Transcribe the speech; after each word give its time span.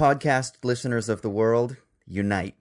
Podcast 0.00 0.52
listeners 0.64 1.10
of 1.10 1.20
the 1.20 1.28
world, 1.28 1.76
unite. 2.06 2.54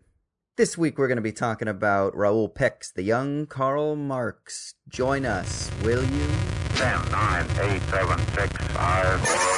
This 0.58 0.78
week 0.78 0.98
we're 0.98 1.08
going 1.08 1.16
to 1.16 1.22
be 1.22 1.32
talking 1.32 1.70
about 1.70 2.14
Raoul 2.14 2.50
Peck's 2.50 2.92
The 2.92 3.02
Young 3.02 3.46
Karl 3.46 3.96
Marx. 3.96 4.74
Join 4.90 5.26
us, 5.26 5.72
will 5.82 6.04
you? 6.04 6.28
10, 6.76 7.10
9, 7.10 7.46
8, 7.62 7.82
7, 7.84 8.20
6, 8.36 8.58
5, 8.58 9.28
4, 9.30 9.49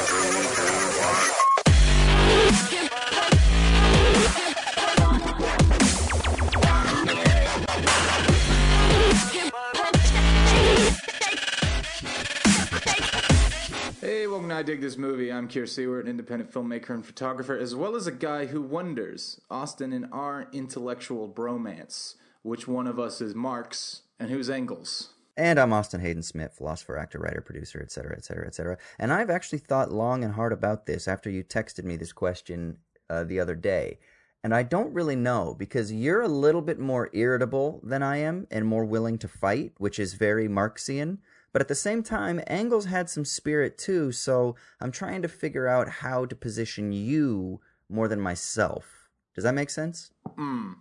Hey, 14.12 14.28
welcome 14.28 14.50
to 14.50 14.56
I 14.56 14.62
Dig 14.62 14.82
This 14.82 14.98
Movie. 14.98 15.32
I'm 15.32 15.48
Kier 15.48 15.66
Seward, 15.66 16.04
an 16.04 16.12
independent 16.12 16.52
filmmaker 16.52 16.90
and 16.90 17.06
photographer, 17.06 17.58
as 17.58 17.74
well 17.74 17.96
as 17.96 18.08
a 18.08 18.12
guy 18.12 18.48
who 18.48 18.62
wonders, 18.62 19.40
Austin, 19.50 19.94
in 19.94 20.04
our 20.12 20.50
intellectual 20.52 21.30
bromance, 21.30 22.16
which 22.42 22.68
one 22.68 22.88
of 22.88 23.00
us 23.00 23.22
is 23.22 23.34
Marx 23.34 24.02
and 24.20 24.30
who's 24.30 24.50
Engels? 24.50 25.14
And 25.38 25.58
I'm 25.58 25.72
Austin 25.72 26.02
Hayden 26.02 26.24
Smith, 26.24 26.56
philosopher, 26.58 26.98
actor, 26.98 27.20
writer, 27.20 27.40
producer, 27.40 27.82
etc., 27.82 28.18
etc., 28.18 28.48
etc. 28.48 28.78
And 29.00 29.14
I've 29.14 29.30
actually 29.30 29.60
thought 29.60 29.94
long 29.94 30.26
and 30.26 30.34
hard 30.34 30.52
about 30.52 30.88
this 30.88 31.08
after 31.08 31.30
you 31.30 31.42
texted 31.42 31.86
me 31.86 31.96
this 31.96 32.12
question 32.12 32.80
uh, 33.10 33.24
the 33.24 33.40
other 33.40 33.56
day. 33.56 33.98
And 34.44 34.54
I 34.54 34.64
don't 34.64 34.94
really 34.94 35.16
know 35.16 35.56
because 35.58 35.94
you're 35.94 36.22
a 36.22 36.28
little 36.28 36.62
bit 36.62 36.80
more 36.80 37.10
irritable 37.14 37.80
than 37.82 38.04
I 38.04 38.18
am 38.18 38.46
and 38.52 38.68
more 38.68 38.84
willing 38.84 39.20
to 39.20 39.30
fight, 39.30 39.72
which 39.78 40.00
is 40.00 40.16
very 40.16 40.50
Marxian. 40.50 41.20
But 41.54 41.62
at 41.62 41.68
the 41.68 41.76
same 41.76 42.02
time, 42.02 42.42
Engels 42.48 42.86
had 42.86 43.10
some 43.10 43.26
spirit 43.26 43.78
too, 43.78 44.12
so 44.12 44.56
I'm 44.80 44.92
trying 44.92 45.22
to 45.22 45.28
figure 45.28 45.68
out 45.68 45.90
how 45.90 46.26
to 46.26 46.36
position 46.36 46.92
you 46.94 47.60
more 47.90 48.08
than 48.08 48.22
myself. 48.22 49.10
Does 49.36 49.44
that 49.44 49.54
make 49.54 49.70
sense? 49.70 50.12
Hmm. 50.36 50.74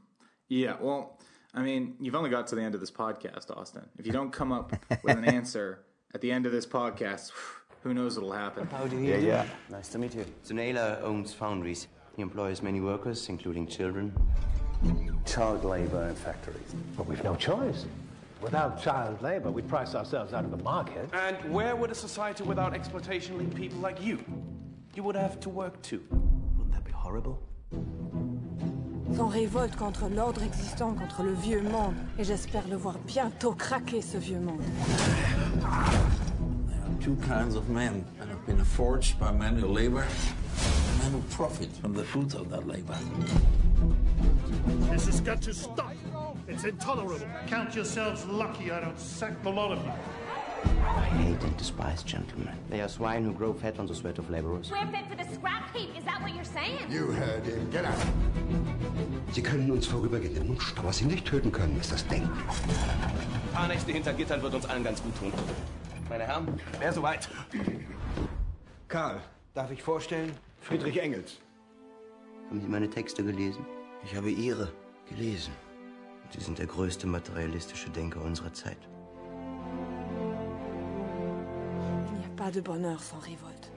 Yeah, 0.48 0.76
well, 0.80 1.18
I 1.54 1.62
mean, 1.62 1.96
you've 2.00 2.14
only 2.14 2.30
got 2.30 2.46
to 2.48 2.54
the 2.54 2.62
end 2.62 2.74
of 2.74 2.80
this 2.80 2.90
podcast, 2.90 3.56
Austin. 3.56 3.88
If 3.98 4.06
you 4.06 4.12
don't 4.12 4.32
come 4.32 4.52
up 4.52 4.72
with 5.02 5.16
an 5.16 5.24
answer 5.24 5.80
at 6.14 6.20
the 6.20 6.30
end 6.30 6.46
of 6.46 6.52
this 6.52 6.66
podcast, 6.66 7.32
who 7.82 7.94
knows 7.94 8.16
what'll 8.16 8.32
happen. 8.32 8.66
How 8.68 8.86
do 8.86 8.96
you 8.96 9.16
do? 9.16 9.26
Yeah. 9.26 9.46
Nice 9.70 9.88
to 9.88 9.98
meet 9.98 10.14
you. 10.14 10.24
Zunela 10.44 11.02
owns 11.02 11.32
foundries. 11.32 11.88
He 12.16 12.22
employs 12.22 12.62
many 12.62 12.80
workers, 12.80 13.28
including 13.28 13.66
children. 13.66 14.12
child 15.24 15.64
labor 15.64 16.08
in 16.08 16.14
factories. 16.14 16.74
But 16.96 17.06
we've 17.06 17.22
no 17.24 17.34
choice. 17.36 17.86
Without 18.40 18.82
child 18.82 19.20
labor, 19.20 19.50
we 19.50 19.60
price 19.60 19.94
ourselves 19.94 20.32
out 20.32 20.44
of 20.44 20.50
the 20.50 20.62
market. 20.62 21.10
And 21.12 21.36
where 21.52 21.76
would 21.76 21.90
a 21.90 21.94
society 21.94 22.42
without 22.42 22.74
exploitation 22.74 23.36
leave 23.38 23.54
people 23.54 23.78
like 23.80 24.02
you? 24.02 24.24
You 24.94 25.02
would 25.02 25.16
have 25.16 25.38
to 25.40 25.50
work 25.50 25.80
too. 25.82 26.02
Wouldn't 26.56 26.72
that 26.72 26.84
be 26.84 26.92
horrible? 26.92 27.38
S'en 29.14 29.28
révolte 29.28 29.76
contre 29.76 30.08
l'ordre 30.08 30.42
existant, 30.42 30.94
contre 30.94 31.22
le 31.22 31.34
vieux 31.34 31.62
monde. 31.62 31.94
Et 32.18 32.24
j'espère 32.24 32.66
le 32.68 32.76
voir 32.76 32.96
bientôt 33.06 33.52
craquer, 33.52 34.00
ce 34.00 34.16
vieux 34.16 34.40
monde. 34.40 34.62
There 35.60 35.68
are 35.68 37.00
two 37.00 37.16
kinds 37.26 37.56
of 37.56 37.68
men 37.68 38.04
that 38.18 38.28
have 38.28 38.46
been 38.46 38.64
forged 38.64 39.18
by 39.18 39.32
manual 39.32 39.70
labor 39.70 40.02
and 40.02 40.98
men 41.02 41.12
who 41.12 41.20
profit 41.36 41.70
from 41.80 41.92
the 41.92 42.04
fruits 42.04 42.34
of 42.34 42.48
that 42.50 42.66
labor. 42.66 42.96
This 44.90 45.06
has 45.06 45.20
got 45.20 45.42
to 45.42 45.52
stop. 45.52 45.92
It's 46.50 46.64
intolerable. 46.64 47.26
Count 47.46 47.76
yourselves 47.76 48.26
lucky 48.26 48.72
I 48.72 48.80
don't 48.80 48.98
sack 48.98 49.40
the 49.44 49.50
lot 49.50 49.70
of 49.70 49.84
you. 49.84 49.92
I 50.84 51.04
hate 51.04 51.42
and 51.44 51.56
despise 51.56 52.02
gentlemen. 52.02 52.54
They 52.68 52.80
are 52.80 52.88
swine 52.88 53.24
who 53.24 53.32
grow 53.32 53.54
fat 53.54 53.78
on 53.78 53.86
the 53.86 53.94
sweat 53.94 54.18
of 54.18 54.28
laborers. 54.30 54.70
We're 54.70 54.84
fit 54.90 55.06
for 55.08 55.16
the 55.16 55.32
scrap 55.32 55.74
heap. 55.74 55.96
Is 55.96 56.04
that 56.04 56.20
what 56.20 56.34
you're 56.34 56.44
saying? 56.44 56.90
You 56.90 57.12
heard 57.12 57.44
him. 57.46 57.70
Get 57.70 57.84
out. 57.84 57.94
Sie 59.32 59.42
können 59.42 59.70
uns 59.70 59.86
vorübergehend 59.86 60.44
Mundstoß, 60.44 60.78
aber 60.78 60.92
Sie 60.92 61.04
nicht 61.04 61.24
töten 61.24 61.52
können, 61.52 61.78
ist 61.78 61.92
das 61.92 62.04
Denken. 62.08 62.28
Ein 62.28 63.54
paar 63.54 63.68
Nächte 63.68 63.92
hinter 63.92 64.12
Gittern 64.12 64.42
wird 64.42 64.54
uns 64.54 64.66
allen 64.66 64.82
ganz 64.82 65.00
gut 65.00 65.16
tun. 65.18 65.32
Meine 66.08 66.24
Herren, 66.24 66.60
wer 66.80 66.92
soweit? 66.92 67.28
Karl, 68.88 69.20
darf 69.54 69.70
ich 69.70 69.82
vorstellen? 69.82 70.32
Friedrich 70.60 71.00
Engels. 71.00 71.38
Haben 72.48 72.60
Sie 72.60 72.66
meine 72.66 72.90
Texte 72.90 73.22
gelesen? 73.22 73.64
Ich 74.04 74.16
habe 74.16 74.30
Ihre 74.30 74.72
gelesen. 75.08 75.52
Sie 76.30 76.40
sind 76.40 76.58
der 76.58 76.66
größte 76.66 77.06
materialistische 77.06 77.90
Denker 77.90 78.22
unserer 78.22 78.52
Zeit. 78.52 78.78
Il 82.06 82.18
n'y 82.18 82.24
a 82.24 82.30
pas 82.36 82.50
de 82.50 82.60
bonheur 82.60 83.00
sans 83.00 83.18
révolte. 83.18 83.72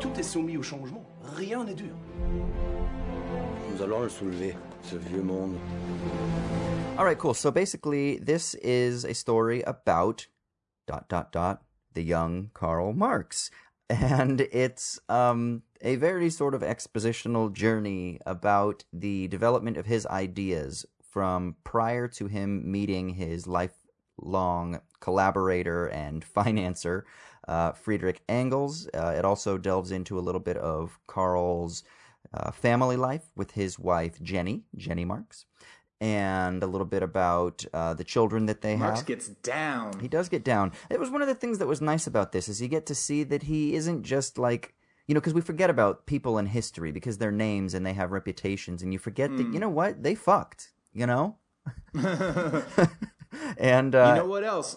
Tout 0.00 0.12
est 0.18 0.22
soumis 0.22 0.56
au 0.56 0.62
changement. 0.62 1.04
Rien 1.36 1.64
n'est 1.64 1.74
dur. 1.74 1.94
Nous 3.70 3.82
allons 3.82 4.00
le 4.00 4.08
soulever, 4.08 4.56
ce 4.82 4.96
vieux 4.96 5.22
monde. 5.22 5.56
All 6.96 7.04
right, 7.04 7.18
cool. 7.18 7.34
So 7.34 7.50
basically, 7.50 8.18
this 8.18 8.54
is 8.54 9.04
a 9.04 9.14
story 9.14 9.62
about 9.62 10.26
dot 10.86 11.08
dot 11.08 11.32
dot 11.32 11.62
the 11.94 12.02
young 12.02 12.50
Karl 12.54 12.92
Marx, 12.92 13.50
and 13.88 14.40
it's 14.52 14.98
um, 15.08 15.62
a 15.80 15.96
very 15.96 16.30
sort 16.30 16.54
of 16.54 16.62
expositional 16.62 17.52
journey 17.52 18.18
about 18.26 18.84
the 18.92 19.28
development 19.28 19.76
of 19.76 19.86
his 19.86 20.06
ideas 20.06 20.86
from 21.18 21.56
prior 21.64 22.06
to 22.06 22.28
him 22.28 22.70
meeting 22.70 23.08
his 23.08 23.48
lifelong 23.48 24.80
collaborator 25.00 25.86
and 25.86 26.24
financer, 26.36 27.02
uh, 27.48 27.72
Friedrich 27.72 28.20
Engels. 28.28 28.88
Uh, 28.94 29.14
it 29.18 29.24
also 29.24 29.58
delves 29.58 29.90
into 29.90 30.16
a 30.16 30.22
little 30.22 30.40
bit 30.40 30.56
of 30.58 30.96
Karl's 31.08 31.82
uh, 32.32 32.52
family 32.52 32.96
life 32.96 33.24
with 33.34 33.50
his 33.50 33.80
wife 33.80 34.22
Jenny, 34.22 34.62
Jenny 34.76 35.04
Marx, 35.04 35.44
and 36.00 36.62
a 36.62 36.68
little 36.68 36.86
bit 36.86 37.02
about 37.02 37.64
uh, 37.74 37.94
the 37.94 38.04
children 38.04 38.46
that 38.46 38.60
they 38.60 38.76
have. 38.76 38.90
Marx 38.90 39.02
gets 39.02 39.26
down. 39.26 39.98
He 39.98 40.06
does 40.06 40.28
get 40.28 40.44
down. 40.44 40.70
It 40.88 41.00
was 41.00 41.10
one 41.10 41.20
of 41.20 41.26
the 41.26 41.34
things 41.34 41.58
that 41.58 41.66
was 41.66 41.80
nice 41.80 42.06
about 42.06 42.30
this 42.30 42.48
is 42.48 42.62
you 42.62 42.68
get 42.68 42.86
to 42.86 42.94
see 42.94 43.24
that 43.24 43.42
he 43.42 43.74
isn't 43.74 44.04
just 44.04 44.38
like 44.38 44.72
you 45.08 45.14
know 45.14 45.20
because 45.20 45.34
we 45.34 45.40
forget 45.40 45.68
about 45.68 46.06
people 46.06 46.38
in 46.38 46.46
history 46.46 46.92
because 46.92 47.18
they're 47.18 47.32
names 47.32 47.74
and 47.74 47.84
they 47.84 47.94
have 47.94 48.12
reputations 48.12 48.84
and 48.84 48.92
you 48.92 49.00
forget 49.00 49.36
that 49.36 49.52
you 49.52 49.58
know 49.58 49.68
what 49.68 50.04
they 50.04 50.14
fucked 50.14 50.70
you 50.92 51.06
know 51.06 51.36
and 53.58 53.94
uh, 53.94 54.12
you 54.14 54.22
know 54.22 54.26
what 54.26 54.44
else? 54.44 54.76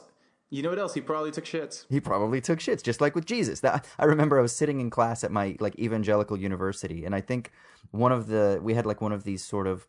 You 0.49 0.61
know 0.61 0.69
what 0.69 0.79
else? 0.79 0.93
He 0.93 0.99
probably 1.01 1.31
took 1.31 1.45
shits. 1.45 1.85
he 1.89 2.01
probably 2.01 2.41
took 2.41 2.59
shits 2.59 2.83
just 2.83 2.99
like 2.99 3.15
with 3.15 3.25
Jesus. 3.25 3.61
That 3.61 3.87
I 3.97 4.05
remember 4.05 4.37
I 4.37 4.41
was 4.41 4.53
sitting 4.55 4.81
in 4.81 4.89
class 4.89 5.23
at 5.23 5.31
my 5.31 5.55
like 5.59 5.77
evangelical 5.79 6.37
university 6.37 7.05
and 7.05 7.15
I 7.15 7.21
think 7.21 7.51
one 7.91 8.11
of 8.11 8.27
the 8.27 8.59
we 8.61 8.73
had 8.73 8.85
like 8.85 9.01
one 9.01 9.11
of 9.13 9.23
these 9.23 9.43
sort 9.43 9.67
of 9.67 9.87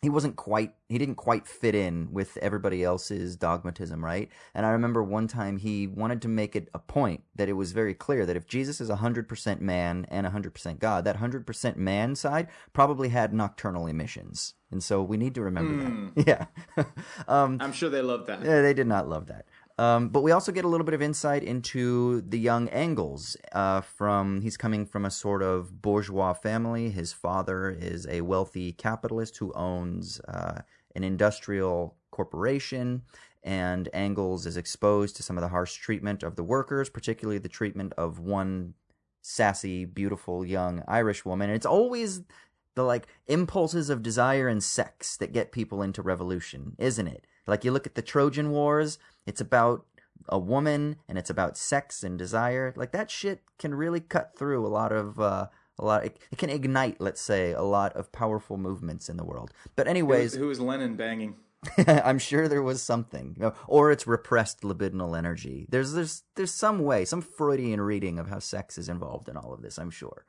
he 0.00 0.08
wasn't 0.08 0.36
quite 0.36 0.74
he 0.88 0.96
didn't 0.96 1.16
quite 1.16 1.46
fit 1.46 1.74
in 1.74 2.12
with 2.12 2.36
everybody 2.38 2.84
else's 2.84 3.36
dogmatism, 3.36 4.04
right? 4.04 4.28
And 4.54 4.64
I 4.64 4.70
remember 4.70 5.02
one 5.02 5.26
time 5.28 5.58
he 5.58 5.86
wanted 5.86 6.22
to 6.22 6.28
make 6.28 6.54
it 6.56 6.68
a 6.72 6.78
point 6.78 7.24
that 7.34 7.48
it 7.48 7.54
was 7.54 7.72
very 7.72 7.94
clear 7.94 8.24
that 8.24 8.36
if 8.36 8.46
Jesus 8.46 8.80
is 8.80 8.88
100% 8.88 9.60
man 9.60 10.06
and 10.08 10.26
100% 10.26 10.78
God, 10.78 11.04
that 11.04 11.18
100% 11.18 11.76
man 11.76 12.14
side 12.14 12.48
probably 12.72 13.08
had 13.08 13.34
nocturnal 13.34 13.86
emissions. 13.86 14.54
And 14.70 14.82
so 14.82 15.02
we 15.02 15.16
need 15.16 15.34
to 15.34 15.42
remember 15.42 16.12
that. 16.14 16.26
Yeah. 16.26 16.84
um 17.28 17.58
I'm 17.60 17.72
sure 17.72 17.90
they 17.90 18.02
loved 18.02 18.26
that. 18.28 18.42
yeah, 18.44 18.62
they 18.62 18.74
did 18.74 18.86
not 18.86 19.08
love 19.08 19.26
that. 19.26 19.46
Um, 19.78 20.08
but 20.08 20.22
we 20.22 20.32
also 20.32 20.50
get 20.50 20.64
a 20.64 20.68
little 20.68 20.84
bit 20.84 20.94
of 20.94 21.02
insight 21.02 21.44
into 21.44 22.20
the 22.22 22.38
young 22.38 22.68
Engels. 22.68 23.36
Uh, 23.52 23.80
from 23.80 24.40
he's 24.40 24.56
coming 24.56 24.84
from 24.84 25.04
a 25.04 25.10
sort 25.10 25.42
of 25.42 25.80
bourgeois 25.80 26.32
family. 26.32 26.90
His 26.90 27.12
father 27.12 27.70
is 27.70 28.06
a 28.08 28.22
wealthy 28.22 28.72
capitalist 28.72 29.36
who 29.36 29.52
owns 29.54 30.20
uh, 30.28 30.62
an 30.96 31.04
industrial 31.04 31.96
corporation, 32.10 33.02
and 33.44 33.88
Engels 33.92 34.46
is 34.46 34.56
exposed 34.56 35.14
to 35.16 35.22
some 35.22 35.38
of 35.38 35.42
the 35.42 35.48
harsh 35.48 35.74
treatment 35.74 36.24
of 36.24 36.34
the 36.34 36.42
workers, 36.42 36.90
particularly 36.90 37.38
the 37.38 37.48
treatment 37.48 37.92
of 37.96 38.18
one 38.18 38.74
sassy, 39.22 39.84
beautiful 39.84 40.44
young 40.44 40.82
Irish 40.88 41.24
woman. 41.24 41.50
It's 41.50 41.66
always 41.66 42.22
the 42.74 42.82
like 42.82 43.06
impulses 43.26 43.90
of 43.90 44.02
desire 44.02 44.48
and 44.48 44.62
sex 44.62 45.16
that 45.18 45.32
get 45.32 45.52
people 45.52 45.82
into 45.82 46.02
revolution, 46.02 46.74
isn't 46.78 47.06
it? 47.06 47.26
Like 47.46 47.64
you 47.64 47.70
look 47.70 47.86
at 47.86 47.94
the 47.94 48.02
Trojan 48.02 48.50
Wars, 48.50 48.98
it's 49.28 49.40
about 49.42 49.84
a 50.28 50.38
woman 50.38 50.96
and 51.06 51.18
it's 51.18 51.30
about 51.30 51.56
sex 51.56 52.02
and 52.02 52.18
desire. 52.18 52.72
Like 52.76 52.92
that 52.92 53.10
shit 53.10 53.42
can 53.58 53.74
really 53.74 54.00
cut 54.00 54.36
through 54.36 54.66
a 54.66 54.68
lot 54.68 54.90
of 54.90 55.20
uh 55.20 55.46
a 55.78 55.84
lot 55.84 56.04
it, 56.04 56.18
it 56.32 56.38
can 56.38 56.50
ignite, 56.50 57.00
let's 57.00 57.20
say, 57.20 57.52
a 57.52 57.62
lot 57.62 57.92
of 57.92 58.10
powerful 58.10 58.56
movements 58.56 59.08
in 59.08 59.16
the 59.16 59.24
world. 59.24 59.52
But 59.76 59.86
anyways, 59.86 60.34
Who 60.34 60.50
is 60.50 60.60
Lenin 60.60 60.96
banging? 60.96 61.36
I'm 61.88 62.18
sure 62.18 62.46
there 62.46 62.62
was 62.62 62.82
something, 62.82 63.36
or 63.66 63.90
it's 63.90 64.06
repressed 64.06 64.62
libidinal 64.62 65.18
energy. 65.18 65.66
There's 65.68 65.92
there's 65.92 66.22
there's 66.36 66.54
some 66.54 66.84
way, 66.84 67.04
some 67.04 67.20
Freudian 67.20 67.80
reading 67.80 68.20
of 68.20 68.28
how 68.28 68.38
sex 68.38 68.78
is 68.78 68.88
involved 68.88 69.28
in 69.28 69.36
all 69.36 69.52
of 69.52 69.60
this. 69.60 69.76
I'm 69.76 69.90
sure. 69.90 70.24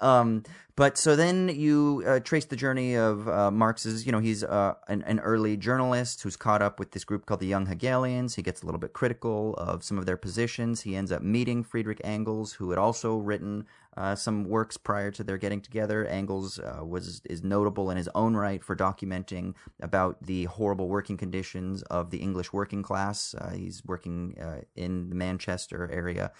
Um, 0.00 0.44
but 0.76 0.96
so 0.96 1.16
then 1.16 1.48
you 1.48 2.04
uh, 2.06 2.20
trace 2.20 2.44
the 2.44 2.56
journey 2.56 2.94
of 2.94 3.28
uh, 3.28 3.50
Marx's. 3.50 4.06
You 4.06 4.12
know, 4.12 4.20
he's 4.20 4.44
uh, 4.44 4.74
an, 4.86 5.02
an 5.02 5.18
early 5.18 5.56
journalist 5.56 6.22
who's 6.22 6.36
caught 6.36 6.62
up 6.62 6.78
with 6.78 6.92
this 6.92 7.02
group 7.02 7.26
called 7.26 7.40
the 7.40 7.48
Young 7.48 7.66
Hegelians. 7.66 8.36
He 8.36 8.42
gets 8.42 8.62
a 8.62 8.66
little 8.66 8.80
bit 8.80 8.92
critical 8.92 9.54
of 9.54 9.82
some 9.82 9.98
of 9.98 10.06
their 10.06 10.16
positions. 10.16 10.82
He 10.82 10.94
ends 10.94 11.10
up 11.10 11.20
meeting 11.20 11.64
Friedrich 11.64 12.00
Engels, 12.04 12.52
who 12.52 12.70
had 12.70 12.78
also 12.78 13.16
written 13.16 13.66
uh, 13.96 14.14
some 14.14 14.44
works 14.44 14.76
prior 14.76 15.10
to 15.10 15.24
their 15.24 15.36
getting 15.36 15.60
together. 15.60 16.06
Engels 16.06 16.58
uh, 16.58 16.84
was 16.84 17.22
is 17.24 17.42
notable 17.42 17.90
in 17.90 17.96
his 17.96 18.08
own 18.14 18.36
right 18.36 18.62
for 18.62 18.76
documenting 18.76 19.54
about 19.80 20.22
the 20.22 20.44
horrible 20.44 20.88
working 20.88 21.16
conditions 21.16 21.82
of 21.82 22.10
the 22.10 22.18
English 22.18 22.52
working 22.52 22.82
class. 22.82 23.34
Uh, 23.36 23.50
he's 23.50 23.84
working 23.84 24.36
uh, 24.40 24.60
in 24.76 25.08
the 25.08 25.16
Manchester 25.16 25.90
area, 25.92 26.30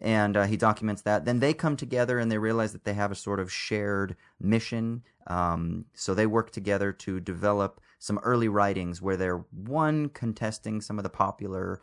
and 0.00 0.36
uh, 0.36 0.44
he 0.44 0.56
documents 0.56 1.02
that. 1.02 1.24
Then 1.24 1.40
they 1.40 1.52
come 1.52 1.76
together 1.76 2.18
and 2.18 2.30
they 2.30 2.38
realize 2.38 2.72
that 2.72 2.84
they 2.84 2.94
have 2.94 3.10
a 3.10 3.16
sort 3.16 3.40
of 3.40 3.52
shared 3.52 4.16
mission. 4.40 5.02
Um, 5.26 5.86
so 5.94 6.14
they 6.14 6.26
work 6.26 6.50
together 6.50 6.92
to 6.92 7.20
develop 7.20 7.80
some 7.98 8.18
early 8.22 8.48
writings 8.48 9.02
where 9.02 9.16
they're 9.16 9.44
one 9.50 10.08
contesting 10.08 10.80
some 10.80 10.98
of 10.98 11.02
the 11.02 11.10
popular 11.10 11.80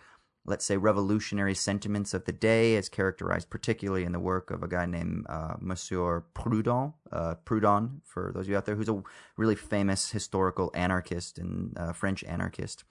let's 0.48 0.66
say, 0.66 0.78
revolutionary 0.78 1.54
sentiments 1.54 2.14
of 2.14 2.24
the 2.26 2.32
day, 2.32 2.78
as 2.78 2.88
characterized 2.88 3.50
particularly 3.50 4.06
in 4.06 4.14
the 4.14 4.20
work 4.20 4.50
of 4.50 4.64
a 4.64 4.68
guy 4.68 4.86
named 4.86 5.26
uh, 5.30 5.56
Monsieur 5.60 6.24
Proudhon, 6.34 6.94
uh, 7.12 7.36
Proudhon, 7.46 8.00
for 8.06 8.32
those 8.34 8.46
of 8.46 8.50
you 8.50 8.58
out 8.58 8.66
there, 8.66 8.76
who's 8.76 8.90
a 8.90 9.04
really 9.36 9.56
famous 9.56 10.10
historical 10.12 10.72
anarchist 10.74 11.38
and 11.38 11.78
uh, 11.78 11.92
French 11.92 12.24
anarchist. 12.24 12.86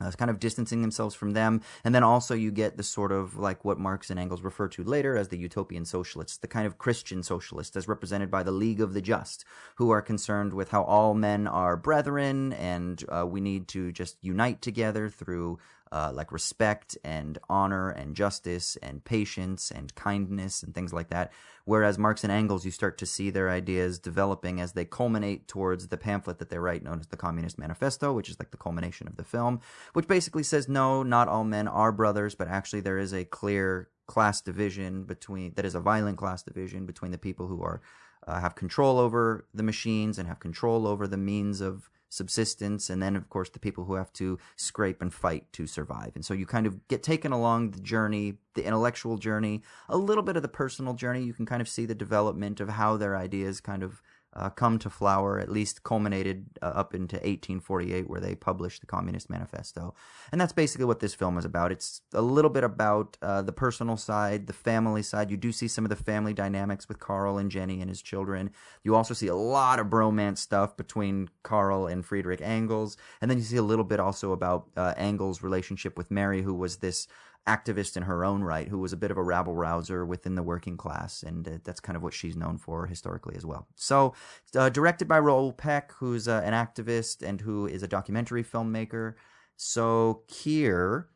Uh, 0.00 0.10
kind 0.12 0.32
of 0.32 0.40
distancing 0.40 0.82
themselves 0.82 1.14
from 1.14 1.30
them. 1.30 1.60
And 1.84 1.94
then 1.94 2.02
also 2.02 2.34
you 2.34 2.50
get 2.50 2.76
the 2.76 2.82
sort 2.82 3.12
of 3.12 3.36
like 3.36 3.64
what 3.64 3.78
Marx 3.78 4.10
and 4.10 4.18
Engels 4.18 4.42
refer 4.42 4.66
to 4.68 4.82
later 4.82 5.16
as 5.16 5.28
the 5.28 5.38
utopian 5.38 5.84
socialists, 5.84 6.38
the 6.38 6.48
kind 6.48 6.66
of 6.66 6.76
Christian 6.76 7.22
socialists 7.22 7.76
as 7.76 7.86
represented 7.86 8.28
by 8.28 8.42
the 8.42 8.50
League 8.50 8.80
of 8.80 8.94
the 8.94 9.00
Just, 9.00 9.44
who 9.76 9.90
are 9.90 10.02
concerned 10.02 10.54
with 10.54 10.70
how 10.70 10.82
all 10.82 11.14
men 11.14 11.46
are 11.46 11.76
brethren 11.76 12.52
and 12.54 13.04
uh, 13.10 13.24
we 13.24 13.40
need 13.40 13.68
to 13.68 13.92
just 13.92 14.16
unite 14.22 14.60
together 14.60 15.08
through 15.08 15.60
uh, 15.92 16.10
like 16.12 16.32
respect 16.32 16.96
and 17.04 17.38
honor 17.50 17.90
and 17.90 18.16
justice 18.16 18.76
and 18.82 19.04
patience 19.04 19.70
and 19.70 19.94
kindness 19.94 20.62
and 20.62 20.74
things 20.74 20.92
like 20.92 21.10
that. 21.10 21.30
Whereas 21.64 21.98
Marx 21.98 22.24
and 22.24 22.32
Engels, 22.32 22.64
you 22.64 22.70
start 22.70 22.96
to 22.98 23.06
see 23.06 23.28
their 23.28 23.50
ideas 23.50 23.98
developing 23.98 24.58
as 24.58 24.72
they 24.72 24.86
culminate 24.86 25.46
towards 25.46 25.88
the 25.88 25.98
pamphlet 25.98 26.38
that 26.38 26.48
they 26.48 26.58
write, 26.58 26.82
known 26.82 26.98
as 26.98 27.08
the 27.08 27.16
Communist 27.16 27.58
Manifesto, 27.58 28.12
which 28.12 28.30
is 28.30 28.38
like 28.38 28.50
the 28.50 28.56
culmination 28.56 29.06
of 29.06 29.16
the 29.16 29.24
film, 29.24 29.60
which 29.92 30.08
basically 30.08 30.42
says 30.42 30.66
no, 30.66 31.02
not 31.02 31.28
all 31.28 31.44
men 31.44 31.68
are 31.68 31.92
brothers, 31.92 32.34
but 32.34 32.48
actually 32.48 32.80
there 32.80 32.98
is 32.98 33.12
a 33.12 33.26
clear 33.26 33.90
class 34.06 34.40
division 34.40 35.04
between 35.04 35.52
that 35.54 35.64
is 35.64 35.74
a 35.74 35.80
violent 35.80 36.18
class 36.18 36.42
division 36.42 36.86
between 36.86 37.12
the 37.12 37.18
people 37.18 37.46
who 37.46 37.62
are 37.62 37.80
uh, 38.26 38.40
have 38.40 38.54
control 38.54 38.98
over 38.98 39.46
the 39.54 39.62
machines 39.62 40.18
and 40.18 40.28
have 40.28 40.40
control 40.40 40.86
over 40.86 41.06
the 41.06 41.16
means 41.16 41.60
of 41.60 41.88
subsistence, 42.12 42.90
and 42.90 43.02
then, 43.02 43.16
of 43.16 43.30
course, 43.30 43.48
the 43.48 43.58
people 43.58 43.84
who 43.84 43.94
have 43.94 44.12
to 44.12 44.38
scrape 44.56 45.00
and 45.00 45.14
fight 45.14 45.50
to 45.54 45.66
survive. 45.66 46.12
And 46.14 46.24
so 46.24 46.34
you 46.34 46.44
kind 46.44 46.66
of 46.66 46.86
get 46.88 47.02
taken 47.02 47.32
along 47.32 47.70
the 47.70 47.80
journey, 47.80 48.34
the 48.54 48.64
intellectual 48.64 49.16
journey, 49.16 49.62
a 49.88 49.96
little 49.96 50.22
bit 50.22 50.36
of 50.36 50.42
the 50.42 50.48
personal 50.48 50.92
journey. 50.92 51.22
You 51.22 51.32
can 51.32 51.46
kind 51.46 51.62
of 51.62 51.68
see 51.68 51.86
the 51.86 51.94
development 51.94 52.60
of 52.60 52.68
how 52.68 52.98
their 52.98 53.16
ideas 53.16 53.60
kind 53.60 53.82
of 53.82 54.02
uh, 54.34 54.50
come 54.50 54.78
to 54.78 54.88
flower, 54.88 55.38
at 55.38 55.50
least 55.50 55.82
culminated 55.82 56.46
uh, 56.62 56.66
up 56.66 56.94
into 56.94 57.16
1848, 57.16 58.08
where 58.08 58.20
they 58.20 58.34
published 58.34 58.80
the 58.80 58.86
Communist 58.86 59.28
Manifesto. 59.28 59.94
And 60.30 60.40
that's 60.40 60.52
basically 60.52 60.86
what 60.86 61.00
this 61.00 61.14
film 61.14 61.36
is 61.36 61.44
about. 61.44 61.72
It's 61.72 62.00
a 62.14 62.22
little 62.22 62.50
bit 62.50 62.64
about 62.64 63.16
uh, 63.20 63.42
the 63.42 63.52
personal 63.52 63.96
side, 63.96 64.46
the 64.46 64.52
family 64.52 65.02
side. 65.02 65.30
You 65.30 65.36
do 65.36 65.52
see 65.52 65.68
some 65.68 65.84
of 65.84 65.90
the 65.90 65.96
family 65.96 66.32
dynamics 66.32 66.88
with 66.88 66.98
Karl 66.98 67.38
and 67.38 67.50
Jenny 67.50 67.80
and 67.80 67.90
his 67.90 68.00
children. 68.00 68.50
You 68.82 68.94
also 68.94 69.14
see 69.14 69.26
a 69.26 69.34
lot 69.34 69.78
of 69.78 69.88
bromance 69.88 70.38
stuff 70.38 70.76
between 70.76 71.28
Karl 71.42 71.86
and 71.86 72.04
Friedrich 72.04 72.40
Engels. 72.40 72.96
And 73.20 73.30
then 73.30 73.38
you 73.38 73.44
see 73.44 73.56
a 73.56 73.62
little 73.62 73.84
bit 73.84 74.00
also 74.00 74.32
about 74.32 74.68
uh, 74.76 74.94
Engels' 74.96 75.42
relationship 75.42 75.98
with 75.98 76.10
Mary, 76.10 76.42
who 76.42 76.54
was 76.54 76.76
this 76.76 77.06
activist 77.46 77.96
in 77.96 78.04
her 78.04 78.24
own 78.24 78.42
right 78.42 78.68
who 78.68 78.78
was 78.78 78.92
a 78.92 78.96
bit 78.96 79.10
of 79.10 79.16
a 79.16 79.22
rabble 79.22 79.54
rouser 79.54 80.06
within 80.06 80.34
the 80.34 80.42
working 80.42 80.76
class, 80.76 81.22
and 81.22 81.46
uh, 81.46 81.58
that's 81.64 81.80
kind 81.80 81.96
of 81.96 82.02
what 82.02 82.14
she's 82.14 82.36
known 82.36 82.56
for 82.58 82.86
historically 82.86 83.36
as 83.36 83.44
well. 83.44 83.66
So, 83.74 84.14
uh, 84.56 84.68
directed 84.68 85.08
by 85.08 85.18
Raoul 85.18 85.52
Peck, 85.52 85.92
who's 85.92 86.28
uh, 86.28 86.42
an 86.44 86.52
activist 86.52 87.22
and 87.22 87.40
who 87.40 87.66
is 87.66 87.82
a 87.82 87.88
documentary 87.88 88.44
filmmaker. 88.44 89.14
So, 89.56 90.22
Kier, 90.28 91.06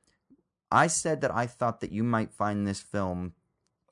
I 0.71 0.89
said 0.89 1.21
that 1.21 1.35
I 1.35 1.47
thought 1.47 1.81
that 1.81 1.93
you 1.93 2.03
might 2.03 2.33
find 2.33 2.67
this 2.67 2.81
film 2.81 3.33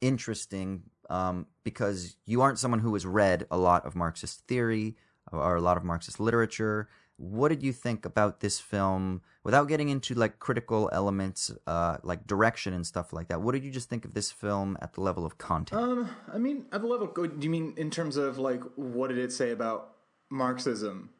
interesting 0.00 0.82
um, 1.10 1.46
because 1.62 2.16
you 2.26 2.40
aren't 2.40 2.58
someone 2.58 2.80
who 2.80 2.92
has 2.94 3.06
read 3.06 3.46
a 3.50 3.56
lot 3.56 3.86
of 3.86 3.94
Marxist 3.94 4.46
theory 4.48 4.96
or 5.32 5.56
a 5.56 5.60
lot 5.60 5.76
of 5.76 5.84
Marxist 5.84 6.20
literature. 6.20 6.88
What 7.16 7.48
did 7.48 7.62
you 7.62 7.72
think 7.72 8.04
about 8.04 8.40
this 8.40 8.58
film? 8.60 9.22
Without 9.44 9.68
getting 9.68 9.88
into 9.88 10.14
like 10.14 10.38
critical 10.38 10.90
elements, 10.92 11.52
uh, 11.66 11.98
like 12.02 12.26
direction 12.26 12.72
and 12.72 12.86
stuff 12.86 13.12
like 13.12 13.28
that, 13.28 13.40
what 13.40 13.52
did 13.52 13.62
you 13.62 13.70
just 13.70 13.88
think 13.88 14.04
of 14.04 14.14
this 14.14 14.32
film 14.32 14.76
at 14.80 14.94
the 14.94 15.00
level 15.00 15.24
of 15.24 15.38
content? 15.38 15.80
Um, 15.80 16.10
I 16.32 16.38
mean, 16.38 16.66
at 16.72 16.80
the 16.80 16.86
level, 16.86 17.06
of, 17.06 17.14
do 17.14 17.44
you 17.44 17.50
mean 17.50 17.74
in 17.76 17.90
terms 17.90 18.16
of 18.16 18.38
like 18.38 18.62
what 18.76 19.08
did 19.08 19.18
it 19.18 19.32
say 19.32 19.50
about 19.50 19.94
Marxism? 20.30 21.10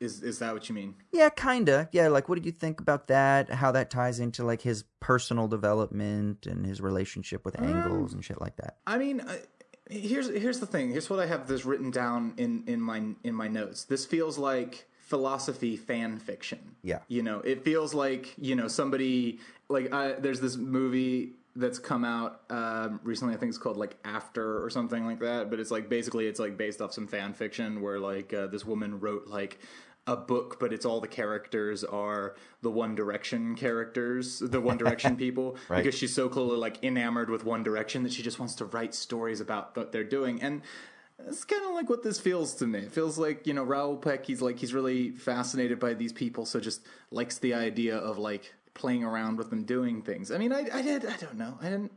Is 0.00 0.22
is 0.22 0.40
that 0.40 0.52
what 0.52 0.68
you 0.68 0.74
mean? 0.74 0.96
Yeah, 1.12 1.28
kinda. 1.28 1.88
Yeah, 1.92 2.08
like 2.08 2.28
what 2.28 2.34
did 2.34 2.44
you 2.44 2.52
think 2.52 2.80
about 2.80 3.06
that? 3.06 3.48
How 3.50 3.70
that 3.72 3.88
ties 3.88 4.18
into 4.18 4.44
like 4.44 4.62
his 4.62 4.84
personal 4.98 5.46
development 5.46 6.46
and 6.46 6.66
his 6.66 6.80
relationship 6.80 7.44
with 7.44 7.60
Engels 7.60 8.12
and 8.12 8.24
shit 8.24 8.40
like 8.40 8.56
that. 8.56 8.78
I 8.84 8.98
mean, 8.98 9.20
I, 9.20 9.38
here's 9.88 10.28
here's 10.28 10.58
the 10.58 10.66
thing. 10.66 10.90
Here's 10.90 11.08
what 11.08 11.20
I 11.20 11.26
have 11.26 11.46
this 11.46 11.64
written 11.64 11.90
down 11.90 12.34
in 12.36 12.64
in 12.66 12.80
my 12.80 13.02
in 13.22 13.34
my 13.34 13.48
notes. 13.48 13.84
This 13.84 14.04
feels 14.04 14.38
like 14.38 14.88
philosophy 15.06 15.76
fan 15.76 16.18
fiction. 16.18 16.76
Yeah. 16.82 17.00
You 17.08 17.22
know, 17.22 17.40
it 17.40 17.64
feels 17.64 17.92
like, 17.94 18.34
you 18.38 18.54
know, 18.56 18.68
somebody 18.68 19.40
like 19.68 19.92
I, 19.92 20.12
there's 20.12 20.40
this 20.40 20.56
movie 20.56 21.32
that's 21.54 21.78
come 21.78 22.04
out 22.04 22.40
um, 22.50 23.00
recently. 23.04 23.34
I 23.34 23.36
think 23.36 23.50
it's 23.50 23.58
called 23.58 23.76
like 23.76 23.96
After 24.04 24.64
or 24.64 24.70
something 24.70 25.04
like 25.04 25.20
that. 25.20 25.50
But 25.50 25.60
it's 25.60 25.70
like 25.70 25.88
basically 25.88 26.26
it's 26.26 26.40
like 26.40 26.56
based 26.56 26.80
off 26.80 26.92
some 26.92 27.06
fan 27.06 27.34
fiction 27.34 27.82
where 27.82 27.98
like 27.98 28.32
uh, 28.32 28.46
this 28.46 28.64
woman 28.64 29.00
wrote 29.00 29.26
like 29.26 29.58
a 30.06 30.16
book, 30.16 30.58
but 30.58 30.72
it's 30.72 30.84
all 30.84 31.00
the 31.00 31.06
characters 31.08 31.84
are 31.84 32.34
the 32.62 32.70
One 32.70 32.94
Direction 32.94 33.54
characters, 33.54 34.40
the 34.40 34.60
One 34.60 34.76
Direction 34.76 35.16
people, 35.24 35.56
Right. 35.68 35.82
because 35.84 35.96
she's 35.96 36.12
so 36.14 36.28
clearly 36.28 36.56
like 36.56 36.82
enamored 36.82 37.30
with 37.30 37.44
One 37.44 37.62
Direction 37.62 38.02
that 38.04 38.12
she 38.12 38.22
just 38.22 38.38
wants 38.38 38.54
to 38.56 38.64
write 38.64 38.94
stories 38.94 39.40
about 39.40 39.76
what 39.76 39.92
they're 39.92 40.02
doing. 40.04 40.42
And 40.42 40.62
it's 41.28 41.44
kind 41.44 41.64
of 41.64 41.74
like 41.74 41.88
what 41.88 42.02
this 42.02 42.18
feels 42.18 42.54
to 42.54 42.66
me. 42.66 42.80
It 42.80 42.92
feels 42.92 43.18
like 43.18 43.46
you 43.46 43.54
know 43.54 43.64
Raoul 43.64 43.96
Peck. 43.96 44.26
He's 44.26 44.42
like 44.42 44.58
he's 44.58 44.74
really 44.74 45.10
fascinated 45.10 45.78
by 45.78 45.94
these 45.94 46.12
people, 46.12 46.46
so 46.46 46.60
just 46.60 46.82
likes 47.10 47.38
the 47.38 47.54
idea 47.54 47.96
of 47.96 48.18
like 48.18 48.54
playing 48.74 49.04
around 49.04 49.38
with 49.38 49.50
them 49.50 49.64
doing 49.64 50.02
things. 50.02 50.30
I 50.30 50.38
mean, 50.38 50.52
I 50.52 50.68
I 50.72 50.82
did 50.82 51.06
I 51.06 51.16
don't 51.16 51.36
know 51.36 51.58
I 51.60 51.64
didn't 51.64 51.92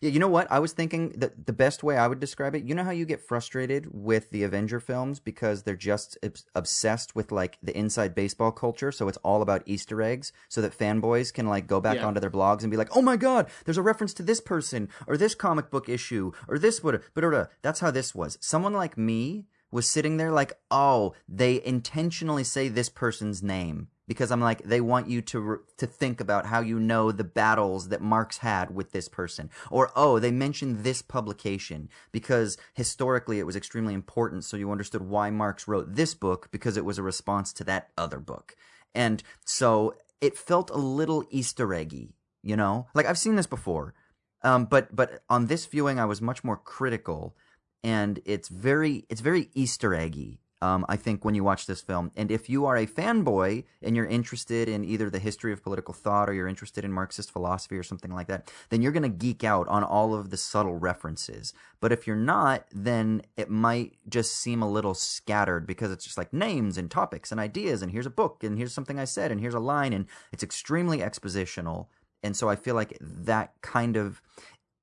Yeah, 0.00 0.10
you 0.10 0.18
know 0.18 0.28
what? 0.28 0.50
I 0.50 0.58
was 0.58 0.72
thinking 0.72 1.10
that 1.18 1.46
the 1.46 1.52
best 1.52 1.82
way 1.82 1.96
I 1.96 2.06
would 2.06 2.20
describe 2.20 2.54
it, 2.54 2.64
you 2.64 2.74
know 2.74 2.84
how 2.84 2.90
you 2.90 3.04
get 3.04 3.20
frustrated 3.20 3.88
with 3.92 4.30
the 4.30 4.42
Avenger 4.42 4.80
films 4.80 5.20
because 5.20 5.62
they're 5.62 5.76
just 5.76 6.18
obs- 6.24 6.44
obsessed 6.54 7.14
with 7.14 7.30
like 7.30 7.58
the 7.62 7.76
inside 7.76 8.14
baseball 8.14 8.52
culture, 8.52 8.90
so 8.90 9.08
it's 9.08 9.18
all 9.18 9.42
about 9.42 9.62
Easter 9.66 10.02
eggs 10.02 10.32
so 10.48 10.60
that 10.60 10.76
fanboys 10.76 11.32
can 11.32 11.46
like 11.46 11.66
go 11.66 11.80
back 11.80 11.96
Yeah. 11.96 12.06
onto 12.06 12.20
their 12.20 12.30
blogs 12.30 12.62
and 12.62 12.70
be 12.70 12.76
like, 12.76 12.96
"Oh 12.96 13.02
my 13.02 13.16
god, 13.16 13.48
there's 13.64 13.78
a 13.78 13.82
reference 13.82 14.14
to 14.14 14.22
this 14.22 14.40
person 14.40 14.88
or 15.06 15.16
this 15.16 15.34
comic 15.34 15.70
book 15.70 15.88
issue 15.88 16.32
or 16.48 16.58
this 16.58 16.82
what 16.82 17.02
but 17.14 17.24
uh, 17.24 17.46
that's 17.62 17.80
how 17.80 17.90
this 17.90 18.14
was. 18.14 18.38
Someone 18.40 18.72
like 18.72 18.98
me 18.98 19.46
was 19.70 19.88
sitting 19.88 20.16
there 20.16 20.32
like, 20.32 20.52
"Oh, 20.70 21.14
they 21.28 21.62
intentionally 21.64 22.44
say 22.44 22.68
this 22.68 22.88
person's 22.88 23.42
name." 23.42 23.88
Because 24.08 24.30
I'm 24.30 24.40
like, 24.40 24.62
they 24.64 24.80
want 24.80 25.08
you 25.08 25.22
to 25.22 25.60
to 25.76 25.86
think 25.86 26.20
about 26.20 26.46
how 26.46 26.60
you 26.60 26.78
know 26.80 27.12
the 27.12 27.24
battles 27.24 27.88
that 27.88 28.00
Marx 28.00 28.38
had 28.38 28.74
with 28.74 28.92
this 28.92 29.08
person, 29.08 29.48
or 29.70 29.90
oh, 29.94 30.18
they 30.18 30.32
mentioned 30.32 30.80
this 30.80 31.02
publication 31.02 31.88
because 32.10 32.58
historically 32.74 33.38
it 33.38 33.46
was 33.46 33.56
extremely 33.56 33.94
important, 33.94 34.44
so 34.44 34.56
you 34.56 34.72
understood 34.72 35.02
why 35.02 35.30
Marx 35.30 35.68
wrote 35.68 35.94
this 35.94 36.14
book 36.14 36.48
because 36.50 36.76
it 36.76 36.84
was 36.84 36.98
a 36.98 37.02
response 37.02 37.52
to 37.52 37.64
that 37.64 37.90
other 37.96 38.18
book, 38.18 38.56
and 38.94 39.22
so 39.44 39.94
it 40.20 40.36
felt 40.36 40.70
a 40.70 40.76
little 40.76 41.24
Easter 41.30 41.72
eggy, 41.72 42.14
you 42.42 42.56
know. 42.56 42.88
Like 42.94 43.06
I've 43.06 43.18
seen 43.18 43.36
this 43.36 43.46
before, 43.46 43.94
um, 44.42 44.64
but 44.66 44.94
but 44.94 45.22
on 45.28 45.46
this 45.46 45.66
viewing, 45.66 45.98
I 45.98 46.04
was 46.04 46.20
much 46.20 46.42
more 46.42 46.56
critical, 46.56 47.36
and 47.84 48.20
it's 48.24 48.48
very 48.48 49.04
it's 49.08 49.20
very 49.20 49.50
Easter 49.54 49.94
eggy. 49.94 50.41
Um, 50.62 50.86
I 50.88 50.96
think 50.96 51.24
when 51.24 51.34
you 51.34 51.42
watch 51.42 51.66
this 51.66 51.80
film, 51.80 52.12
and 52.14 52.30
if 52.30 52.48
you 52.48 52.66
are 52.66 52.76
a 52.76 52.86
fanboy 52.86 53.64
and 53.82 53.96
you're 53.96 54.06
interested 54.06 54.68
in 54.68 54.84
either 54.84 55.10
the 55.10 55.18
history 55.18 55.52
of 55.52 55.60
political 55.60 55.92
thought 55.92 56.30
or 56.30 56.34
you're 56.34 56.46
interested 56.46 56.84
in 56.84 56.92
Marxist 56.92 57.32
philosophy 57.32 57.76
or 57.76 57.82
something 57.82 58.12
like 58.12 58.28
that, 58.28 58.48
then 58.68 58.80
you're 58.80 58.92
going 58.92 59.02
to 59.02 59.08
geek 59.08 59.42
out 59.42 59.66
on 59.66 59.82
all 59.82 60.14
of 60.14 60.30
the 60.30 60.36
subtle 60.36 60.76
references. 60.76 61.52
But 61.80 61.90
if 61.90 62.06
you're 62.06 62.14
not, 62.14 62.66
then 62.72 63.22
it 63.36 63.50
might 63.50 63.94
just 64.08 64.36
seem 64.36 64.62
a 64.62 64.70
little 64.70 64.94
scattered 64.94 65.66
because 65.66 65.90
it's 65.90 66.04
just 66.04 66.16
like 66.16 66.32
names 66.32 66.78
and 66.78 66.88
topics 66.88 67.32
and 67.32 67.40
ideas, 67.40 67.82
and 67.82 67.90
here's 67.90 68.06
a 68.06 68.10
book, 68.10 68.44
and 68.44 68.56
here's 68.56 68.72
something 68.72 69.00
I 69.00 69.04
said, 69.04 69.32
and 69.32 69.40
here's 69.40 69.54
a 69.54 69.58
line, 69.58 69.92
and 69.92 70.06
it's 70.30 70.44
extremely 70.44 70.98
expositional. 70.98 71.88
And 72.22 72.36
so 72.36 72.48
I 72.48 72.54
feel 72.54 72.76
like 72.76 72.96
that 73.00 73.54
kind 73.62 73.96
of 73.96 74.22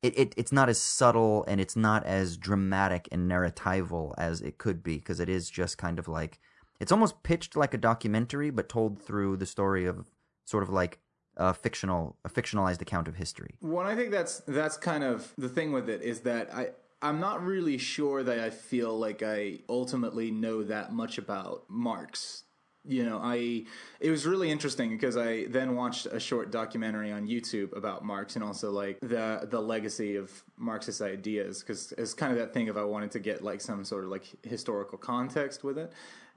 it, 0.01 0.17
it 0.17 0.33
it's 0.37 0.51
not 0.51 0.69
as 0.69 0.79
subtle 0.79 1.43
and 1.47 1.59
it's 1.59 1.75
not 1.75 2.05
as 2.05 2.37
dramatic 2.37 3.07
and 3.11 3.29
narratival 3.29 4.13
as 4.17 4.41
it 4.41 4.57
could 4.57 4.81
be 4.83 4.97
because 4.97 5.19
it 5.19 5.29
is 5.29 5.49
just 5.49 5.77
kind 5.77 5.99
of 5.99 6.07
like 6.07 6.39
it's 6.79 6.91
almost 6.91 7.23
pitched 7.23 7.55
like 7.55 7.73
a 7.73 7.77
documentary 7.77 8.49
but 8.49 8.69
told 8.69 9.01
through 9.01 9.37
the 9.37 9.45
story 9.45 9.85
of 9.85 10.05
sort 10.45 10.63
of 10.63 10.69
like 10.69 10.99
a 11.37 11.53
fictional 11.53 12.17
a 12.25 12.29
fictionalized 12.29 12.81
account 12.81 13.07
of 13.07 13.15
history. 13.15 13.55
Well, 13.61 13.87
I 13.87 13.95
think 13.95 14.11
that's 14.11 14.39
that's 14.41 14.77
kind 14.77 15.03
of 15.03 15.33
the 15.37 15.49
thing 15.49 15.71
with 15.71 15.89
it 15.89 16.01
is 16.01 16.21
that 16.21 16.53
I 16.53 16.69
I'm 17.01 17.19
not 17.19 17.43
really 17.43 17.77
sure 17.77 18.23
that 18.23 18.39
I 18.39 18.49
feel 18.49 18.97
like 18.97 19.23
I 19.23 19.59
ultimately 19.69 20.31
know 20.31 20.63
that 20.63 20.91
much 20.91 21.17
about 21.17 21.63
Marx. 21.69 22.43
You 22.85 23.03
know, 23.03 23.19
I 23.21 23.65
it 23.99 24.09
was 24.09 24.25
really 24.25 24.49
interesting 24.49 24.89
because 24.89 25.17
I 25.17 25.45
then 25.45 25.75
watched 25.75 26.05
a 26.05 26.19
short 26.19 26.51
documentary 26.51 27.11
on 27.11 27.27
YouTube 27.27 27.75
about 27.75 28.05
Marx 28.05 28.35
and 28.35 28.43
also 28.43 28.71
like 28.71 28.99
the 29.01 29.47
the 29.49 29.59
legacy 29.59 30.15
of 30.15 30.31
Marxist 30.57 31.01
ideas 31.01 31.59
because 31.59 31.93
it's 31.97 32.13
kind 32.13 32.31
of 32.31 32.39
that 32.39 32.53
thing 32.53 32.67
if 32.67 32.77
I 32.77 32.83
wanted 32.83 33.11
to 33.11 33.19
get 33.19 33.43
like 33.43 33.61
some 33.61 33.83
sort 33.83 34.05
of 34.05 34.09
like 34.09 34.25
historical 34.43 34.97
context 34.97 35.63
with 35.63 35.77
it, 35.77 35.91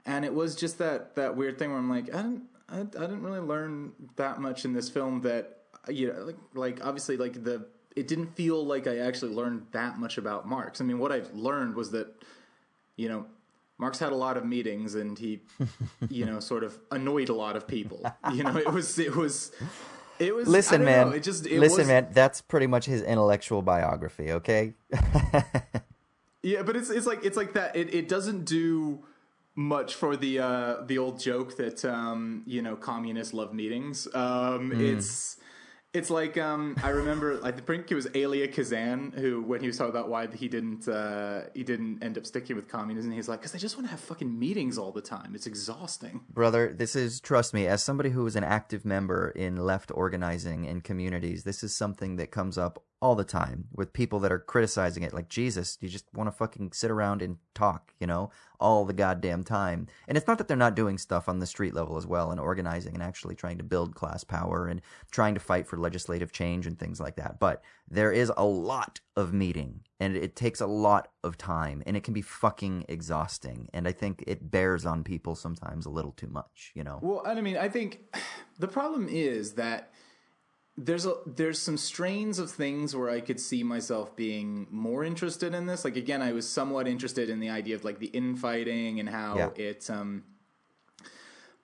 and 0.05 0.25
it 0.25 0.33
was 0.33 0.55
just 0.55 0.77
that 0.79 1.15
that 1.15 1.35
weird 1.35 1.57
thing 1.57 1.69
where 1.69 1.79
I'm 1.79 1.89
like 1.89 2.13
I 2.13 2.17
didn't 2.17 2.43
I, 2.69 2.79
I 2.81 2.83
didn't 2.83 3.23
really 3.23 3.39
learn 3.39 3.93
that 4.17 4.41
much 4.41 4.65
in 4.65 4.73
this 4.73 4.89
film 4.89 5.21
that 5.21 5.59
you 5.87 6.11
know 6.11 6.23
like 6.23 6.37
like 6.53 6.85
obviously 6.85 7.17
like 7.17 7.43
the 7.43 7.65
it 7.95 8.07
didn't 8.07 8.35
feel 8.35 8.65
like 8.65 8.87
I 8.87 8.99
actually 8.99 9.33
learned 9.33 9.67
that 9.71 9.99
much 9.99 10.17
about 10.17 10.47
Marx. 10.47 10.81
I 10.81 10.83
mean, 10.83 10.99
what 10.99 11.11
I've 11.11 11.33
learned 11.33 11.75
was 11.75 11.91
that, 11.91 12.07
you 12.95 13.07
know, 13.09 13.25
Marx 13.79 13.99
had 13.99 14.11
a 14.11 14.15
lot 14.15 14.37
of 14.37 14.45
meetings 14.45 14.95
and 14.95 15.17
he, 15.17 15.41
you 16.09 16.25
know, 16.25 16.39
sort 16.39 16.63
of 16.63 16.77
annoyed 16.91 17.29
a 17.29 17.33
lot 17.33 17.55
of 17.55 17.67
people. 17.67 18.05
You 18.31 18.43
know, 18.43 18.55
it 18.57 18.71
was 18.71 18.97
it 18.99 19.15
was 19.15 19.51
it 20.19 20.33
was. 20.35 20.47
I 20.47 20.51
Listen, 20.51 20.79
don't 20.81 20.85
man. 20.85 21.09
know, 21.09 21.15
it 21.15 21.23
just 21.23 21.45
it 21.47 21.59
listen, 21.59 21.79
was, 21.79 21.87
man. 21.87 22.07
That's 22.11 22.41
pretty 22.41 22.67
much 22.67 22.85
his 22.85 23.01
intellectual 23.01 23.61
biography. 23.61 24.31
Okay. 24.31 24.73
Yeah, 26.45 26.61
but 26.63 26.75
it's 26.75 26.89
it's 26.89 27.07
like 27.07 27.23
it's 27.23 27.37
like 27.37 27.53
that. 27.53 27.73
It 27.75 27.93
it 27.93 28.09
doesn't 28.09 28.43
do 28.43 29.05
much 29.55 29.95
for 29.95 30.17
the 30.17 30.39
uh, 30.39 30.75
the 30.85 30.97
old 30.97 31.17
joke 31.19 31.55
that 31.55 31.85
um, 31.85 32.43
you 32.45 32.61
know 32.61 32.75
communists 32.75 33.33
love 33.33 33.53
meetings. 33.53 34.07
Um, 34.13 34.71
Mm. 34.71 34.97
It's 34.97 35.37
it's 35.93 36.09
like 36.09 36.37
um, 36.37 36.75
I 36.83 36.89
remember 36.89 37.39
I 37.43 37.51
think 37.51 37.91
it 37.91 37.95
was 37.95 38.07
Elia 38.15 38.47
Kazan 38.47 39.13
who 39.15 39.41
when 39.43 39.61
he 39.61 39.67
was 39.67 39.77
talking 39.77 39.91
about 39.91 40.09
why 40.09 40.27
he 40.27 40.47
didn't 40.47 40.87
uh, 40.87 41.43
he 41.53 41.63
didn't 41.63 42.03
end 42.03 42.17
up 42.17 42.25
sticking 42.25 42.55
with 42.55 42.67
communism. 42.67 43.11
He's 43.11 43.29
like 43.29 43.39
because 43.39 43.51
they 43.51 43.59
just 43.59 43.77
want 43.77 43.87
to 43.87 43.91
have 43.91 43.99
fucking 43.99 44.39
meetings 44.39 44.77
all 44.77 44.91
the 44.91 45.01
time. 45.01 45.33
It's 45.35 45.45
exhausting. 45.45 46.21
Brother, 46.29 46.73
this 46.75 46.95
is, 46.95 47.19
trust 47.19 47.53
me, 47.53 47.67
as 47.67 47.83
somebody 47.83 48.09
who 48.09 48.25
is 48.25 48.35
an 48.35 48.43
active 48.43 48.85
member 48.85 49.29
in 49.29 49.57
left 49.57 49.91
organizing 49.93 50.65
in 50.65 50.81
communities, 50.81 51.43
this 51.43 51.63
is 51.63 51.75
something 51.75 52.15
that 52.15 52.31
comes 52.31 52.57
up 52.57 52.83
all 53.03 53.15
the 53.15 53.25
time 53.25 53.65
with 53.73 53.91
people 53.91 54.17
that 54.21 54.31
are 54.31 54.39
criticizing 54.39 55.03
it. 55.03 55.13
Like, 55.13 55.27
Jesus, 55.27 55.77
you 55.81 55.89
just 55.89 56.05
want 56.13 56.27
to 56.27 56.31
fucking 56.31 56.71
sit 56.71 56.89
around 56.89 57.21
and 57.21 57.35
talk, 57.53 57.93
you 57.99 58.07
know, 58.07 58.31
all 58.61 58.85
the 58.85 58.93
goddamn 58.93 59.43
time. 59.43 59.87
And 60.07 60.17
it's 60.17 60.25
not 60.25 60.37
that 60.37 60.47
they're 60.47 60.55
not 60.55 60.73
doing 60.73 60.97
stuff 60.97 61.27
on 61.27 61.39
the 61.39 61.45
street 61.45 61.73
level 61.73 61.97
as 61.97 62.07
well 62.07 62.31
and 62.31 62.39
organizing 62.39 62.93
and 62.93 63.03
actually 63.03 63.35
trying 63.35 63.57
to 63.57 63.63
build 63.65 63.93
class 63.93 64.23
power 64.23 64.67
and 64.67 64.79
trying 65.11 65.33
to 65.33 65.41
fight 65.41 65.67
for 65.67 65.75
legislative 65.75 66.31
change 66.31 66.65
and 66.65 66.79
things 66.79 67.01
like 67.01 67.17
that. 67.17 67.41
But 67.41 67.61
there 67.91 68.13
is 68.13 68.31
a 68.37 68.45
lot 68.45 69.01
of 69.17 69.33
meeting 69.33 69.81
and 69.99 70.15
it 70.15 70.37
takes 70.37 70.61
a 70.61 70.65
lot 70.65 71.09
of 71.25 71.37
time 71.37 71.83
and 71.85 71.97
it 71.97 72.05
can 72.05 72.13
be 72.13 72.21
fucking 72.21 72.85
exhausting. 72.87 73.67
And 73.73 73.85
I 73.85 73.91
think 73.91 74.23
it 74.27 74.49
bears 74.49 74.85
on 74.85 75.03
people 75.03 75.35
sometimes 75.35 75.85
a 75.85 75.89
little 75.89 76.13
too 76.13 76.29
much, 76.29 76.71
you 76.73 76.85
know? 76.85 76.99
Well, 77.01 77.21
and 77.25 77.37
I 77.37 77.41
mean, 77.41 77.57
I 77.57 77.67
think 77.67 77.99
the 78.59 78.69
problem 78.69 79.09
is 79.09 79.55
that 79.55 79.91
there's 80.77 81.05
a 81.05 81.15
there's 81.27 81.59
some 81.59 81.77
strains 81.77 82.39
of 82.39 82.49
things 82.49 82.95
where 82.95 83.09
I 83.09 83.19
could 83.21 83.39
see 83.39 83.63
myself 83.63 84.15
being 84.15 84.65
more 84.71 85.03
interested 85.03 85.53
in 85.53 85.65
this. 85.67 85.85
Like 85.85 85.95
again, 85.97 86.21
I 86.21 86.31
was 86.33 86.49
somewhat 86.49 86.87
interested 86.87 87.29
in 87.29 87.39
the 87.39 87.49
idea 87.49 87.75
of 87.75 87.83
like 87.83 87.99
the 87.99 88.07
infighting 88.07 88.99
and 88.99 89.07
how 89.07 89.37
Yeah. 89.37 89.49
it 89.55 89.89
um 89.89 90.23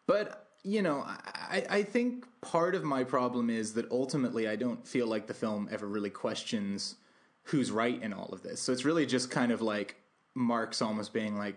but 0.05 0.45
you 0.63 0.81
know, 0.81 1.03
I, 1.07 1.65
I 1.69 1.83
think 1.83 2.25
part 2.41 2.75
of 2.75 2.83
my 2.83 3.03
problem 3.05 3.49
is 3.49 3.73
that 3.75 3.89
ultimately 3.91 4.47
I 4.47 4.57
don't 4.57 4.85
feel 4.85 5.07
like 5.07 5.25
the 5.27 5.33
film 5.33 5.69
ever 5.71 5.87
really 5.87 6.09
questions 6.09 6.95
who's 7.43 7.71
right 7.71 8.01
in 8.03 8.11
all 8.11 8.29
of 8.33 8.43
this. 8.43 8.61
So 8.61 8.73
it's 8.73 8.83
really 8.83 9.05
just 9.05 9.31
kind 9.31 9.51
of 9.53 9.61
like 9.61 9.95
Marx 10.35 10.81
almost 10.81 11.13
being 11.13 11.37
like, 11.37 11.55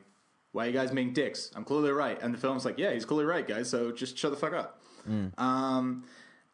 "Why 0.52 0.66
you 0.66 0.72
guys 0.72 0.90
being 0.92 1.12
dicks? 1.12 1.50
I'm 1.56 1.64
clearly 1.64 1.90
right." 1.90 2.18
And 2.22 2.32
the 2.32 2.38
film's 2.38 2.64
like, 2.64 2.78
"Yeah, 2.78 2.92
he's 2.92 3.04
clearly 3.04 3.24
right, 3.26 3.46
guys. 3.46 3.68
So 3.68 3.90
just 3.90 4.16
shut 4.16 4.30
the 4.30 4.36
fuck 4.36 4.52
up." 4.54 4.80
Um, 5.36 6.04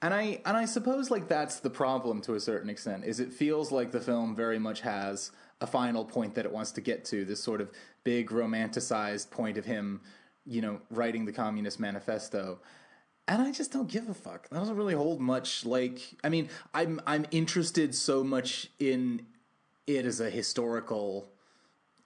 and 0.00 0.14
I 0.14 0.40
and 0.46 0.56
I 0.56 0.64
suppose 0.64 1.10
like 1.10 1.28
that's 1.28 1.60
the 1.60 1.70
problem 1.70 2.20
to 2.22 2.34
a 2.34 2.40
certain 2.40 2.70
extent 2.70 3.04
is 3.04 3.20
it 3.20 3.32
feels 3.32 3.72
like 3.72 3.90
the 3.90 4.00
film 4.00 4.36
very 4.36 4.58
much 4.58 4.80
has 4.82 5.32
a 5.60 5.66
final 5.66 6.04
point 6.04 6.34
that 6.36 6.44
it 6.44 6.52
wants 6.52 6.70
to 6.72 6.80
get 6.80 7.04
to 7.06 7.24
this 7.24 7.42
sort 7.42 7.60
of 7.60 7.70
big 8.04 8.30
romanticized 8.30 9.30
point 9.30 9.58
of 9.58 9.64
him, 9.64 10.00
you 10.46 10.62
know, 10.62 10.80
writing 10.90 11.24
the 11.24 11.32
Communist 11.32 11.80
Manifesto. 11.80 12.60
And 13.26 13.42
I 13.42 13.50
just 13.50 13.72
don't 13.72 13.88
give 13.88 14.08
a 14.08 14.14
fuck. 14.14 14.48
That 14.48 14.58
doesn't 14.58 14.76
really 14.76 14.94
hold 14.94 15.20
much. 15.20 15.66
Like, 15.66 16.00
I 16.22 16.28
mean, 16.28 16.48
I'm 16.72 17.00
I'm 17.06 17.26
interested 17.32 17.94
so 17.94 18.22
much 18.22 18.70
in 18.78 19.26
it 19.86 20.06
as 20.06 20.20
a 20.20 20.30
historical 20.30 21.28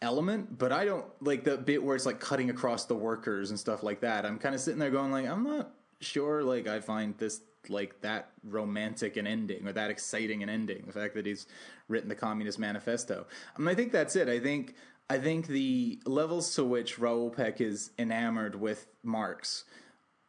element, 0.00 0.58
but 0.58 0.72
I 0.72 0.84
don't 0.84 1.04
like 1.20 1.44
the 1.44 1.58
bit 1.58 1.82
where 1.82 1.94
it's 1.94 2.06
like 2.06 2.20
cutting 2.20 2.48
across 2.48 2.86
the 2.86 2.94
workers 2.94 3.50
and 3.50 3.58
stuff 3.58 3.82
like 3.82 4.00
that. 4.00 4.24
I'm 4.24 4.38
kind 4.38 4.54
of 4.54 4.60
sitting 4.60 4.80
there 4.80 4.90
going 4.90 5.12
like, 5.12 5.26
I'm 5.26 5.44
not 5.44 5.72
sure 6.00 6.42
like 6.42 6.66
I 6.66 6.80
find 6.80 7.16
this 7.18 7.40
like 7.68 8.00
that 8.00 8.30
romantic 8.44 9.16
an 9.16 9.26
ending 9.26 9.66
or 9.66 9.72
that 9.72 9.90
exciting 9.90 10.42
an 10.42 10.48
ending. 10.48 10.84
The 10.86 10.92
fact 10.92 11.14
that 11.14 11.26
he's 11.26 11.46
written 11.88 12.08
the 12.08 12.14
Communist 12.14 12.58
Manifesto. 12.58 13.26
I 13.56 13.58
mean, 13.58 13.68
I 13.68 13.74
think 13.74 13.92
that's 13.92 14.16
it. 14.16 14.28
I 14.28 14.40
think 14.40 14.74
I 15.10 15.18
think 15.18 15.46
the 15.46 16.00
levels 16.06 16.54
to 16.54 16.64
which 16.64 16.98
Raoul 16.98 17.30
Peck 17.30 17.60
is 17.60 17.90
enamored 17.98 18.54
with 18.54 18.86
Marx 19.02 19.64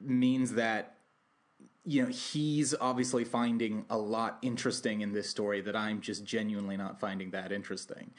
means 0.01 0.53
that 0.53 0.95
you 1.85 2.03
know 2.03 2.09
he's 2.09 2.73
obviously 2.79 3.23
finding 3.23 3.85
a 3.89 3.97
lot 3.97 4.39
interesting 4.41 5.01
in 5.01 5.13
this 5.13 5.29
story 5.29 5.61
that 5.61 5.75
I'm 5.75 6.01
just 6.01 6.25
genuinely 6.25 6.77
not 6.77 6.99
finding 6.99 7.31
that 7.31 7.51
interesting. 7.51 8.11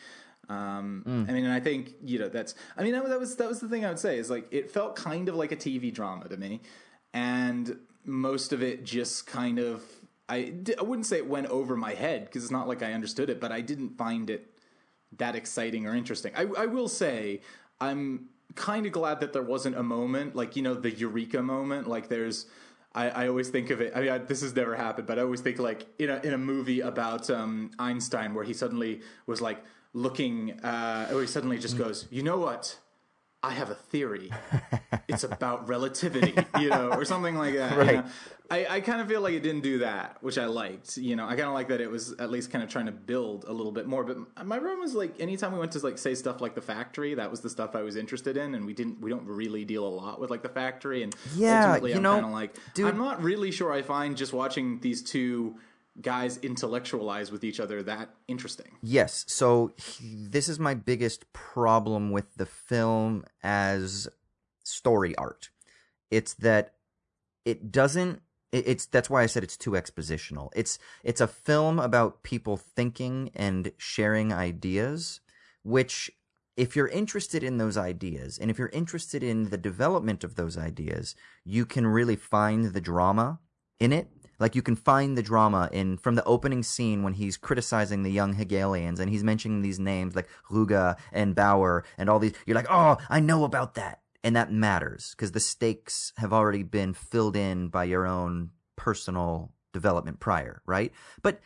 Um, 0.48 1.02
Mm. 1.06 1.28
I 1.28 1.32
mean, 1.32 1.44
and 1.44 1.52
I 1.52 1.60
think 1.60 1.94
you 2.02 2.18
know 2.18 2.28
that's. 2.28 2.54
I 2.76 2.82
mean, 2.82 2.92
that, 2.92 3.08
that 3.08 3.20
was 3.20 3.36
that 3.36 3.48
was 3.48 3.60
the 3.60 3.68
thing 3.68 3.84
I 3.84 3.88
would 3.88 3.98
say 3.98 4.18
is 4.18 4.30
like 4.30 4.46
it 4.50 4.70
felt 4.70 4.96
kind 4.96 5.28
of 5.28 5.34
like 5.34 5.52
a 5.52 5.56
TV 5.56 5.92
drama 5.92 6.28
to 6.28 6.36
me, 6.36 6.60
and 7.12 7.78
most 8.04 8.52
of 8.52 8.62
it 8.62 8.84
just 8.84 9.26
kind 9.26 9.58
of. 9.58 9.82
I, 10.26 10.54
I 10.78 10.82
wouldn't 10.82 11.06
say 11.06 11.18
it 11.18 11.28
went 11.28 11.48
over 11.48 11.76
my 11.76 11.92
head 11.92 12.24
because 12.24 12.44
it's 12.44 12.52
not 12.52 12.66
like 12.66 12.82
I 12.82 12.94
understood 12.94 13.28
it, 13.28 13.40
but 13.40 13.52
I 13.52 13.60
didn't 13.60 13.98
find 13.98 14.30
it 14.30 14.58
that 15.18 15.36
exciting 15.36 15.86
or 15.86 15.94
interesting. 15.94 16.32
I, 16.34 16.46
I 16.56 16.66
will 16.66 16.88
say 16.88 17.40
I'm 17.80 18.30
kind 18.54 18.86
of 18.86 18.92
glad 18.92 19.20
that 19.20 19.32
there 19.32 19.42
wasn't 19.42 19.76
a 19.76 19.82
moment 19.82 20.36
like 20.36 20.56
you 20.56 20.62
know 20.62 20.74
the 20.74 20.90
eureka 20.90 21.42
moment. 21.42 21.86
Like 21.86 22.08
there's, 22.08 22.46
I, 22.94 23.10
I 23.10 23.28
always 23.28 23.48
think 23.50 23.70
of 23.70 23.80
it. 23.80 23.92
I 23.94 24.00
mean, 24.00 24.10
I, 24.10 24.18
this 24.18 24.42
has 24.42 24.54
never 24.54 24.76
happened, 24.76 25.06
but 25.06 25.18
I 25.18 25.22
always 25.22 25.40
think 25.40 25.58
like 25.58 25.86
in 25.98 26.10
a 26.10 26.20
in 26.22 26.32
a 26.32 26.38
movie 26.38 26.80
about 26.80 27.28
um, 27.30 27.70
Einstein 27.78 28.34
where 28.34 28.44
he 28.44 28.54
suddenly 28.54 29.00
was 29.26 29.40
like 29.40 29.62
looking, 29.92 30.58
uh, 30.60 31.10
or 31.12 31.20
he 31.20 31.26
suddenly 31.26 31.58
just 31.58 31.78
goes, 31.78 32.06
you 32.10 32.22
know 32.22 32.38
what? 32.38 32.78
I 33.42 33.50
have 33.52 33.70
a 33.70 33.74
theory. 33.74 34.30
It's 35.14 35.24
about 35.24 35.68
relativity, 35.68 36.34
you 36.60 36.68
know, 36.70 36.90
or 36.90 37.04
something 37.04 37.34
like 37.36 37.54
that. 37.54 37.86
you 37.86 37.92
know? 37.92 38.04
I, 38.50 38.66
I 38.68 38.80
kind 38.80 39.00
of 39.00 39.08
feel 39.08 39.22
like 39.22 39.32
it 39.32 39.40
didn't 39.42 39.62
do 39.62 39.78
that, 39.78 40.18
which 40.20 40.36
I 40.36 40.44
liked. 40.44 40.98
You 40.98 41.16
know, 41.16 41.24
I 41.24 41.30
kind 41.30 41.48
of 41.48 41.54
like 41.54 41.68
that 41.68 41.80
it 41.80 41.90
was 41.90 42.12
at 42.18 42.30
least 42.30 42.50
kind 42.50 42.62
of 42.62 42.68
trying 42.68 42.86
to 42.86 42.92
build 42.92 43.44
a 43.48 43.52
little 43.52 43.72
bit 43.72 43.86
more. 43.86 44.04
But 44.04 44.18
my 44.46 44.58
problem 44.58 44.80
was 44.80 44.94
like 44.94 45.18
anytime 45.18 45.52
we 45.52 45.58
went 45.58 45.72
to 45.72 45.78
like 45.78 45.96
say 45.96 46.14
stuff 46.14 46.42
like 46.42 46.54
the 46.54 46.60
factory, 46.60 47.14
that 47.14 47.30
was 47.30 47.40
the 47.40 47.48
stuff 47.48 47.74
I 47.74 47.80
was 47.82 47.96
interested 47.96 48.36
in, 48.36 48.54
and 48.54 48.66
we 48.66 48.74
didn't 48.74 49.00
we 49.00 49.08
don't 49.08 49.24
really 49.26 49.64
deal 49.64 49.86
a 49.86 49.88
lot 49.88 50.20
with 50.20 50.28
like 50.30 50.42
the 50.42 50.50
factory. 50.50 51.02
And 51.02 51.14
Yeah, 51.34 51.60
ultimately, 51.62 51.90
you 51.92 51.96
I'm 51.96 52.02
know, 52.02 52.12
kind 52.14 52.26
of 52.26 52.32
like 52.32 52.54
dude- 52.74 52.86
I'm 52.86 52.98
not 52.98 53.22
really 53.22 53.50
sure 53.50 53.72
I 53.72 53.80
find 53.80 54.14
just 54.14 54.34
watching 54.34 54.78
these 54.80 55.02
two 55.02 55.56
guys 56.02 56.36
intellectualize 56.38 57.30
with 57.32 57.44
each 57.44 57.60
other 57.60 57.82
that 57.84 58.10
interesting. 58.28 58.72
Yes. 58.82 59.24
So 59.26 59.72
he- 59.76 60.26
this 60.28 60.48
is 60.50 60.58
my 60.58 60.74
biggest 60.74 61.32
problem 61.32 62.10
with 62.10 62.34
the 62.34 62.46
film 62.46 63.24
as 63.42 64.06
story 64.64 65.14
art. 65.16 65.50
It's 66.10 66.34
that 66.34 66.74
it 67.44 67.70
doesn't 67.70 68.22
it- 68.52 68.68
it's 68.68 68.86
that's 68.86 69.10
why 69.10 69.22
I 69.22 69.26
said 69.26 69.42
it's 69.42 69.56
too 69.56 69.72
expositional. 69.72 70.50
It's 70.54 70.78
it's 71.02 71.20
a 71.20 71.26
film 71.26 71.78
about 71.78 72.22
people 72.22 72.56
thinking 72.56 73.30
and 73.34 73.72
sharing 73.78 74.32
ideas 74.32 75.20
which 75.62 76.10
if 76.56 76.76
you're 76.76 76.88
interested 76.88 77.42
in 77.42 77.58
those 77.58 77.76
ideas 77.76 78.38
and 78.38 78.50
if 78.50 78.58
you're 78.58 78.68
interested 78.68 79.22
in 79.22 79.50
the 79.50 79.56
development 79.58 80.22
of 80.22 80.36
those 80.36 80.56
ideas, 80.56 81.16
you 81.44 81.66
can 81.66 81.86
really 81.86 82.16
find 82.16 82.66
the 82.66 82.80
drama 82.80 83.40
in 83.80 83.92
it. 83.92 84.08
Like 84.38 84.54
you 84.54 84.62
can 84.62 84.76
find 84.76 85.16
the 85.16 85.22
drama 85.22 85.68
in 85.72 85.96
from 85.98 86.14
the 86.14 86.24
opening 86.24 86.62
scene 86.62 87.02
when 87.02 87.14
he's 87.14 87.36
criticizing 87.36 88.02
the 88.02 88.12
young 88.12 88.34
Hegelians 88.34 89.00
and 89.00 89.10
he's 89.10 89.24
mentioning 89.24 89.62
these 89.62 89.80
names 89.80 90.14
like 90.14 90.28
Ruge 90.50 90.96
and 91.12 91.34
Bauer 91.34 91.84
and 91.98 92.08
all 92.08 92.18
these. 92.18 92.34
You're 92.46 92.56
like, 92.56 92.70
oh, 92.70 92.98
I 93.08 93.20
know 93.20 93.44
about 93.44 93.74
that, 93.74 94.02
and 94.24 94.34
that 94.34 94.50
matters 94.50 95.10
because 95.12 95.32
the 95.32 95.40
stakes 95.40 96.12
have 96.16 96.32
already 96.32 96.62
been 96.62 96.94
filled 96.94 97.36
in 97.36 97.68
by 97.68 97.84
your 97.84 98.06
own 98.06 98.50
personal 98.74 99.52
development 99.72 100.18
prior, 100.18 100.62
right? 100.64 100.92
But 101.22 101.40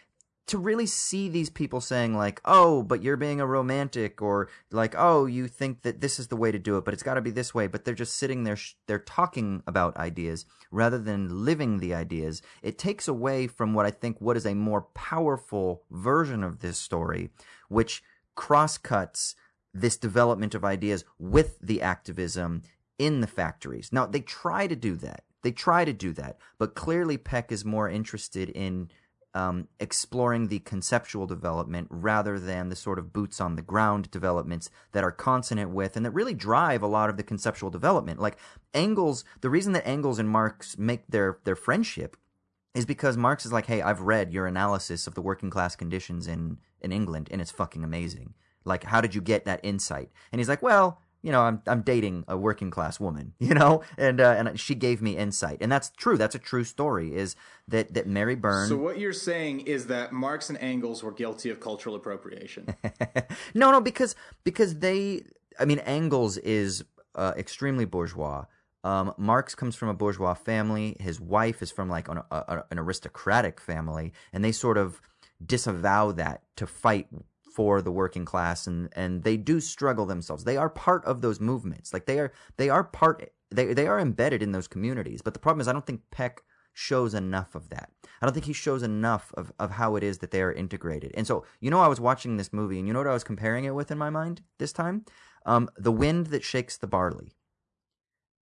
to 0.46 0.56
really 0.56 0.86
see 0.86 1.28
these 1.28 1.50
people 1.50 1.80
saying 1.80 2.16
like, 2.16 2.40
"Oh, 2.44 2.82
but 2.82 3.02
you're 3.02 3.18
being 3.18 3.40
a 3.40 3.46
romantic," 3.46 4.22
or 4.22 4.48
like, 4.70 4.94
"Oh, 4.96 5.26
you 5.26 5.46
think 5.48 5.82
that 5.82 6.00
this 6.00 6.18
is 6.18 6.28
the 6.28 6.36
way 6.36 6.50
to 6.52 6.58
do 6.58 6.78
it, 6.78 6.84
but 6.84 6.94
it's 6.94 7.02
got 7.02 7.14
to 7.14 7.20
be 7.20 7.32
this 7.32 7.52
way," 7.52 7.66
but 7.66 7.84
they're 7.84 7.94
just 7.94 8.16
sitting 8.16 8.44
there, 8.44 8.56
sh- 8.56 8.76
they're 8.86 8.98
talking 8.98 9.62
about 9.66 9.96
ideas 9.98 10.46
rather 10.70 10.98
than 10.98 11.44
living 11.44 11.78
the 11.78 11.92
ideas. 11.92 12.40
It 12.62 12.78
takes 12.78 13.08
away 13.08 13.46
from 13.46 13.74
what 13.74 13.84
I 13.86 13.90
think 13.90 14.20
what 14.20 14.38
is 14.38 14.46
a 14.46 14.54
more 14.54 14.82
powerful 14.94 15.82
version 15.90 16.42
of 16.42 16.60
this 16.60 16.78
story, 16.78 17.30
which 17.68 18.02
crosscuts 18.34 19.34
this 19.74 19.96
development 19.96 20.54
of 20.54 20.64
ideas 20.64 21.04
with 21.18 21.58
the 21.60 21.82
activism 21.82 22.62
in 22.98 23.20
the 23.20 23.26
factories. 23.26 23.90
Now, 23.92 24.06
they 24.06 24.20
try 24.20 24.66
to 24.66 24.76
do 24.76 24.96
that. 24.96 25.24
They 25.42 25.52
try 25.52 25.84
to 25.84 25.92
do 25.92 26.12
that, 26.14 26.38
but 26.58 26.74
clearly 26.74 27.16
Peck 27.16 27.52
is 27.52 27.64
more 27.64 27.88
interested 27.88 28.50
in 28.50 28.90
um, 29.34 29.68
exploring 29.78 30.48
the 30.48 30.58
conceptual 30.60 31.26
development 31.26 31.86
rather 31.90 32.40
than 32.40 32.70
the 32.70 32.76
sort 32.76 32.98
of 32.98 33.12
boots 33.12 33.40
on 33.40 33.54
the 33.54 33.62
ground 33.62 34.10
developments 34.10 34.70
that 34.92 35.04
are 35.04 35.12
consonant 35.12 35.70
with 35.70 35.96
and 35.96 36.04
that 36.04 36.10
really 36.10 36.34
drive 36.34 36.82
a 36.82 36.88
lot 36.88 37.08
of 37.08 37.16
the 37.16 37.22
conceptual 37.22 37.70
development. 37.70 38.18
Like 38.18 38.36
Engels, 38.74 39.24
the 39.40 39.50
reason 39.50 39.74
that 39.74 39.86
Engels 39.86 40.18
and 40.18 40.28
Marx 40.28 40.76
make 40.76 41.06
their 41.06 41.38
their 41.44 41.54
friendship 41.54 42.16
is 42.74 42.86
because 42.86 43.16
Marx 43.16 43.44
is 43.46 43.52
like, 43.52 43.66
hey, 43.66 43.82
I've 43.82 44.00
read 44.00 44.32
your 44.32 44.46
analysis 44.46 45.06
of 45.06 45.14
the 45.14 45.22
working 45.22 45.50
class 45.50 45.76
conditions 45.76 46.26
in 46.26 46.58
in 46.80 46.90
England, 46.90 47.28
and 47.30 47.40
it's 47.40 47.50
fucking 47.50 47.84
amazing. 47.84 48.34
Like, 48.64 48.84
how 48.84 49.00
did 49.00 49.14
you 49.14 49.20
get 49.20 49.44
that 49.44 49.60
insight? 49.62 50.10
And 50.32 50.40
he's 50.40 50.48
like, 50.48 50.62
well, 50.62 51.00
you 51.22 51.32
know, 51.32 51.42
I'm 51.42 51.62
I'm 51.66 51.82
dating 51.82 52.24
a 52.28 52.36
working 52.36 52.70
class 52.70 53.00
woman, 53.00 53.34
you 53.40 53.54
know, 53.54 53.82
and 53.96 54.20
uh, 54.20 54.34
and 54.38 54.58
she 54.58 54.74
gave 54.74 55.02
me 55.02 55.16
insight, 55.16 55.58
and 55.60 55.70
that's 55.70 55.90
true. 55.90 56.16
That's 56.16 56.34
a 56.34 56.38
true 56.38 56.64
story. 56.64 57.14
Is 57.14 57.34
that 57.66 57.94
that 57.94 58.06
Mary 58.06 58.36
Burns? 58.36 58.68
So 58.68 58.76
what 58.76 58.98
you're 58.98 59.12
saying 59.12 59.60
is 59.60 59.86
that 59.86 60.12
Marx 60.12 60.48
and 60.48 60.58
Engels 60.58 61.02
were 61.02 61.12
guilty 61.12 61.50
of 61.50 61.60
cultural 61.60 61.96
appropriation. 61.96 62.74
no, 63.54 63.70
no, 63.72 63.80
because 63.80 64.14
because 64.44 64.78
they, 64.78 65.22
I 65.58 65.64
mean, 65.64 65.80
Engels 65.80 66.36
is 66.38 66.84
uh, 67.14 67.32
extremely 67.36 67.84
bourgeois. 67.84 68.44
Um, 68.84 69.12
Marx 69.18 69.56
comes 69.56 69.74
from 69.74 69.88
a 69.88 69.94
bourgeois 69.94 70.34
family. 70.34 70.96
His 71.00 71.20
wife 71.20 71.62
is 71.62 71.72
from 71.72 71.88
like 71.88 72.08
an, 72.08 72.22
a, 72.30 72.62
an 72.70 72.78
aristocratic 72.78 73.60
family, 73.60 74.12
and 74.32 74.44
they 74.44 74.52
sort 74.52 74.78
of 74.78 75.00
disavow 75.44 76.12
that 76.12 76.42
to 76.56 76.66
fight 76.66 77.08
for 77.58 77.82
the 77.82 77.90
working 77.90 78.24
class 78.24 78.68
and 78.68 78.88
and 78.94 79.24
they 79.24 79.36
do 79.36 79.58
struggle 79.58 80.06
themselves. 80.06 80.44
They 80.44 80.56
are 80.56 80.70
part 80.70 81.04
of 81.04 81.22
those 81.22 81.40
movements. 81.40 81.92
Like 81.92 82.06
they 82.06 82.20
are 82.20 82.32
they 82.56 82.70
are 82.70 82.84
part 82.84 83.32
they 83.50 83.74
they 83.74 83.88
are 83.88 83.98
embedded 83.98 84.44
in 84.44 84.52
those 84.52 84.68
communities. 84.68 85.22
But 85.22 85.34
the 85.34 85.40
problem 85.40 85.60
is 85.60 85.66
i 85.66 85.72
don't 85.72 85.84
think 85.84 86.02
peck 86.12 86.42
shows 86.72 87.14
enough 87.14 87.56
of 87.56 87.70
that. 87.70 87.90
I 88.22 88.26
don't 88.26 88.32
think 88.32 88.46
he 88.46 88.52
shows 88.52 88.84
enough 88.84 89.32
of 89.34 89.50
of 89.58 89.72
how 89.72 89.96
it 89.96 90.04
is 90.04 90.18
that 90.18 90.30
they 90.30 90.40
are 90.40 90.52
integrated. 90.52 91.10
And 91.16 91.26
so 91.26 91.44
you 91.58 91.68
know 91.68 91.80
i 91.80 91.88
was 91.88 92.00
watching 92.00 92.36
this 92.36 92.52
movie 92.52 92.78
and 92.78 92.86
you 92.86 92.92
know 92.92 93.00
what 93.00 93.08
i 93.08 93.12
was 93.20 93.24
comparing 93.24 93.64
it 93.64 93.74
with 93.74 93.90
in 93.90 93.98
my 93.98 94.10
mind 94.10 94.42
this 94.60 94.72
time? 94.72 95.04
Um 95.44 95.68
the 95.76 95.96
wind 96.04 96.28
that 96.28 96.44
shakes 96.44 96.76
the 96.76 96.86
barley. 96.86 97.32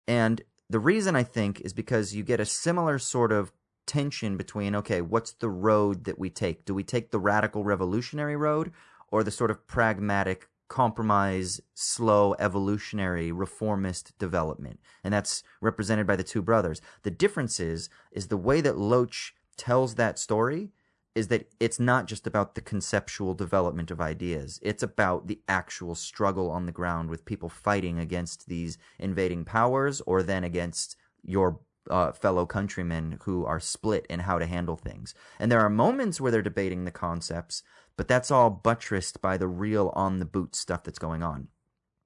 And 0.09 0.42
the 0.68 0.80
reason 0.80 1.14
i 1.14 1.23
think 1.23 1.61
is 1.61 1.73
because 1.73 2.16
you 2.16 2.25
get 2.25 2.40
a 2.40 2.54
similar 2.64 2.99
sort 2.99 3.30
of 3.30 3.52
tension 3.87 4.37
between 4.37 4.75
okay 4.75 5.00
what's 5.02 5.33
the 5.35 5.49
road 5.49 6.02
that 6.04 6.18
we 6.18 6.30
take? 6.30 6.64
Do 6.64 6.75
we 6.75 6.83
take 6.83 7.12
the 7.12 7.21
radical 7.21 7.62
revolutionary 7.62 8.37
road 8.37 8.73
or 9.14 9.23
the 9.23 9.30
sort 9.30 9.49
of 9.49 9.64
pragmatic 9.68 10.49
compromise, 10.66 11.61
slow, 11.73 12.35
evolutionary, 12.40 13.30
reformist 13.30 14.12
development. 14.18 14.80
And 15.04 15.14
that's 15.14 15.44
represented 15.61 16.04
by 16.04 16.16
the 16.16 16.25
two 16.25 16.42
brothers. 16.42 16.80
The 17.04 17.12
difference 17.12 17.61
is, 17.61 17.88
is 18.11 18.26
the 18.26 18.37
way 18.37 18.61
that 18.61 18.76
Loach 18.76 19.37
tells 19.56 19.94
that 19.94 20.18
story 20.18 20.73
is 21.14 21.28
that 21.28 21.49
it's 21.61 21.78
not 21.78 22.06
just 22.06 22.26
about 22.26 22.56
the 22.56 22.61
conceptual 22.61 23.35
development 23.35 23.92
of 23.92 24.00
ideas. 24.00 24.59
It's 24.62 24.83
about 24.83 25.28
the 25.28 25.40
actual 25.47 25.94
struggle 25.94 26.50
on 26.50 26.66
the 26.66 26.73
ground 26.73 27.09
with 27.09 27.25
people 27.25 27.49
fighting 27.49 28.00
against 28.00 28.49
these 28.49 28.78
invading 28.99 29.44
powers 29.44 30.00
or 30.09 30.25
then 30.25 30.42
against 30.42 30.97
your 31.23 31.61
uh, 31.90 32.12
fellow 32.12 32.47
countrymen 32.47 33.18
who 33.23 33.44
are 33.44 33.61
split 33.61 34.06
in 34.09 34.21
how 34.21 34.38
to 34.38 34.47
handle 34.47 34.76
things. 34.76 35.14
And 35.38 35.50
there 35.50 35.61
are 35.61 35.71
moments 35.71 36.21
where 36.21 36.33
they're 36.33 36.42
debating 36.42 36.85
the 36.85 36.90
concepts, 36.90 37.62
but 37.97 38.09
that's 38.09 38.31
all 38.31 38.51
buttressed 38.51 39.21
by 39.21 39.37
the 39.37 39.49
real 39.49 39.93
on 39.95 40.19
the 40.19 40.25
boot 40.25 40.55
stuff 40.55 40.83
that's 40.85 40.99
going 40.99 41.23
on. 41.23 41.49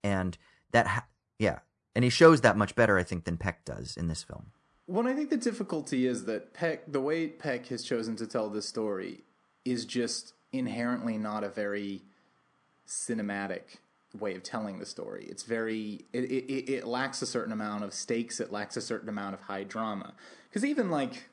And 0.05 0.37
that, 0.73 0.87
ha- 0.87 1.07
yeah. 1.39 1.61
And 1.95 2.05
he 2.05 2.11
shows 2.11 2.43
that 2.43 2.57
much 2.57 2.75
better, 2.75 2.99
I 2.99 3.03
think, 3.03 3.25
than 3.25 3.37
Peck 3.37 3.65
does 3.65 3.97
in 3.97 4.09
this 4.09 4.23
film. 4.23 4.53
Well, 4.87 5.07
I 5.07 5.13
think 5.13 5.31
the 5.31 5.37
difficulty 5.37 6.07
is 6.07 6.25
that 6.25 6.55
Peck, 6.55 6.91
the 6.91 7.01
way 7.01 7.27
Peck 7.29 7.67
has 7.67 7.83
chosen 7.83 8.17
to 8.17 8.27
tell 8.27 8.49
this 8.49 8.67
story, 8.67 9.25
is 9.65 9.85
just 9.85 10.33
inherently 10.53 11.19
not 11.19 11.45
a 11.45 11.49
very 11.49 12.03
cinematic 12.87 13.77
way 14.19 14.35
of 14.35 14.43
telling 14.43 14.79
the 14.79 14.87
story. 14.87 15.27
It's 15.29 15.43
very 15.43 16.07
it, 16.13 16.25
it, 16.25 16.73
it 16.73 16.87
lacks 16.87 17.21
a 17.21 17.27
certain 17.27 17.53
amount 17.53 17.85
of 17.85 17.93
stakes. 17.93 18.41
It 18.41 18.51
lacks 18.51 18.77
a 18.77 18.81
certain 18.81 19.09
amount 19.09 19.35
of 19.35 19.43
high 19.43 19.65
drama. 19.65 20.15
Because 20.49 20.65
even 20.65 20.91
like, 20.91 21.29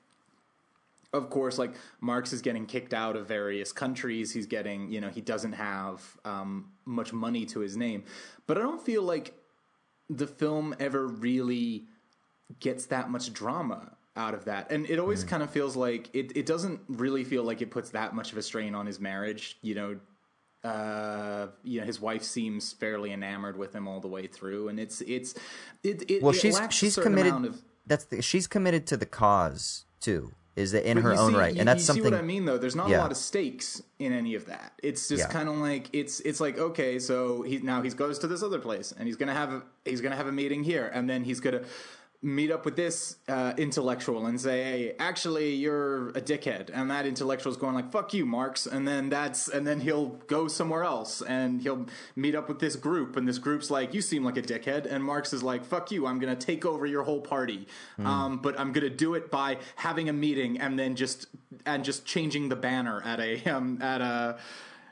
of 1.13 1.29
course, 1.29 1.57
like 1.57 1.73
Marx 2.01 2.33
is 2.33 2.41
getting 2.41 2.65
kicked 2.65 2.93
out 2.93 3.15
of 3.15 3.27
various 3.27 3.71
countries. 3.71 4.33
He's 4.33 4.47
getting 4.47 4.91
you 4.91 5.01
know 5.01 5.09
he 5.09 5.21
doesn't 5.21 5.53
have 5.53 6.01
um, 6.25 6.71
much 6.85 7.13
money 7.13 7.45
to 7.47 7.59
his 7.59 7.77
name. 7.77 8.03
But 8.47 8.57
I 8.57 8.61
don't 8.61 8.83
feel 8.83 9.03
like 9.03 9.33
the 10.09 10.27
film 10.27 10.75
ever 10.79 11.07
really 11.07 11.85
gets 12.59 12.87
that 12.87 13.09
much 13.09 13.33
drama 13.33 13.91
out 14.15 14.33
of 14.33 14.45
that. 14.45 14.71
And 14.71 14.89
it 14.89 14.99
always 14.99 15.25
mm. 15.25 15.27
kind 15.27 15.43
of 15.43 15.49
feels 15.49 15.75
like 15.75 16.09
it, 16.13 16.37
it 16.37 16.45
doesn't 16.45 16.79
really 16.87 17.23
feel 17.23 17.43
like 17.43 17.61
it 17.61 17.71
puts 17.71 17.89
that 17.91 18.13
much 18.13 18.31
of 18.31 18.37
a 18.37 18.41
strain 18.41 18.75
on 18.75 18.85
his 18.85 18.99
marriage, 18.99 19.57
you 19.61 19.75
know, 19.75 19.99
uh, 20.63 21.47
you 21.63 21.79
know, 21.79 21.85
his 21.85 22.01
wife 22.01 22.23
seems 22.23 22.73
fairly 22.73 23.11
enamored 23.11 23.55
with 23.55 23.73
him 23.73 23.87
all 23.87 23.99
the 23.99 24.07
way 24.07 24.25
through, 24.25 24.67
and 24.67 24.79
it's 24.79 25.01
it's 25.01 25.35
it. 25.83 26.09
it 26.09 26.23
well, 26.23 26.33
it 26.33 26.39
she's 26.39 26.59
she's 26.71 26.95
committed. 26.95 27.33
Of, 27.33 27.61
that's 27.85 28.05
the, 28.05 28.23
she's 28.23 28.47
committed 28.47 28.87
to 28.87 28.97
the 28.97 29.05
cause 29.05 29.85
too. 29.99 30.31
Is 30.55 30.71
that 30.71 30.89
in 30.89 30.97
her 30.97 31.13
own 31.13 31.33
see, 31.33 31.37
right? 31.37 31.53
You, 31.53 31.59
and 31.59 31.67
that's 31.67 31.81
you 31.81 31.85
something. 31.85 32.03
See 32.05 32.11
what 32.11 32.17
I 32.17 32.21
mean, 32.21 32.45
though. 32.45 32.57
There's 32.57 32.75
not 32.75 32.87
yeah. 32.87 32.99
a 32.99 33.01
lot 33.01 33.11
of 33.11 33.17
stakes 33.17 33.81
in 33.99 34.13
any 34.13 34.35
of 34.35 34.45
that. 34.45 34.71
It's 34.81 35.07
just 35.09 35.23
Yeah. 35.23 35.29
kind 35.29 35.49
of 35.49 35.55
like 35.57 35.89
it's 35.91 36.21
it's 36.21 36.39
like 36.39 36.57
okay, 36.57 36.97
so 36.99 37.41
he 37.41 37.57
now 37.57 37.81
he 37.81 37.89
goes 37.89 38.19
to 38.19 38.27
this 38.27 38.41
other 38.41 38.59
place, 38.59 38.93
and 38.97 39.05
he's 39.07 39.17
gonna 39.17 39.33
have 39.33 39.51
a, 39.51 39.63
he's 39.83 39.99
gonna 40.01 40.15
have 40.15 40.27
a 40.27 40.31
meeting 40.31 40.63
here, 40.63 40.89
and 40.93 41.09
then 41.09 41.23
he's 41.25 41.39
gonna 41.41 41.63
meet 42.25 42.49
up 42.49 42.65
with 42.65 42.75
this 42.75 43.17
uh, 43.29 43.53
intellectual 43.55 44.25
and 44.25 44.41
say, 44.41 44.63
"Hey, 44.63 44.95
actually, 44.97 45.53
you're 45.53 46.09
a 46.09 46.21
dickhead," 46.21 46.71
and 46.73 46.89
that 46.89 47.05
intellectual's 47.05 47.55
going 47.55 47.75
like, 47.75 47.91
"Fuck 47.91 48.15
you, 48.15 48.25
Marx," 48.25 48.65
and 48.65 48.87
then 48.87 49.09
that's 49.09 49.47
and 49.47 49.65
then 49.65 49.79
he'll 49.79 50.07
go 50.27 50.47
somewhere 50.47 50.83
else 50.83 51.21
and 51.21 51.61
he'll 51.61 51.85
meet 52.15 52.33
up 52.33 52.49
with 52.49 52.59
this 52.59 52.75
group, 52.75 53.15
and 53.15 53.27
this 53.27 53.37
group's 53.37 53.69
like, 53.69 53.93
"You 53.93 54.01
seem 54.01 54.25
like 54.25 54.37
a 54.37 54.41
dickhead," 54.41 54.87
and 54.91 55.03
Marx 55.03 55.33
is 55.33 55.43
like, 55.43 55.63
"Fuck 55.63 55.91
you, 55.91 56.07
I'm 56.07 56.17
gonna 56.17 56.35
take 56.35 56.65
over 56.65 56.87
your 56.87 57.03
whole 57.03 57.21
party, 57.21 57.67
um, 57.99 58.39
but 58.39 58.59
I'm 58.59 58.73
gonna 58.73 58.89
do 58.89 59.13
it 59.13 59.29
by 59.29 59.59
having 59.75 60.09
a 60.09 60.13
meeting 60.13 60.59
and 60.59 60.79
then 60.79 60.95
just 60.95 61.27
and 61.65 61.85
just 61.85 62.05
changing 62.05 62.49
the 62.49 62.55
banner 62.55 63.03
at 63.03 63.19
a 63.19 63.43
um, 63.45 63.79
at 63.83 64.01
a 64.01 64.39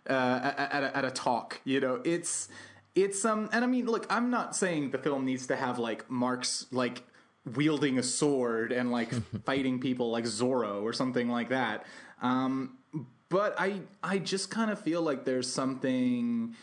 uh, 0.07 0.53
at, 0.57 0.71
at, 0.71 0.83
a, 0.83 0.97
at 0.97 1.05
a 1.05 1.11
talk. 1.11 1.61
You 1.63 1.79
know, 1.79 1.99
it's 2.03 2.47
it's 2.93 3.25
um, 3.25 3.49
and 3.51 3.63
I 3.63 3.67
mean, 3.67 3.87
look, 3.87 4.05
I'm 4.11 4.29
not 4.29 4.55
saying 4.55 4.91
the 4.91 4.99
film 4.99 5.25
needs 5.25 5.47
to 5.47 5.55
have 5.55 5.79
like 5.79 6.09
Marx 6.11 6.67
like 6.71 7.01
wielding 7.45 7.97
a 7.99 8.03
sword 8.03 8.71
and 8.71 8.91
like 8.91 9.11
fighting 9.45 9.79
people 9.79 10.11
like 10.11 10.25
Zorro 10.25 10.81
or 10.81 10.93
something 10.93 11.29
like 11.29 11.49
that. 11.49 11.85
Um, 12.21 12.77
but 13.29 13.55
I 13.59 13.81
I 14.01 14.19
just 14.19 14.49
kind 14.51 14.71
of 14.71 14.79
feel 14.79 15.01
like 15.01 15.25
there's 15.25 15.51
something 15.51 16.55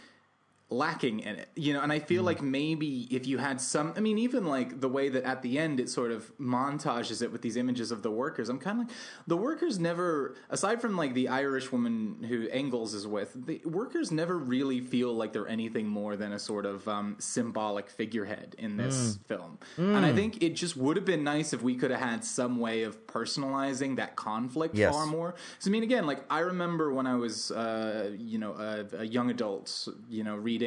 lacking 0.70 1.18
in 1.20 1.34
it 1.34 1.48
you 1.56 1.72
know 1.72 1.80
and 1.80 1.92
i 1.92 1.98
feel 1.98 2.22
like 2.22 2.40
maybe 2.40 3.08
if 3.10 3.26
you 3.26 3.38
had 3.38 3.60
some 3.60 3.92
i 3.96 4.00
mean 4.00 4.18
even 4.18 4.44
like 4.46 4.80
the 4.80 4.88
way 4.88 5.08
that 5.08 5.24
at 5.24 5.42
the 5.42 5.58
end 5.58 5.80
it 5.80 5.88
sort 5.90 6.12
of 6.12 6.30
montages 6.38 7.22
it 7.22 7.32
with 7.32 7.42
these 7.42 7.56
images 7.56 7.90
of 7.90 8.02
the 8.02 8.10
workers 8.10 8.48
i'm 8.48 8.58
kind 8.58 8.80
of 8.80 8.86
like 8.86 8.96
the 9.26 9.36
workers 9.36 9.80
never 9.80 10.36
aside 10.48 10.80
from 10.80 10.96
like 10.96 11.12
the 11.14 11.26
irish 11.28 11.72
woman 11.72 12.24
who 12.28 12.46
engels 12.50 12.94
is 12.94 13.04
with 13.04 13.34
the 13.46 13.60
workers 13.64 14.12
never 14.12 14.38
really 14.38 14.80
feel 14.80 15.12
like 15.12 15.32
they're 15.32 15.48
anything 15.48 15.88
more 15.88 16.14
than 16.16 16.32
a 16.32 16.38
sort 16.38 16.64
of 16.64 16.86
um, 16.86 17.16
symbolic 17.18 17.90
figurehead 17.90 18.54
in 18.58 18.76
this 18.76 19.18
Mm. 19.18 19.26
film 19.26 19.58
and 19.76 20.04
i 20.06 20.12
Mm. 20.12 20.14
think 20.14 20.42
it 20.42 20.50
just 20.54 20.76
would 20.76 20.96
have 20.96 21.04
been 21.04 21.24
nice 21.24 21.52
if 21.52 21.62
we 21.62 21.74
could 21.74 21.90
have 21.90 22.00
had 22.00 22.24
some 22.24 22.58
way 22.60 22.84
of 22.84 23.06
personalizing 23.08 23.96
that 23.96 24.14
conflict 24.14 24.76
Yes. 24.76 24.94
far 24.94 25.06
more 25.06 25.34
so 25.58 25.68
i 25.68 25.72
mean 25.72 25.82
again 25.82 26.06
like 26.06 26.20
i 26.30 26.38
remember 26.40 26.92
when 26.92 27.06
i 27.08 27.16
was 27.16 27.50
uh, 27.50 28.12
you 28.16 28.38
know 28.38 28.52
a, 28.54 28.98
a 28.98 29.04
young 29.04 29.30
adult 29.30 29.88
you 30.08 30.22
know 30.22 30.36
reading 30.36 30.59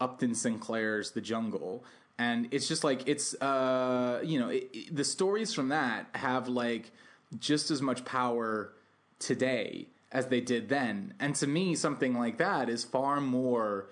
upton 0.00 0.34
sinclair's 0.34 1.12
the 1.12 1.20
jungle. 1.20 1.84
And 2.18 2.48
it's 2.52 2.68
just 2.68 2.84
like 2.84 3.08
it's 3.08 3.34
uh 3.40 4.20
you 4.24 4.38
know 4.38 4.48
it, 4.48 4.68
it- 4.72 4.94
the 4.96 5.04
stories 5.04 5.52
from 5.54 5.68
that 5.70 6.06
have 6.14 6.48
like 6.48 6.92
just 7.38 7.70
as 7.70 7.80
much 7.82 8.04
power 8.04 8.72
today 9.18 9.86
as 10.12 10.26
they 10.28 10.40
did 10.40 10.68
then. 10.68 11.14
And 11.18 11.34
to 11.36 11.46
me 11.46 11.74
something 11.74 12.14
like 12.18 12.38
that 12.38 12.68
is 12.68 12.84
far 12.84 13.20
more 13.20 13.88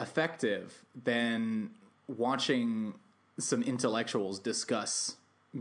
effective 0.00 0.84
than 1.04 1.70
watching 2.08 2.94
some 3.38 3.62
intellectuals 3.62 4.38
discuss 4.38 5.16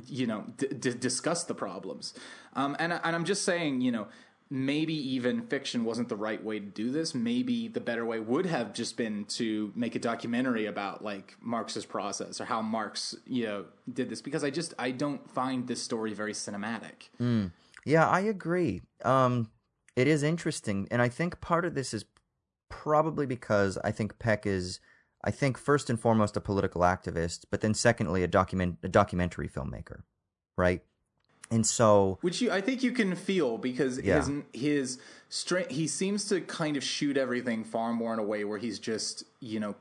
you 0.07 0.25
know 0.27 0.43
d- 0.57 0.67
d- 0.67 0.93
discuss 0.93 1.43
the 1.43 1.53
problems. 1.53 2.13
Um, 2.55 2.75
and, 2.79 2.91
and 2.93 3.15
i'm 3.15 3.25
just 3.25 3.43
saying 3.43 3.81
you 3.81 3.91
know 3.91 4.07
maybe 4.53 4.93
even 4.93 5.41
fiction 5.41 5.83
wasn't 5.83 6.07
the 6.07 6.15
right 6.15 6.43
way 6.43 6.59
to 6.59 6.65
do 6.65 6.91
this 6.91 7.15
maybe 7.15 7.67
the 7.67 7.81
better 7.81 8.05
way 8.05 8.19
would 8.19 8.45
have 8.45 8.71
just 8.73 8.97
been 8.97 9.25
to 9.25 9.71
make 9.75 9.95
a 9.95 9.99
documentary 9.99 10.67
about 10.67 11.03
like 11.03 11.35
marx's 11.41 11.85
process 11.85 12.39
or 12.39 12.45
how 12.45 12.61
marx 12.61 13.15
you 13.25 13.45
know 13.45 13.65
did 13.91 14.09
this 14.09 14.21
because 14.21 14.43
i 14.43 14.49
just 14.49 14.73
i 14.77 14.91
don't 14.91 15.27
find 15.31 15.67
this 15.67 15.81
story 15.81 16.13
very 16.13 16.33
cinematic 16.33 17.09
Mm. 17.19 17.51
Yeah, 17.85 18.07
I 18.07 18.21
agree. 18.21 18.81
Um, 19.03 19.49
it 19.95 20.07
is 20.07 20.23
interesting, 20.23 20.87
and 20.91 21.01
I 21.01 21.09
think 21.09 21.41
part 21.41 21.65
of 21.65 21.75
this 21.75 21.93
is 21.93 22.05
probably 22.69 23.25
because 23.25 23.77
I 23.83 23.91
think 23.91 24.19
Peck 24.19 24.45
is, 24.45 24.79
I 25.23 25.31
think 25.31 25.57
first 25.57 25.89
and 25.89 25.99
foremost 25.99 26.37
a 26.37 26.41
political 26.41 26.81
activist, 26.81 27.45
but 27.51 27.61
then 27.61 27.73
secondly 27.73 28.23
a 28.23 28.27
document 28.27 28.77
a 28.83 28.87
documentary 28.87 29.47
filmmaker, 29.47 30.01
right? 30.57 30.81
And 31.51 31.65
so, 31.65 32.17
which 32.21 32.41
you, 32.41 32.51
I 32.51 32.61
think 32.61 32.81
you 32.83 32.91
can 32.91 33.15
feel 33.15 33.57
because 33.57 33.99
Yeah. 33.99 34.15
his 34.23 34.31
his 34.53 34.97
strength. 35.29 35.71
He 35.71 35.87
seems 35.87 36.25
to 36.29 36.41
kind 36.41 36.77
of 36.77 36.83
shoot 36.83 37.15
everything 37.17 37.63
far 37.63 37.93
more 37.93 38.13
in 38.13 38.19
a 38.19 38.23
way 38.23 38.43
where 38.43 38.57
he's 38.57 38.79
just 38.79 39.23
you 39.39 39.59
know 39.59 39.75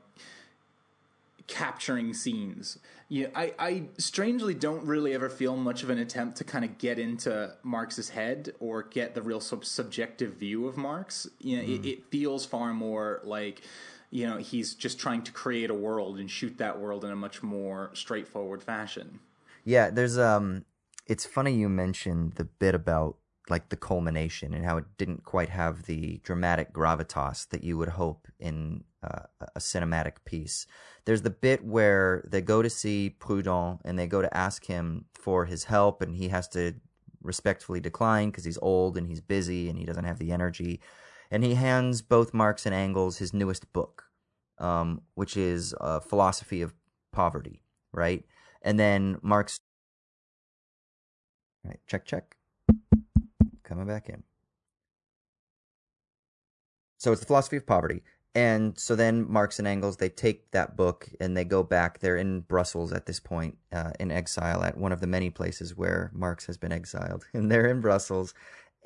capturing 1.47 2.13
scenes. 2.13 2.79
Yeah, 3.09 3.27
I, 3.35 3.53
I 3.59 3.83
strangely 3.97 4.53
don't 4.53 4.85
really 4.85 5.13
ever 5.13 5.29
feel 5.29 5.55
much 5.57 5.83
of 5.83 5.89
an 5.89 5.97
attempt 5.99 6.37
to 6.37 6.43
kind 6.43 6.63
of 6.65 6.77
get 6.77 6.97
into 6.97 7.53
Marx's 7.61 8.09
head 8.09 8.53
or 8.59 8.81
get 8.83 9.13
the 9.13 9.21
real 9.21 9.39
sub- 9.39 9.65
subjective 9.65 10.33
view 10.35 10.67
of 10.67 10.77
Marx. 10.77 11.27
You 11.39 11.57
know, 11.57 11.63
it, 11.63 11.85
it 11.85 12.05
feels 12.09 12.45
far 12.45 12.73
more 12.73 13.19
like 13.23 13.61
you 14.09 14.25
know 14.27 14.37
he's 14.37 14.73
just 14.73 14.99
trying 14.99 15.21
to 15.23 15.31
create 15.31 15.69
a 15.69 15.73
world 15.75 16.17
and 16.17 16.29
shoot 16.31 16.57
that 16.59 16.79
world 16.79 17.03
in 17.03 17.11
a 17.11 17.15
much 17.15 17.43
more 17.43 17.91
straightforward 17.93 18.63
fashion. 18.63 19.19
Yeah, 19.65 19.89
there's 19.89 20.17
um 20.17 20.65
it's 21.05 21.25
funny 21.25 21.53
you 21.53 21.69
mentioned 21.69 22.33
the 22.33 22.45
bit 22.45 22.75
about 22.75 23.17
like 23.49 23.69
the 23.69 23.75
culmination 23.75 24.53
and 24.53 24.65
how 24.65 24.77
it 24.77 24.85
didn't 24.97 25.25
quite 25.25 25.49
have 25.49 25.83
the 25.83 26.19
dramatic 26.23 26.71
gravitas 26.73 27.47
that 27.49 27.63
you 27.63 27.77
would 27.77 27.89
hope 27.89 28.27
in 28.39 28.83
uh, 29.03 29.23
a 29.55 29.59
cinematic 29.59 30.13
piece. 30.23 30.65
There's 31.05 31.23
the 31.23 31.29
bit 31.29 31.63
where 31.63 32.23
they 32.25 32.41
go 32.41 32.61
to 32.61 32.69
see 32.69 33.15
Proudhon 33.19 33.79
and 33.83 33.99
they 33.99 34.07
go 34.07 34.21
to 34.21 34.37
ask 34.37 34.65
him 34.65 35.05
for 35.13 35.45
his 35.45 35.65
help 35.65 36.01
and 36.01 36.15
he 36.15 36.29
has 36.29 36.47
to 36.49 36.75
respectfully 37.21 37.81
decline 37.81 38.29
because 38.29 38.45
he's 38.45 38.59
old 38.61 38.97
and 38.97 39.07
he's 39.07 39.21
busy 39.21 39.69
and 39.69 39.77
he 39.77 39.85
doesn't 39.85 40.05
have 40.05 40.19
the 40.19 40.31
energy. 40.31 40.79
And 41.29 41.43
he 41.43 41.55
hands 41.55 42.01
both 42.01 42.33
Marx 42.33 42.65
and 42.65 42.75
Engels 42.75 43.17
his 43.17 43.33
newest 43.33 43.71
book, 43.73 44.05
um, 44.57 45.01
which 45.15 45.35
is 45.35 45.73
uh, 45.81 45.99
Philosophy 45.99 46.61
of 46.61 46.73
Poverty, 47.11 47.61
right? 47.91 48.23
And 48.61 48.79
then 48.79 49.17
Marx 49.21 49.59
Right, 51.65 51.79
check, 51.87 52.05
check. 52.05 52.35
Coming 53.63 53.87
back 53.87 54.09
in. 54.09 54.23
So 56.97 57.11
it's 57.11 57.21
the 57.21 57.27
philosophy 57.27 57.57
of 57.57 57.65
poverty. 57.65 58.01
And 58.35 58.77
so 58.79 58.95
then 58.95 59.29
Marx 59.31 59.59
and 59.59 59.67
Engels, 59.67 59.97
they 59.97 60.09
take 60.09 60.49
that 60.51 60.75
book 60.75 61.07
and 61.19 61.37
they 61.37 61.43
go 61.43 61.61
back. 61.61 61.99
They're 61.99 62.17
in 62.17 62.41
Brussels 62.41 62.91
at 62.91 63.05
this 63.05 63.19
point, 63.19 63.57
uh, 63.71 63.91
in 63.99 64.11
exile 64.11 64.63
at 64.63 64.77
one 64.77 64.91
of 64.91 65.01
the 65.01 65.07
many 65.07 65.29
places 65.29 65.75
where 65.77 66.09
Marx 66.13 66.45
has 66.47 66.57
been 66.57 66.71
exiled. 66.71 67.25
And 67.33 67.51
they're 67.51 67.69
in 67.69 67.81
Brussels 67.81 68.33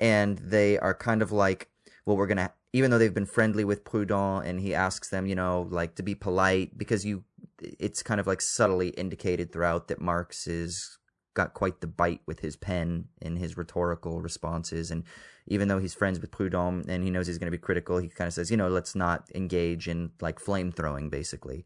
and 0.00 0.38
they 0.38 0.78
are 0.78 0.94
kind 0.94 1.22
of 1.22 1.32
like, 1.32 1.70
well, 2.04 2.16
we're 2.16 2.26
going 2.26 2.38
to, 2.38 2.52
even 2.72 2.90
though 2.90 2.98
they've 2.98 3.14
been 3.14 3.24
friendly 3.24 3.64
with 3.64 3.84
Proudhon 3.84 4.44
and 4.44 4.60
he 4.60 4.74
asks 4.74 5.08
them, 5.08 5.26
you 5.26 5.34
know, 5.34 5.66
like 5.70 5.94
to 5.94 6.02
be 6.02 6.14
polite 6.14 6.76
because 6.76 7.06
you, 7.06 7.24
it's 7.60 8.02
kind 8.02 8.20
of 8.20 8.26
like 8.26 8.42
subtly 8.42 8.90
indicated 8.90 9.50
throughout 9.50 9.88
that 9.88 10.00
Marx 10.00 10.46
is 10.46 10.97
got 11.34 11.54
quite 11.54 11.80
the 11.80 11.86
bite 11.86 12.20
with 12.26 12.40
his 12.40 12.56
pen 12.56 13.06
in 13.20 13.36
his 13.36 13.56
rhetorical 13.56 14.20
responses. 14.20 14.90
And 14.90 15.04
even 15.46 15.68
though 15.68 15.78
he's 15.78 15.94
friends 15.94 16.20
with 16.20 16.30
Proudhon 16.30 16.88
and 16.88 17.04
he 17.04 17.10
knows 17.10 17.26
he's 17.26 17.38
going 17.38 17.50
to 17.50 17.56
be 17.56 17.62
critical, 17.62 17.98
he 17.98 18.08
kind 18.08 18.26
of 18.28 18.34
says, 18.34 18.50
you 18.50 18.56
know, 18.56 18.68
let's 18.68 18.94
not 18.94 19.28
engage 19.34 19.88
in 19.88 20.10
like 20.20 20.40
flame 20.40 20.72
throwing, 20.72 21.08
basically. 21.10 21.64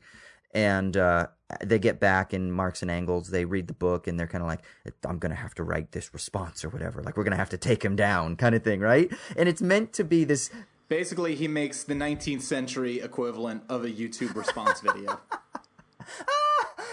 And 0.54 0.96
uh, 0.96 1.28
they 1.64 1.78
get 1.78 1.98
back, 1.98 2.34
and 2.34 2.52
Marx 2.52 2.82
and 2.82 2.90
Engels, 2.90 3.30
they 3.30 3.46
read 3.46 3.68
the 3.68 3.74
book, 3.74 4.06
and 4.06 4.20
they're 4.20 4.26
kind 4.26 4.42
of 4.42 4.48
like, 4.48 4.60
I'm 5.06 5.18
going 5.18 5.30
to 5.30 5.40
have 5.40 5.54
to 5.54 5.64
write 5.64 5.92
this 5.92 6.12
response 6.12 6.62
or 6.62 6.68
whatever. 6.68 7.02
Like, 7.02 7.16
we're 7.16 7.24
going 7.24 7.32
to 7.32 7.38
have 7.38 7.48
to 7.50 7.56
take 7.56 7.82
him 7.82 7.96
down, 7.96 8.36
kind 8.36 8.54
of 8.54 8.62
thing, 8.62 8.80
right? 8.80 9.10
And 9.34 9.48
it's 9.48 9.62
meant 9.62 9.94
to 9.94 10.04
be 10.04 10.24
this. 10.24 10.50
Basically, 10.88 11.34
he 11.36 11.48
makes 11.48 11.84
the 11.84 11.94
19th 11.94 12.42
century 12.42 13.00
equivalent 13.00 13.62
of 13.70 13.84
a 13.84 13.88
YouTube 13.88 14.34
response 14.34 14.80
video. 14.80 15.20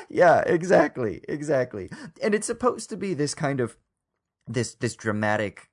yeah, 0.09 0.41
exactly, 0.41 1.21
exactly. 1.27 1.89
And 2.21 2.33
it's 2.33 2.47
supposed 2.47 2.89
to 2.89 2.97
be 2.97 3.13
this 3.13 3.33
kind 3.33 3.59
of 3.59 3.77
this 4.47 4.73
this 4.75 4.95
dramatic 4.95 5.69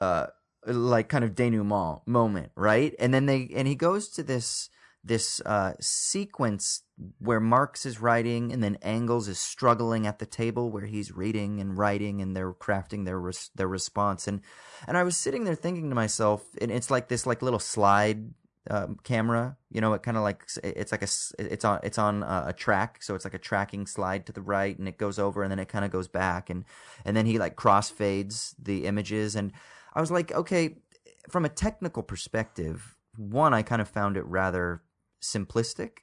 uh 0.00 0.28
like 0.66 1.08
kind 1.08 1.24
of 1.24 1.34
denouement 1.34 2.06
moment, 2.06 2.52
right? 2.54 2.94
And 2.98 3.12
then 3.12 3.26
they 3.26 3.50
and 3.54 3.66
he 3.66 3.74
goes 3.74 4.08
to 4.10 4.22
this 4.22 4.70
this 5.02 5.40
uh 5.46 5.72
sequence 5.80 6.82
where 7.18 7.40
Marx 7.40 7.86
is 7.86 8.00
writing 8.00 8.52
and 8.52 8.62
then 8.62 8.76
Engels 8.82 9.26
is 9.26 9.38
struggling 9.38 10.06
at 10.06 10.18
the 10.18 10.26
table 10.26 10.70
where 10.70 10.84
he's 10.84 11.10
reading 11.10 11.58
and 11.60 11.78
writing 11.78 12.20
and 12.20 12.36
they're 12.36 12.52
crafting 12.52 13.06
their 13.06 13.18
res- 13.18 13.50
their 13.54 13.68
response 13.68 14.28
and 14.28 14.42
and 14.86 14.98
I 14.98 15.02
was 15.02 15.16
sitting 15.16 15.44
there 15.44 15.54
thinking 15.54 15.88
to 15.88 15.94
myself 15.94 16.44
and 16.60 16.70
it's 16.70 16.90
like 16.90 17.08
this 17.08 17.26
like 17.26 17.40
little 17.40 17.58
slide 17.58 18.34
um, 18.68 18.98
camera. 19.04 19.56
You 19.70 19.80
know, 19.80 19.92
it 19.94 20.02
kind 20.02 20.16
of 20.16 20.22
like 20.22 20.44
it's 20.62 20.92
like 20.92 21.02
a 21.02 21.08
it's 21.38 21.64
on 21.64 21.80
it's 21.82 21.98
on 21.98 22.22
a, 22.22 22.44
a 22.48 22.52
track, 22.52 23.02
so 23.02 23.14
it's 23.14 23.24
like 23.24 23.34
a 23.34 23.38
tracking 23.38 23.86
slide 23.86 24.26
to 24.26 24.32
the 24.32 24.42
right, 24.42 24.78
and 24.78 24.88
it 24.88 24.98
goes 24.98 25.18
over, 25.18 25.42
and 25.42 25.50
then 25.50 25.58
it 25.58 25.68
kind 25.68 25.84
of 25.84 25.90
goes 25.90 26.08
back, 26.08 26.50
and 26.50 26.64
and 27.04 27.16
then 27.16 27.26
he 27.26 27.38
like 27.38 27.56
crossfades 27.56 28.54
the 28.60 28.86
images, 28.86 29.36
and 29.36 29.52
I 29.94 30.00
was 30.00 30.10
like, 30.10 30.32
okay, 30.32 30.76
from 31.28 31.44
a 31.44 31.48
technical 31.48 32.02
perspective, 32.02 32.96
one, 33.16 33.54
I 33.54 33.62
kind 33.62 33.80
of 33.80 33.88
found 33.88 34.16
it 34.16 34.24
rather 34.26 34.82
simplistic. 35.22 35.98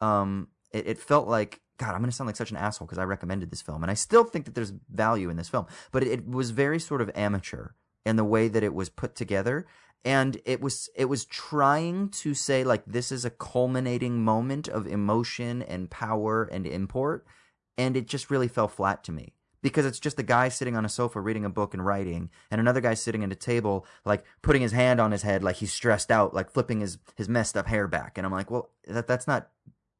Um, 0.00 0.48
it, 0.72 0.86
it 0.86 0.98
felt 0.98 1.28
like 1.28 1.60
God, 1.78 1.94
I'm 1.94 1.98
going 1.98 2.10
to 2.10 2.16
sound 2.16 2.26
like 2.26 2.36
such 2.36 2.50
an 2.50 2.56
asshole 2.56 2.86
because 2.86 2.98
I 2.98 3.04
recommended 3.04 3.50
this 3.50 3.62
film, 3.62 3.82
and 3.82 3.90
I 3.90 3.94
still 3.94 4.24
think 4.24 4.44
that 4.44 4.54
there's 4.54 4.72
value 4.90 5.30
in 5.30 5.36
this 5.36 5.48
film, 5.48 5.66
but 5.90 6.02
it, 6.02 6.08
it 6.08 6.28
was 6.28 6.50
very 6.50 6.78
sort 6.78 7.00
of 7.00 7.10
amateur 7.14 7.70
in 8.04 8.16
the 8.16 8.24
way 8.24 8.48
that 8.48 8.62
it 8.62 8.74
was 8.74 8.88
put 8.88 9.14
together 9.14 9.66
and 10.04 10.40
it 10.44 10.60
was 10.60 10.88
it 10.96 11.06
was 11.06 11.24
trying 11.24 12.08
to 12.08 12.34
say 12.34 12.64
like 12.64 12.84
this 12.86 13.12
is 13.12 13.24
a 13.24 13.30
culminating 13.30 14.24
moment 14.24 14.68
of 14.68 14.86
emotion 14.86 15.62
and 15.62 15.90
power 15.90 16.44
and 16.44 16.66
import 16.66 17.26
and 17.78 17.96
it 17.96 18.06
just 18.06 18.30
really 18.30 18.48
fell 18.48 18.68
flat 18.68 19.02
to 19.04 19.12
me. 19.12 19.34
Because 19.62 19.86
it's 19.86 20.00
just 20.00 20.18
a 20.18 20.24
guy 20.24 20.48
sitting 20.48 20.76
on 20.76 20.84
a 20.84 20.88
sofa 20.88 21.20
reading 21.20 21.44
a 21.44 21.50
book 21.50 21.72
and 21.72 21.86
writing 21.86 22.30
and 22.50 22.60
another 22.60 22.80
guy 22.80 22.94
sitting 22.94 23.22
at 23.22 23.30
a 23.30 23.36
table 23.36 23.86
like 24.04 24.24
putting 24.42 24.60
his 24.60 24.72
hand 24.72 25.00
on 25.00 25.12
his 25.12 25.22
head 25.22 25.44
like 25.44 25.56
he's 25.56 25.72
stressed 25.72 26.10
out 26.10 26.34
like 26.34 26.50
flipping 26.50 26.80
his 26.80 26.98
his 27.14 27.28
messed 27.28 27.56
up 27.56 27.68
hair 27.68 27.86
back. 27.86 28.18
And 28.18 28.26
i'm 28.26 28.32
like 28.32 28.50
well 28.50 28.70
that 28.88 29.06
that's 29.06 29.28
not 29.28 29.50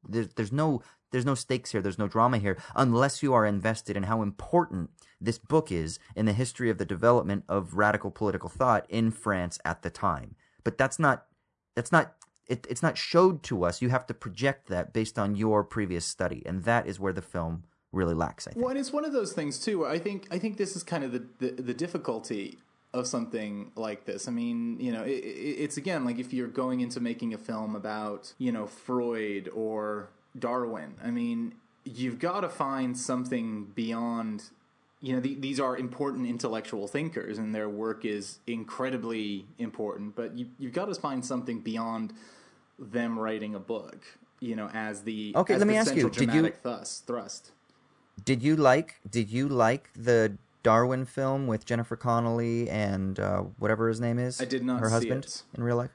there's 0.08 0.28
there's 0.34 0.52
no 0.52 0.82
there's 1.10 1.26
no 1.26 1.34
stakes 1.34 1.72
here. 1.72 1.82
There's 1.82 1.98
no 1.98 2.08
drama 2.08 2.38
here 2.38 2.56
unless 2.74 3.22
you 3.22 3.34
are 3.34 3.46
invested 3.46 3.96
in 3.96 4.04
how 4.04 4.22
important 4.22 4.90
this 5.20 5.38
book 5.38 5.70
is 5.70 5.98
in 6.16 6.26
the 6.26 6.32
history 6.32 6.70
of 6.70 6.78
the 6.78 6.84
development 6.84 7.44
of 7.48 7.74
radical 7.74 8.10
political 8.10 8.48
thought 8.48 8.86
in 8.88 9.10
France 9.10 9.58
at 9.64 9.82
the 9.82 9.90
time. 9.90 10.34
But 10.64 10.78
that's 10.78 10.98
not 10.98 11.26
that's 11.76 11.92
not 11.92 12.14
it, 12.48 12.66
it's 12.68 12.82
not 12.82 12.98
showed 12.98 13.42
to 13.44 13.64
us. 13.64 13.80
You 13.80 13.90
have 13.90 14.06
to 14.06 14.14
project 14.14 14.68
that 14.68 14.92
based 14.92 15.18
on 15.18 15.36
your 15.36 15.62
previous 15.62 16.04
study. 16.04 16.42
And 16.44 16.64
that 16.64 16.86
is 16.86 16.98
where 16.98 17.12
the 17.12 17.22
film 17.22 17.64
really 17.92 18.14
lacks 18.14 18.48
i 18.48 18.52
think. 18.52 18.64
Well, 18.64 18.70
and 18.70 18.80
it's 18.80 18.92
one 18.92 19.04
of 19.04 19.12
those 19.12 19.32
things 19.32 19.58
too. 19.58 19.80
Where 19.80 19.90
I 19.90 19.98
think 19.98 20.26
I 20.30 20.38
think 20.38 20.56
this 20.56 20.74
is 20.74 20.82
kind 20.82 21.04
of 21.04 21.12
the 21.12 21.26
the, 21.38 21.62
the 21.62 21.74
difficulty 21.74 22.58
of 22.94 23.06
something 23.06 23.72
like 23.74 24.04
this. 24.04 24.28
I 24.28 24.30
mean, 24.30 24.78
you 24.78 24.92
know, 24.92 25.02
it, 25.02 25.10
it, 25.24 25.56
it's 25.64 25.76
again 25.76 26.04
like 26.04 26.18
if 26.18 26.32
you're 26.32 26.48
going 26.48 26.80
into 26.80 27.00
making 27.00 27.32
a 27.34 27.38
film 27.38 27.74
about 27.74 28.32
you 28.38 28.52
know 28.52 28.66
Freud 28.66 29.50
or 29.54 30.10
Darwin. 30.38 30.94
I 31.02 31.10
mean, 31.10 31.54
you've 31.84 32.18
got 32.18 32.40
to 32.40 32.48
find 32.48 32.96
something 32.96 33.72
beyond. 33.74 34.44
You 35.00 35.14
know, 35.14 35.20
the, 35.20 35.34
these 35.34 35.58
are 35.58 35.76
important 35.76 36.28
intellectual 36.28 36.86
thinkers, 36.86 37.36
and 37.38 37.52
their 37.54 37.68
work 37.68 38.04
is 38.04 38.38
incredibly 38.46 39.46
important. 39.58 40.14
But 40.14 40.36
you, 40.36 40.46
you've 40.58 40.72
got 40.72 40.86
to 40.86 40.94
find 40.94 41.24
something 41.24 41.60
beyond 41.60 42.12
them 42.78 43.18
writing 43.18 43.54
a 43.54 43.58
book. 43.58 44.04
You 44.38 44.56
know, 44.56 44.68
as 44.72 45.02
the 45.02 45.32
Okay, 45.34 45.54
as 45.54 45.58
let 45.58 45.68
me 45.68 45.76
ask 45.76 45.94
you, 45.94 46.08
did 46.08 46.32
you- 46.32 46.52
thrust. 47.06 47.52
Did 48.24 48.42
you 48.42 48.56
like 48.56 48.96
Did 49.10 49.30
you 49.30 49.48
like 49.48 49.90
the 49.96 50.36
Darwin 50.62 51.04
film 51.04 51.46
with 51.46 51.64
Jennifer 51.64 51.96
Connelly 51.96 52.68
and 52.70 53.18
uh, 53.18 53.38
whatever 53.58 53.88
his 53.88 54.00
name 54.00 54.18
is? 54.18 54.40
I 54.40 54.44
did 54.44 54.64
not 54.64 54.80
Her 54.80 54.86
see 54.88 54.92
husband 54.92 55.24
it. 55.24 55.42
in 55.54 55.62
real 55.62 55.76
life. 55.76 55.90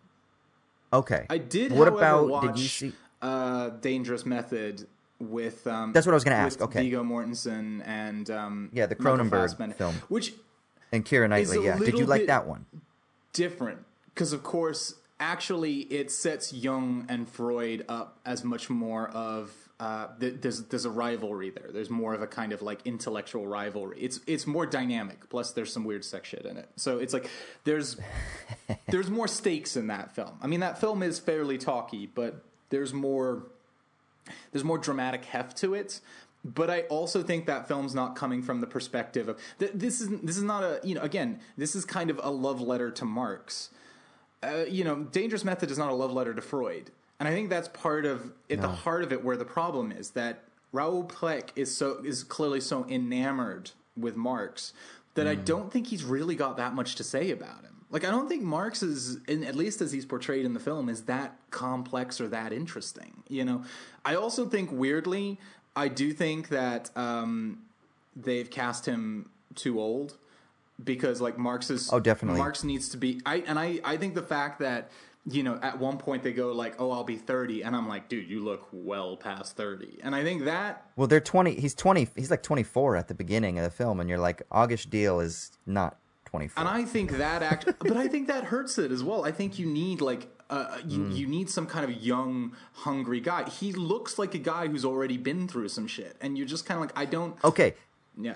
Okay. 0.93 1.25
I 1.29 1.37
did. 1.37 1.71
What 1.71 1.87
about? 1.87 2.27
watch, 2.29 2.45
Did 2.47 2.59
you 2.59 2.67
see? 2.67 2.93
uh, 3.21 3.69
Dangerous 3.69 4.25
Method 4.25 4.87
with? 5.19 5.65
Um, 5.67 5.91
That's 5.93 6.05
what 6.05 6.13
I 6.13 6.15
was 6.15 6.23
gonna 6.23 6.35
ask, 6.37 6.61
okay. 6.61 6.83
Viggo 6.83 7.03
Mortensen 7.03 7.81
and 7.85 8.29
um, 8.29 8.69
Yeah, 8.73 8.85
the 8.85 8.95
Cronenberg 8.95 9.75
film. 9.75 9.95
which 10.07 10.33
And 10.91 11.05
Keira 11.05 11.27
Knightley. 11.29 11.65
Yeah. 11.65 11.77
Did 11.77 11.97
you 11.97 12.05
like 12.05 12.27
that 12.27 12.47
one? 12.47 12.65
different 13.33 13.79
because, 14.13 14.33
of 14.33 14.41
course, 14.41 14.95
actually, 15.19 15.79
it 15.81 16.09
sets 16.09 16.51
Jung 16.53 17.05
and 17.07 17.29
Freud 17.29 17.85
up 17.87 18.19
as 18.25 18.43
much 18.43 18.69
more 18.69 19.09
of. 19.09 19.66
Uh, 19.79 20.07
th- 20.19 20.37
there's 20.41 20.63
there's 20.63 20.85
a 20.85 20.89
rivalry 20.89 21.51
there. 21.51 21.69
There's 21.71 21.89
more 21.89 22.15
of 22.15 22.21
a 22.23 22.27
kind 22.27 22.51
of 22.51 22.63
like 22.63 22.79
intellectual 22.85 23.45
rivalry. 23.45 23.99
It's 23.99 24.19
it's 24.25 24.47
more 24.47 24.65
dynamic. 24.65 25.29
Plus, 25.29 25.51
there's 25.51 25.71
some 25.71 25.83
weird 25.83 26.03
sex 26.03 26.29
shit 26.29 26.45
in 26.45 26.57
it. 26.57 26.67
So 26.77 26.97
it's 26.97 27.13
like 27.13 27.29
there's 27.63 27.97
there's 28.87 29.11
more 29.11 29.27
stakes 29.27 29.77
in 29.77 29.87
that 29.87 30.15
film. 30.15 30.39
I 30.41 30.47
mean, 30.47 30.61
that 30.61 30.79
film 30.79 31.03
is 31.03 31.19
fairly 31.19 31.59
talky, 31.59 32.07
but 32.07 32.43
there's 32.69 32.91
more 32.91 33.43
there's 34.51 34.63
more 34.63 34.79
dramatic 34.79 35.25
heft 35.25 35.57
to 35.57 35.75
it. 35.75 36.01
But 36.43 36.69
I 36.69 36.81
also 36.83 37.23
think 37.23 37.45
that 37.45 37.67
film's 37.67 37.93
not 37.93 38.15
coming 38.15 38.41
from 38.41 38.61
the 38.61 38.67
perspective 38.67 39.27
of 39.27 39.37
th- 39.59 39.71
this 39.75 40.01
is 40.01 40.09
this 40.21 40.37
is 40.37 40.43
not 40.43 40.63
a 40.63 40.79
you 40.83 40.95
know 40.95 41.01
again 41.01 41.39
this 41.57 41.75
is 41.75 41.85
kind 41.85 42.09
of 42.09 42.19
a 42.23 42.31
love 42.31 42.61
letter 42.61 42.89
to 42.91 43.05
Marx. 43.05 43.69
Uh, 44.43 44.65
you 44.67 44.83
know, 44.83 45.03
Dangerous 45.03 45.43
Method 45.43 45.71
is 45.71 45.77
not 45.77 45.91
a 45.91 45.95
love 45.95 46.13
letter 46.13 46.33
to 46.33 46.41
Freud, 46.41 46.91
and 47.19 47.27
I 47.27 47.31
think 47.31 47.49
that's 47.49 47.67
part 47.69 48.05
of 48.05 48.31
at 48.49 48.61
the 48.61 48.67
heart 48.67 49.03
of 49.03 49.11
it 49.11 49.23
where 49.23 49.37
the 49.37 49.45
problem 49.45 49.91
is 49.91 50.11
that 50.11 50.43
Raoul 50.71 51.05
Peck 51.05 51.51
is 51.55 51.75
so 51.75 51.99
is 52.03 52.23
clearly 52.23 52.61
so 52.61 52.85
enamored 52.87 53.71
with 53.95 54.15
Marx 54.15 54.73
that 55.15 55.27
I 55.27 55.35
don't 55.35 55.71
think 55.71 55.87
he's 55.87 56.03
really 56.03 56.35
got 56.35 56.57
that 56.57 56.73
much 56.75 56.95
to 56.95 57.03
say 57.03 57.31
about 57.31 57.63
him. 57.63 57.85
Like 57.89 58.05
I 58.05 58.11
don't 58.11 58.27
think 58.27 58.43
Marx 58.43 58.83
is, 58.83 59.17
in, 59.27 59.43
at 59.43 59.55
least 59.55 59.81
as 59.81 59.91
he's 59.91 60.05
portrayed 60.05 60.45
in 60.45 60.53
the 60.53 60.59
film, 60.59 60.89
is 60.89 61.03
that 61.03 61.35
complex 61.49 62.21
or 62.21 62.27
that 62.27 62.53
interesting. 62.53 63.23
You 63.27 63.45
know, 63.45 63.63
I 64.05 64.15
also 64.15 64.45
think 64.45 64.69
weirdly, 64.71 65.39
I 65.75 65.87
do 65.87 66.13
think 66.13 66.49
that 66.49 66.95
um, 66.95 67.59
they've 68.15 68.49
cast 68.49 68.85
him 68.85 69.29
too 69.55 69.79
old 69.79 70.17
because 70.83 71.19
like 71.21 71.37
Marx 71.37 71.69
is 71.69 71.89
Oh, 71.91 71.99
definitely. 71.99 72.39
Marx 72.39 72.63
needs 72.63 72.89
to 72.89 72.97
be 72.97 73.21
I 73.25 73.37
and 73.47 73.57
I 73.59 73.79
I 73.83 73.97
think 73.97 74.15
the 74.15 74.21
fact 74.21 74.59
that 74.59 74.91
you 75.29 75.43
know 75.43 75.59
at 75.61 75.79
one 75.79 75.97
point 75.97 76.23
they 76.23 76.31
go 76.33 76.51
like 76.53 76.75
oh 76.79 76.91
I'll 76.91 77.03
be 77.03 77.17
30 77.17 77.63
and 77.63 77.75
I'm 77.75 77.87
like 77.87 78.07
dude 78.09 78.29
you 78.29 78.39
look 78.43 78.67
well 78.71 79.17
past 79.17 79.57
30 79.57 79.99
and 80.03 80.15
I 80.15 80.23
think 80.23 80.45
that 80.45 80.85
Well, 80.95 81.07
they're 81.07 81.19
20. 81.19 81.55
He's 81.59 81.73
20. 81.75 82.07
He's 82.15 82.31
like 82.31 82.43
24 82.43 82.95
at 82.95 83.07
the 83.07 83.13
beginning 83.13 83.57
of 83.59 83.63
the 83.63 83.69
film, 83.71 83.99
and 83.99 84.09
you're 84.09 84.19
like, 84.19 84.41
August 84.51 84.89
Diehl 84.89 85.21
is 85.23 85.51
not 85.65 85.97
24. 86.25 86.59
and 86.61 86.69
I 86.69 86.85
think 86.85 87.17
that 87.17 87.41
act 87.43 87.65
but 87.79 87.97
I 87.97 88.07
think 88.07 88.27
that 88.27 88.45
hurts 88.45 88.77
it 88.77 88.91
as 88.91 89.03
well 89.03 89.25
I 89.25 89.31
think 89.31 89.57
you 89.59 89.65
need 89.65 90.01
like 90.01 90.27
uh, 90.49 90.77
you, 90.85 90.99
Mm. 90.99 91.15
you 91.17 91.27
need 91.27 91.49
some 91.49 91.65
kind 91.65 91.83
of 91.83 91.91
young 92.01 92.53
hungry 92.73 93.19
guy 93.19 93.49
he 93.49 93.73
looks 93.73 94.17
like 94.17 94.33
a 94.33 94.37
guy 94.37 94.67
who's 94.67 94.85
already 94.85 95.17
been 95.17 95.47
through 95.47 95.67
some 95.69 95.87
shit 95.87 96.15
and 96.21 96.37
you're 96.37 96.47
just 96.47 96.65
kind 96.65 96.77
of 96.77 96.81
like 96.87 96.97
I 96.97 97.05
don't 97.05 97.35
Okay. 97.43 97.73
yeah 98.17 98.35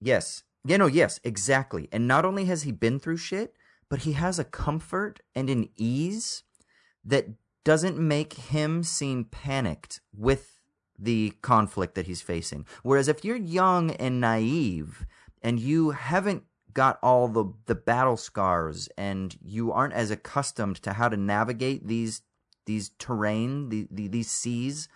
Yes. 0.00 0.42
Yeah, 0.68 0.76
no, 0.76 0.86
yes, 0.86 1.18
exactly. 1.24 1.88
And 1.90 2.06
not 2.06 2.26
only 2.26 2.44
has 2.44 2.64
he 2.64 2.72
been 2.72 3.00
through 3.00 3.16
shit, 3.16 3.54
but 3.88 4.00
he 4.00 4.12
has 4.12 4.38
a 4.38 4.44
comfort 4.44 5.20
and 5.34 5.48
an 5.48 5.70
ease 5.76 6.42
that 7.02 7.26
doesn't 7.64 7.98
make 7.98 8.34
him 8.34 8.82
seem 8.82 9.24
panicked 9.24 10.02
with 10.14 10.60
the 10.98 11.32
conflict 11.40 11.94
that 11.94 12.06
he's 12.06 12.20
facing. 12.20 12.66
Whereas 12.82 13.08
if 13.08 13.24
you're 13.24 13.34
young 13.34 13.92
and 13.92 14.20
naive 14.20 15.06
and 15.40 15.58
you 15.58 15.92
haven't 15.92 16.44
got 16.74 16.98
all 17.02 17.28
the 17.28 17.46
the 17.64 17.74
battle 17.74 18.18
scars 18.18 18.90
and 18.98 19.38
you 19.40 19.72
aren't 19.72 19.94
as 19.94 20.10
accustomed 20.10 20.76
to 20.82 20.92
how 20.92 21.08
to 21.08 21.16
navigate 21.16 21.86
these 21.86 22.20
these 22.66 22.90
terrain, 22.98 23.70
the, 23.70 23.88
the, 23.90 24.06
these 24.08 24.30
seas, 24.30 24.86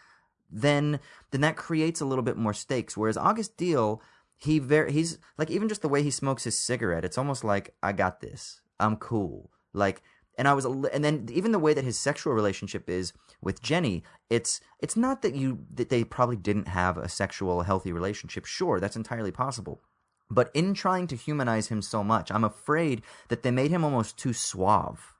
then 0.51 1.01
then 1.31 1.41
that 1.41 1.57
creates 1.57 2.03
a 2.03 2.05
little 2.05 2.25
bit 2.25 2.37
more 2.37 2.53
stakes. 2.53 2.95
Whereas 2.95 3.17
August 3.17 3.57
Diehl, 3.57 4.01
he 4.43 4.59
very 4.59 4.91
he's 4.91 5.19
like 5.39 5.51
even 5.51 5.69
just 5.69 5.83
the 5.83 5.89
way 5.89 6.03
he 6.03 6.11
smokes 6.11 6.45
his 6.45 6.59
cigarette, 6.59 7.05
it's 7.05 7.19
almost 7.19 7.45
like 7.45 7.75
I 7.83 7.93
got 7.93 8.21
this. 8.21 8.61
I'm 8.81 8.97
cool. 8.97 9.51
Like 9.73 10.03
and 10.37 10.49
I 10.49 10.55
was 10.55 10.65
and 10.65 11.05
then 11.05 11.29
even 11.33 11.53
the 11.53 11.61
way 11.61 11.75
that 11.75 11.85
his 11.85 11.99
sexual 11.99 12.33
relationship 12.33 12.91
is 12.91 13.13
with 13.41 13.63
Jenny, 13.63 14.03
it's 14.29 14.61
it's 14.81 14.97
not 14.97 15.23
that 15.23 15.37
you 15.37 15.65
that 15.73 15.91
they 15.91 16.03
probably 16.03 16.37
didn't 16.37 16.69
have 16.69 16.99
a 16.99 17.09
sexual 17.09 17.63
healthy 17.63 17.93
relationship. 17.93 18.45
Sure, 18.45 18.81
that's 18.81 18.97
entirely 18.97 19.31
possible. 19.31 19.81
But 20.29 20.51
in 20.55 20.75
trying 20.75 21.07
to 21.09 21.17
humanize 21.17 21.69
him 21.69 21.81
so 21.81 22.03
much, 22.03 22.33
I'm 22.33 22.45
afraid 22.45 23.03
that 23.29 23.43
they 23.43 23.51
made 23.53 23.71
him 23.71 23.85
almost 23.85 24.19
too 24.19 24.33
suave. 24.33 25.15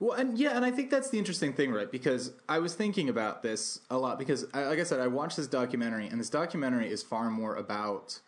Well, 0.00 0.18
and 0.18 0.36
yeah, 0.36 0.50
and 0.54 0.66
I 0.66 0.70
think 0.70 0.90
that's 0.90 1.08
the 1.08 1.18
interesting 1.18 1.54
thing, 1.54 1.72
right? 1.72 1.90
Because 1.90 2.32
I 2.46 2.58
was 2.58 2.74
thinking 2.74 3.08
about 3.08 3.42
this 3.42 3.80
a 3.88 3.96
lot 3.96 4.18
because, 4.18 4.44
like 4.52 4.78
I 4.78 4.82
said, 4.82 5.00
I 5.00 5.06
watched 5.06 5.38
this 5.38 5.46
documentary, 5.46 6.08
and 6.08 6.20
this 6.20 6.28
documentary 6.28 6.90
is 6.90 7.02
far 7.02 7.30
more 7.30 7.54
about 7.54 8.20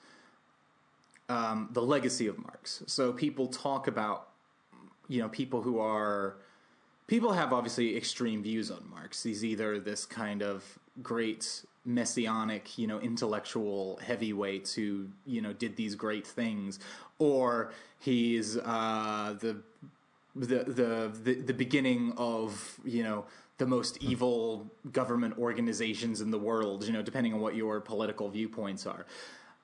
um, 1.28 1.68
the 1.72 1.82
legacy 1.82 2.26
of 2.26 2.38
Marx. 2.38 2.82
So 2.86 3.12
people 3.12 3.48
talk 3.48 3.88
about, 3.88 4.28
you 5.08 5.20
know, 5.20 5.28
people 5.28 5.62
who 5.62 5.78
are 5.78 6.36
people 7.06 7.32
have 7.32 7.52
obviously 7.52 7.96
extreme 7.96 8.42
views 8.42 8.70
on 8.70 8.88
Marx. 8.90 9.22
He's 9.22 9.44
either 9.44 9.78
this 9.78 10.04
kind 10.06 10.42
of 10.42 10.78
great 11.02 11.64
messianic, 11.84 12.78
you 12.78 12.86
know, 12.86 12.98
intellectual 12.98 13.98
heavyweight 14.02 14.68
who, 14.74 15.08
you 15.24 15.40
know, 15.40 15.52
did 15.52 15.76
these 15.76 15.94
great 15.94 16.26
things, 16.26 16.78
or 17.18 17.72
he's 18.00 18.56
uh, 18.58 19.36
the 19.40 19.56
the 20.36 20.64
the 20.64 21.12
the, 21.22 21.34
the 21.34 21.54
beginning 21.54 22.12
of 22.16 22.78
you 22.84 23.02
know 23.02 23.24
the 23.58 23.66
most 23.66 23.96
evil 24.02 24.70
government 24.92 25.38
organizations 25.38 26.20
in 26.20 26.30
the 26.30 26.38
world 26.38 26.84
you 26.84 26.92
know 26.92 27.00
depending 27.00 27.32
on 27.32 27.40
what 27.40 27.56
your 27.56 27.80
political 27.80 28.28
viewpoints 28.28 28.86
are 28.86 29.06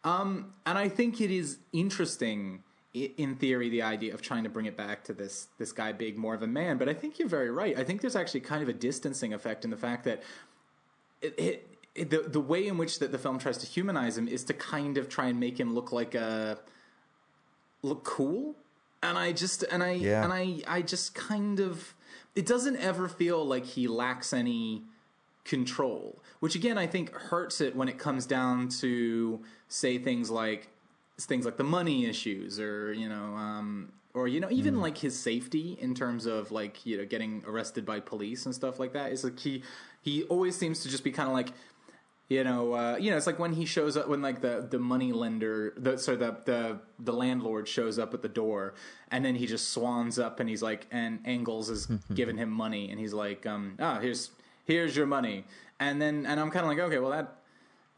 um, 0.05 0.53
and 0.67 0.77
i 0.79 0.89
think 0.89 1.21
it 1.21 1.31
is 1.31 1.59
interesting 1.73 2.63
in 2.95 3.37
theory 3.37 3.71
the 3.71 3.81
idea 3.81 4.13
of 4.13 4.21
trying 4.21 4.45
to 4.45 4.51
bring 4.51 4.67
it 4.67 4.77
back 4.77 5.03
to 5.05 5.15
this 5.15 5.49
this 5.59 5.73
guy 5.73 5.93
big 5.93 6.19
more 6.19 6.35
of 6.35 6.43
a 6.43 6.47
man. 6.47 6.77
But 6.77 6.91
i 6.91 6.95
think 6.95 7.19
you're 7.19 7.27
very 7.29 7.51
right. 7.51 7.79
I 7.79 7.85
think 7.85 8.03
there's 8.03 8.17
actually 8.17 8.41
kind 8.41 8.63
of 8.63 8.69
a 8.69 8.75
distancing 8.75 9.33
effect 9.33 9.65
in 9.65 9.71
the 9.71 9.79
fact 9.79 10.05
that 10.05 10.23
it, 11.23 11.35
it, 11.39 11.69
it, 11.95 12.11
the 12.11 12.19
the 12.29 12.41
way 12.41 12.67
in 12.67 12.77
which 12.77 12.99
that 12.99 13.11
the 13.11 13.17
film 13.19 13.39
tries 13.39 13.57
to 13.59 13.67
humanize 13.67 14.19
him 14.19 14.29
is 14.29 14.45
to 14.45 14.53
kind 14.53 14.99
of 14.99 15.09
try 15.09 15.29
and 15.29 15.41
make 15.41 15.59
him 15.59 15.75
look 15.75 15.91
like 15.91 16.15
a 16.15 16.59
look 17.83 18.05
cool. 18.05 18.57
And 19.03 19.17
i 19.19 19.33
just 19.33 19.65
and 19.71 19.83
i 19.83 19.93
Yeah. 19.93 20.23
and 20.23 20.33
i 20.33 20.61
i 20.69 20.83
just 20.83 21.15
kind 21.15 21.61
of 21.61 21.95
it 22.35 22.45
doesn't 22.47 22.77
ever 22.77 23.09
feel 23.09 23.43
like 23.45 23.65
he 23.65 23.89
lacks 23.89 24.33
any 24.35 24.83
control 25.45 26.23
which 26.39 26.55
again 26.55 26.79
i 26.79 26.87
think 26.87 27.11
hurts 27.13 27.61
it 27.61 27.75
when 27.75 27.89
it 27.89 27.99
comes 27.99 28.27
down 28.27 28.69
to 28.69 29.41
say 29.73 29.99
things 29.99 30.31
like 30.31 30.69
things 31.19 31.45
like 31.45 31.57
the 31.57 31.65
money 31.65 32.07
issues 32.07 32.59
or 32.59 32.93
you 32.93 33.09
know 33.09 33.37
um 33.37 33.93
or 34.13 34.29
you 34.29 34.41
know 34.41 34.51
even 34.51 34.81
like 34.81 34.99
his 34.99 35.19
safety 35.19 35.79
in 35.81 35.95
terms 35.95 36.27
of 36.27 36.51
like 36.51 36.85
you 36.85 36.99
know 36.99 37.05
getting 37.05 37.43
arrested 37.47 37.87
by 37.87 37.99
police 38.01 38.45
and 38.45 38.55
stuff 38.55 38.79
like 38.79 38.93
that. 38.93 39.13
Is 39.13 39.25
like 39.25 39.39
he 39.39 39.63
he 40.03 40.25
always 40.25 40.57
seems 40.57 40.83
to 40.83 40.89
just 40.89 41.05
be 41.05 41.11
kind 41.11 41.29
of 41.29 41.35
like 41.35 41.53
you 42.29 42.45
know, 42.45 42.73
uh, 42.73 42.97
you 42.99 43.11
know, 43.11 43.19
it's 43.19 43.27
like 43.27 43.39
when 43.39 43.53
he 43.53 43.67
shows 43.67 43.97
up 43.97 44.09
when 44.09 44.23
like 44.23 44.41
the 44.41 44.67
the 44.71 44.79
money 44.79 45.13
lender, 45.13 45.75
the 45.77 45.99
sorry, 45.99 46.17
the 46.17 46.37
the 46.45 46.79
the 46.99 47.13
landlord 47.13 47.69
shows 47.69 47.99
up 47.99 48.15
at 48.15 48.23
the 48.23 48.29
door, 48.29 48.75
and 49.11 49.25
then 49.25 49.35
he 49.35 49.47
just 49.47 49.71
swans 49.71 50.19
up 50.19 50.41
and 50.41 50.49
he's 50.49 50.63
like, 50.63 50.87
and 50.91 51.21
Engels 51.27 51.69
is 51.69 51.87
giving 52.15 52.37
him 52.39 52.51
money, 52.51 52.91
and 52.91 52.99
he's 52.99 53.13
like, 53.13 53.45
um, 53.45 53.77
ah, 53.81 53.99
here's 54.01 54.31
here's 54.65 54.97
your 54.97 55.07
money, 55.07 55.45
and 55.79 56.01
then 56.01 56.25
and 56.25 56.41
I'm 56.41 56.51
kind 56.51 56.65
of 56.65 56.71
like, 56.71 56.79
okay, 56.79 56.99
well 56.99 57.11
that 57.11 57.42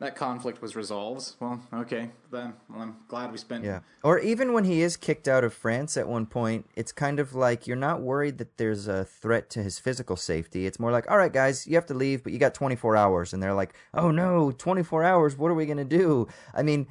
that 0.00 0.16
conflict 0.16 0.60
was 0.60 0.74
resolved. 0.74 1.34
Well, 1.38 1.60
okay, 1.72 2.10
then 2.30 2.54
well, 2.68 2.82
I'm 2.82 2.96
glad 3.06 3.30
we 3.30 3.38
spent. 3.38 3.64
Yeah. 3.64 3.80
Or 4.02 4.18
even 4.18 4.52
when 4.52 4.64
he 4.64 4.82
is 4.82 4.96
kicked 4.96 5.28
out 5.28 5.44
of 5.44 5.54
France 5.54 5.96
at 5.96 6.08
one 6.08 6.26
point, 6.26 6.66
it's 6.74 6.90
kind 6.90 7.20
of 7.20 7.34
like 7.34 7.66
you're 7.66 7.76
not 7.76 8.00
worried 8.02 8.38
that 8.38 8.56
there's 8.56 8.88
a 8.88 9.04
threat 9.04 9.48
to 9.50 9.62
his 9.62 9.78
physical 9.78 10.16
safety. 10.16 10.66
It's 10.66 10.80
more 10.80 10.90
like, 10.90 11.08
all 11.10 11.16
right, 11.16 11.32
guys, 11.32 11.66
you 11.66 11.76
have 11.76 11.86
to 11.86 11.94
leave, 11.94 12.24
but 12.24 12.32
you 12.32 12.38
got 12.38 12.54
24 12.54 12.96
hours. 12.96 13.32
And 13.32 13.42
they're 13.42 13.54
like, 13.54 13.74
oh 13.94 14.10
no, 14.10 14.50
24 14.50 15.04
hours. 15.04 15.38
What 15.38 15.50
are 15.50 15.54
we 15.54 15.66
to 15.66 15.84
do? 15.84 16.26
I 16.52 16.62
mean, 16.62 16.88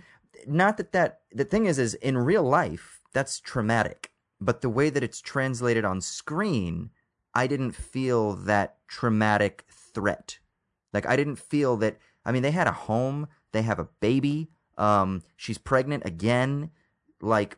not 0.47 0.77
that 0.77 0.93
that, 0.93 1.21
the 1.31 1.45
thing 1.45 1.65
is, 1.65 1.77
is 1.77 1.95
in 1.95 2.17
real 2.17 2.43
life, 2.43 3.01
that's 3.13 3.39
traumatic. 3.39 4.11
But 4.39 4.61
the 4.61 4.69
way 4.69 4.89
that 4.89 5.03
it's 5.03 5.21
translated 5.21 5.83
on 5.83 5.99
screen, 5.99 6.89
I 7.33 7.47
didn't 7.47 7.73
feel 7.73 8.33
that 8.33 8.77
traumatic 8.87 9.65
threat. 9.69 10.39
Like 10.93 11.05
I 11.05 11.15
didn't 11.15 11.37
feel 11.37 11.75
that. 11.77 11.97
I 12.25 12.31
mean, 12.31 12.43
they 12.43 12.51
had 12.51 12.67
a 12.67 12.71
home. 12.71 13.27
They 13.51 13.61
have 13.61 13.79
a 13.79 13.87
baby. 13.99 14.49
Um, 14.77 15.23
she's 15.35 15.57
pregnant 15.57 16.03
again. 16.05 16.71
Like 17.21 17.57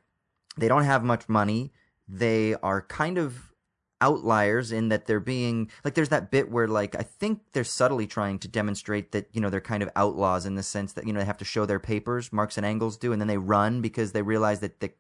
they 0.58 0.68
don't 0.68 0.84
have 0.84 1.04
much 1.04 1.28
money. 1.30 1.72
They 2.08 2.56
are 2.56 2.82
kind 2.82 3.18
of 3.18 3.54
outliers 4.02 4.72
in 4.72 4.90
that 4.90 5.06
they're 5.06 5.22
being 5.22 5.72
like 5.84 5.94
there's 5.94 6.10
that 6.10 6.30
bit 6.30 6.52
where 6.52 6.68
like 6.68 6.96
I 6.96 7.02
think 7.02 7.40
they're 7.54 7.64
subtly 7.64 8.06
trying 8.06 8.40
to 8.40 8.48
demonstrate 8.48 9.14
that 9.14 9.30
you 9.32 9.40
know 9.40 9.50
they're 9.50 9.62
kind 9.62 9.82
of 9.82 9.90
outlaws 9.96 10.46
in 10.46 10.56
the 10.56 10.64
sense 10.64 10.94
that 10.94 11.08
you 11.08 11.14
know 11.14 11.20
they 11.20 11.26
have 11.26 11.38
to 11.38 11.46
show 11.46 11.66
their 11.66 11.80
papers 11.80 12.34
Marx 12.34 12.58
and 12.58 12.66
Engels 12.66 12.98
do 12.98 13.14
and 13.14 13.22
then 13.22 13.30
they 13.30 13.38
run 13.38 13.82
because 13.82 14.12
they 14.12 14.22
realize 14.22 14.60
that 14.60 14.82
the, 14.82 14.92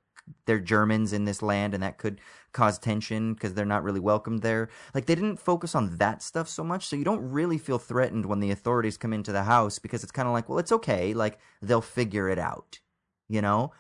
they're 0.45 0.59
Germans 0.59 1.11
in 1.11 1.25
this 1.25 1.41
land 1.41 1.73
and 1.73 1.83
that 1.83 1.97
could 1.97 2.21
cause 2.55 2.79
tension 2.79 3.33
because 3.33 3.53
they're 3.53 3.65
not 3.65 3.83
really 3.83 3.99
welcomed 3.99 4.41
there 4.41 4.69
like 4.93 5.05
they 5.05 5.13
didn't 5.13 5.37
focus 5.37 5.75
on 5.75 5.97
that 5.97 6.23
stuff 6.23 6.47
so 6.47 6.63
much 6.63 6.87
so 6.87 6.95
you 6.95 7.03
don't 7.03 7.29
really 7.29 7.57
feel 7.57 7.77
threatened 7.77 8.25
when 8.25 8.39
the 8.39 8.49
authorities 8.49 8.95
come 8.95 9.11
into 9.11 9.33
the 9.33 9.43
house 9.43 9.77
because 9.77 10.03
it's 10.03 10.11
kind 10.11 10.27
of 10.27 10.33
like 10.33 10.47
well 10.47 10.57
it's 10.57 10.71
okay 10.71 11.13
like 11.13 11.37
they'll 11.61 11.81
figure 11.81 12.29
it 12.29 12.39
out 12.39 12.79
you 13.27 13.41
know 13.41 13.73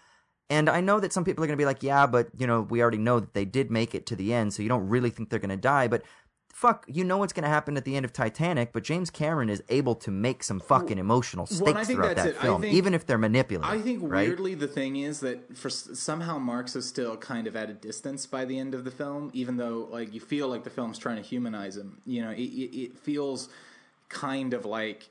and 0.49 0.69
I 0.69 0.79
know 0.79 0.99
that 0.99 1.11
some 1.11 1.23
people 1.23 1.43
are 1.43 1.47
going 1.47 1.57
to 1.57 1.61
be 1.61 1.65
like, 1.65 1.81
yeah, 1.81 2.05
but, 2.05 2.29
you 2.37 2.45
know, 2.45 2.61
we 2.61 2.81
already 2.81 2.99
know 2.99 3.19
that 3.19 3.33
they 3.33 3.45
did 3.45 3.71
make 3.71 3.95
it 3.95 4.05
to 4.07 4.15
the 4.15 4.31
end, 4.31 4.53
so 4.53 4.61
you 4.61 4.69
don't 4.69 4.87
really 4.87 5.09
think 5.09 5.29
they're 5.29 5.39
going 5.39 5.49
to 5.49 5.57
die. 5.57 5.87
But 5.87 6.03
fuck, 6.55 6.85
you 6.87 7.03
know 7.03 7.17
what's 7.17 7.33
going 7.33 7.43
to 7.43 7.49
happen 7.49 7.75
at 7.75 7.83
the 7.83 7.97
end 7.97 8.05
of 8.05 8.13
Titanic, 8.13 8.71
but 8.71 8.81
James 8.81 9.09
Cameron 9.09 9.49
is 9.49 9.61
able 9.67 9.93
to 9.93 10.09
make 10.09 10.41
some 10.41 10.61
fucking 10.61 10.97
emotional 10.97 11.49
Well, 11.51 11.75
I 11.75 11.83
stakes 11.83 11.87
think 11.87 11.99
throughout 11.99 12.15
that's 12.15 12.27
that 12.29 12.35
it. 12.35 12.39
I 12.39 12.43
film, 12.43 12.61
think- 12.61 12.73
even 12.73 12.93
if 12.93 13.05
they're 13.05 13.17
manipulative. 13.17 13.69
I 13.69 13.81
think 13.81 13.99
right? 14.01 14.25
weirdly 14.29 14.55
the 14.55 14.67
thing 14.69 14.95
is 14.95 15.19
that 15.19 15.57
for 15.57 15.69
somehow 15.69 16.37
Marx 16.37 16.73
is 16.77 16.87
still 16.87 17.17
kind 17.17 17.45
of 17.45 17.57
at 17.57 17.69
a 17.69 17.73
distance 17.73 18.25
by 18.25 18.45
the 18.45 18.57
end 18.57 18.73
of 18.73 18.85
the 18.85 18.89
film, 18.91 19.31
even 19.33 19.57
though 19.57 19.89
like 19.91 20.13
you 20.13 20.21
feel 20.21 20.47
like 20.47 20.63
the 20.63 20.69
film's 20.69 20.97
trying 20.97 21.17
to 21.17 21.21
humanize 21.21 21.75
him. 21.75 21.97
You 22.05 22.21
know, 22.21 22.31
it, 22.31 22.39
it, 22.39 22.81
it 22.83 22.99
feels 22.99 23.49
kind 24.07 24.53
of 24.53 24.63
like 24.63 25.09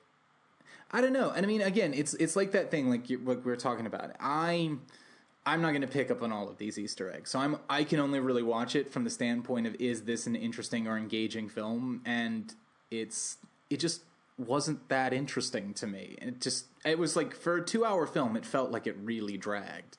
I 0.93 1.03
don't 1.03 1.13
know. 1.13 1.31
And 1.31 1.45
I 1.45 1.47
mean, 1.47 1.61
again, 1.61 1.93
it's 1.93 2.15
it's 2.15 2.37
like 2.37 2.53
that 2.53 2.71
thing 2.71 2.89
like 2.89 3.11
you, 3.11 3.19
what 3.19 3.45
we 3.45 3.53
are 3.53 3.57
talking 3.57 3.85
about. 3.85 4.13
I 4.19 4.77
I'm 5.47 5.61
not 5.61 5.71
going 5.71 5.83
to 5.83 5.89
pick 5.89 6.11
up 6.11 6.23
on 6.23 6.33
all 6.33 6.49
of 6.49 6.57
these 6.57 6.79
Easter 6.79 7.13
eggs. 7.13 7.31
So 7.31 7.39
I'm 7.39 7.59
I 7.69 7.85
can 7.85 8.01
only 8.01 8.21
really 8.21 8.43
watch 8.43 8.75
it 8.77 8.91
from 8.91 9.05
the 9.05 9.11
standpoint 9.11 9.67
of 9.67 9.75
is 9.77 10.03
this 10.03 10.27
an 10.27 10.37
interesting 10.37 10.87
or 10.87 10.97
engaging 10.97 11.49
film 11.49 12.01
and 12.05 12.55
it's 12.91 13.37
it 13.69 13.79
just 13.79 14.03
wasn't 14.39 14.89
that 14.89 15.13
interesting 15.13 15.75
to 15.75 15.87
me. 15.87 16.17
It 16.21 16.41
just 16.41 16.67
it 16.85 16.99
was 16.99 17.15
like 17.15 17.35
for 17.35 17.59
a 17.59 17.63
2-hour 17.63 18.07
film 18.07 18.37
it 18.37 18.47
felt 18.47 18.71
like 18.71 18.87
it 18.87 18.97
really 19.03 19.37
dragged. 19.37 19.99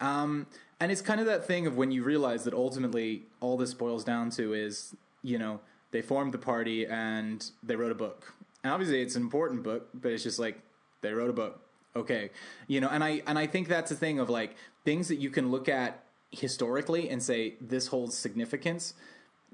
Um 0.00 0.46
and 0.80 0.90
it's 0.90 1.00
kind 1.00 1.20
of 1.20 1.26
that 1.26 1.46
thing 1.46 1.68
of 1.68 1.76
when 1.76 1.92
you 1.92 2.02
realize 2.02 2.42
that 2.42 2.54
ultimately 2.54 3.22
all 3.40 3.56
this 3.56 3.72
boils 3.72 4.02
down 4.02 4.30
to 4.30 4.52
is, 4.52 4.96
you 5.22 5.38
know, 5.38 5.60
they 5.92 6.02
formed 6.02 6.34
the 6.34 6.38
party 6.38 6.86
and 6.86 7.52
they 7.62 7.76
wrote 7.76 7.92
a 7.92 7.94
book. 7.94 8.34
And 8.64 8.72
obviously 8.72 9.00
it's 9.00 9.14
an 9.14 9.22
important 9.22 9.62
book, 9.62 9.88
but 9.94 10.10
it's 10.10 10.24
just 10.24 10.40
like 10.40 10.60
they 11.00 11.12
wrote 11.12 11.30
a 11.30 11.34
book. 11.34 11.60
Okay. 11.94 12.30
You 12.68 12.80
know, 12.80 12.88
and 12.88 13.04
I 13.04 13.22
and 13.26 13.38
I 13.38 13.46
think 13.46 13.68
that's 13.68 13.90
a 13.90 13.96
thing 13.96 14.18
of 14.18 14.30
like 14.30 14.56
things 14.84 15.08
that 15.08 15.16
you 15.16 15.30
can 15.30 15.50
look 15.50 15.68
at 15.68 16.02
historically 16.30 17.10
and 17.10 17.22
say 17.22 17.54
this 17.60 17.88
holds 17.88 18.16
significance 18.16 18.94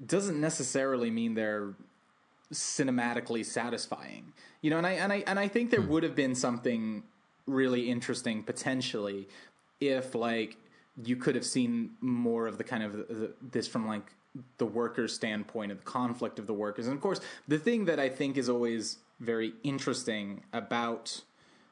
doesn't 0.05 0.39
necessarily 0.39 1.11
mean 1.11 1.33
they're 1.33 1.73
cinematically 2.53 3.45
satisfying. 3.45 4.33
You 4.61 4.69
know, 4.71 4.77
and 4.77 4.87
I 4.87 4.91
and 4.91 5.13
I 5.13 5.23
and 5.27 5.39
I 5.39 5.47
think 5.47 5.71
there 5.71 5.81
hmm. 5.81 5.89
would 5.89 6.03
have 6.03 6.15
been 6.15 6.35
something 6.35 7.03
really 7.45 7.89
interesting 7.89 8.43
potentially 8.43 9.27
if 9.79 10.13
like 10.13 10.57
you 11.03 11.15
could 11.15 11.35
have 11.35 11.45
seen 11.45 11.91
more 12.01 12.47
of 12.47 12.57
the 12.57 12.63
kind 12.63 12.83
of 12.83 12.93
the, 12.93 13.33
this 13.51 13.67
from 13.67 13.87
like 13.87 14.13
the 14.57 14.65
workers' 14.65 15.13
standpoint 15.13 15.71
of 15.71 15.79
the 15.79 15.83
conflict 15.83 16.39
of 16.39 16.47
the 16.47 16.53
workers. 16.53 16.87
And 16.87 16.95
of 16.95 17.01
course, 17.01 17.19
the 17.47 17.57
thing 17.57 17.85
that 17.85 17.99
I 17.99 18.09
think 18.09 18.37
is 18.37 18.49
always 18.49 18.97
very 19.19 19.53
interesting 19.63 20.43
about, 20.53 21.21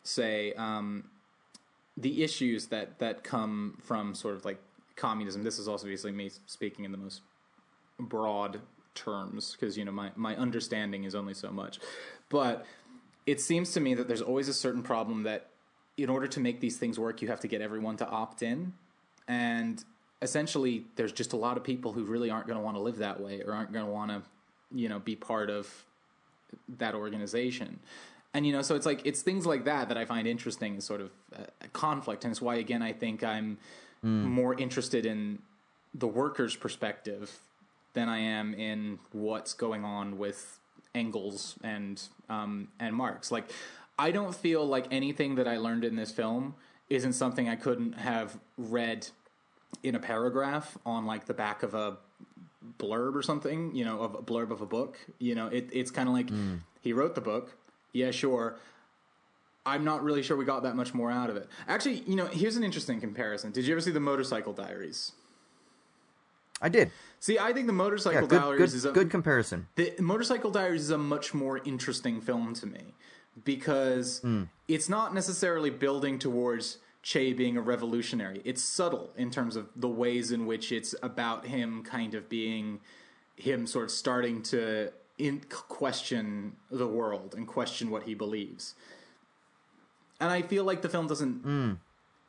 say, 0.08 0.54
um, 0.54 1.06
the 1.98 2.24
issues 2.24 2.68
that 2.68 3.00
that 3.00 3.24
come 3.24 3.78
from 3.82 4.14
sort 4.14 4.36
of 4.36 4.46
like 4.46 4.60
communism. 4.96 5.44
This 5.44 5.60
is 5.60 5.68
also 5.68 5.86
obviously 5.86 6.12
me 6.12 6.32
speaking 6.46 6.86
in 6.86 6.92
the 6.92 6.98
most 6.98 7.22
broad 8.00 8.62
terms 8.96 9.52
because 9.52 9.78
you 9.78 9.86
know 9.86 9.92
my 9.92 10.12
my 10.16 10.36
understanding 10.36 11.04
is 11.04 11.16
only 11.16 11.34
so 11.34 11.52
much, 11.52 11.80
but 12.30 12.66
it 13.26 13.42
seems 13.42 13.74
to 13.74 13.80
me 13.80 13.94
that 13.96 14.08
there's 14.08 14.22
always 14.22 14.48
a 14.48 14.54
certain 14.54 14.84
problem 14.84 15.24
that 15.24 15.50
in 15.98 16.10
order 16.10 16.28
to 16.28 16.40
make 16.40 16.60
these 16.60 16.78
things 16.78 17.00
work, 17.00 17.22
you 17.22 17.28
have 17.28 17.40
to 17.40 17.48
get 17.48 17.60
everyone 17.60 17.98
to 17.98 18.08
opt 18.08 18.44
in, 18.44 18.74
and 19.28 19.84
essentially 20.22 20.86
there's 20.96 21.12
just 21.12 21.34
a 21.34 21.38
lot 21.38 21.58
of 21.58 21.64
people 21.64 21.94
who 21.94 22.04
really 22.04 22.30
aren't 22.30 22.48
going 22.48 22.58
to 22.58 22.64
want 22.64 22.76
to 22.76 22.82
live 22.82 22.98
that 22.98 23.20
way 23.20 23.42
or 23.42 23.54
aren't 23.54 23.72
going 23.74 23.86
to 23.86 23.92
want 23.92 24.12
to 24.12 24.22
you 24.74 24.90
know 24.90 25.00
be 25.00 25.16
part 25.16 25.50
of 25.50 25.86
that 26.70 26.96
organization 26.96 27.80
and 28.38 28.46
you 28.46 28.54
know 28.54 28.62
so 28.62 28.76
it's 28.76 28.86
like 28.86 29.02
it's 29.04 29.22
things 29.24 29.46
like 29.46 29.64
that 29.66 29.90
that 29.90 29.98
i 29.98 30.06
find 30.06 30.28
interesting 30.28 30.80
sort 30.80 31.02
of 31.02 31.10
a 31.62 31.68
conflict 31.70 32.24
and 32.24 32.32
it's 32.32 32.42
why 32.42 32.56
again 32.56 32.82
i 32.82 32.94
think 32.94 33.24
i'm 33.24 33.58
Mm. 34.06 34.26
more 34.26 34.54
interested 34.54 35.08
in 35.08 35.40
the 36.04 36.06
workers 36.08 36.56
perspective 36.56 37.40
than 37.94 38.08
i 38.08 38.20
am 38.20 38.54
in 38.54 39.00
what's 39.12 39.54
going 39.66 39.84
on 39.84 40.20
with 40.20 40.60
engels 40.94 41.56
and 41.64 41.96
um 42.30 42.68
and 42.80 42.96
marx 42.96 43.32
like 43.32 43.46
i 43.98 44.12
don't 44.12 44.36
feel 44.36 44.64
like 44.76 44.86
anything 44.92 45.34
that 45.40 45.48
i 45.48 45.58
learned 45.58 45.84
in 45.84 45.96
this 45.96 46.12
film 46.12 46.54
isn't 46.92 47.14
something 47.14 47.50
i 47.50 47.56
couldn't 47.56 47.94
have 47.94 48.38
read 48.56 49.08
in 49.82 49.96
a 49.96 50.00
paragraph 50.00 50.78
on 50.86 51.08
like 51.08 51.26
the 51.26 51.34
back 51.34 51.64
of 51.64 51.74
a 51.74 51.98
blurb 52.80 53.16
or 53.16 53.24
something, 53.24 53.74
you 53.76 53.84
know, 53.84 54.02
of 54.02 54.14
a 54.14 54.20
blurb 54.30 54.52
of 54.52 54.62
a 54.62 54.66
book. 54.66 54.98
You 55.20 55.34
know, 55.36 55.48
it, 55.48 55.70
it's 55.72 55.90
kind 55.92 56.08
of 56.10 56.14
like 56.20 56.30
he 56.82 56.94
wrote 56.94 57.16
the 57.16 57.22
book. 57.22 57.46
Yeah, 57.98 58.12
sure. 58.12 58.58
I'm 59.66 59.84
not 59.84 60.04
really 60.04 60.24
sure 60.24 60.38
we 60.38 60.46
got 60.46 60.64
that 60.64 60.76
much 60.76 60.94
more 60.94 61.12
out 61.12 61.30
of 61.30 61.36
it. 61.36 61.50
Actually, 61.68 62.04
you 62.08 62.16
know, 62.16 62.28
here's 62.28 62.56
an 62.56 62.64
interesting 62.64 63.02
comparison. 63.02 63.52
Did 63.52 63.66
you 63.66 63.74
ever 63.74 63.82
see 63.82 63.92
the 63.92 64.00
Motorcycle 64.00 64.54
Diaries? 64.54 65.12
I 66.62 66.70
did. 66.70 66.92
See, 67.20 67.38
I 67.38 67.52
think 67.54 67.68
the 67.68 67.74
Motorcycle 67.74 68.22
Yeah, 68.22 68.28
good, 68.28 68.40
Diaries 68.40 68.60
good, 68.60 68.78
is 68.78 68.86
a 68.86 68.92
good 68.92 69.10
comparison. 69.10 69.68
the 69.76 69.94
Motorcycle 70.00 70.52
Diaries 70.52 70.84
is 70.84 70.92
a 70.92 70.98
much 70.98 71.34
more 71.34 71.60
interesting 71.66 72.22
film 72.22 72.54
to 72.56 72.68
me 72.68 72.94
because 73.44 74.20
hmm. 74.20 74.44
it's 74.68 74.88
not 74.88 75.14
necessarily 75.14 75.70
building 75.70 76.18
towards 76.20 76.78
Che 77.02 77.34
being 77.34 77.58
a 77.58 77.62
revolutionary. 77.62 78.42
It's 78.44 78.62
subtle 78.62 79.12
in 79.18 79.32
terms 79.32 79.56
of 79.56 79.70
the 79.76 79.88
ways 79.88 80.32
in 80.32 80.46
which 80.46 80.72
it's 80.72 80.94
about 81.02 81.46
him 81.46 81.84
kind 81.84 82.14
of 82.14 82.28
being 82.28 82.80
him 83.36 83.66
sort 83.66 83.86
of 83.86 83.92
starting 83.92 84.42
to 84.44 84.92
in 85.18 85.42
question 85.50 86.56
the 86.70 86.88
world 86.88 87.34
and 87.36 87.48
question 87.48 87.90
what 87.90 88.04
he 88.04 88.14
believes. 88.14 88.76
And 90.20 90.32
I 90.32 90.42
feel 90.42 90.64
like 90.64 90.82
the 90.82 90.90
film 90.90 91.08
doesn't 91.08 91.46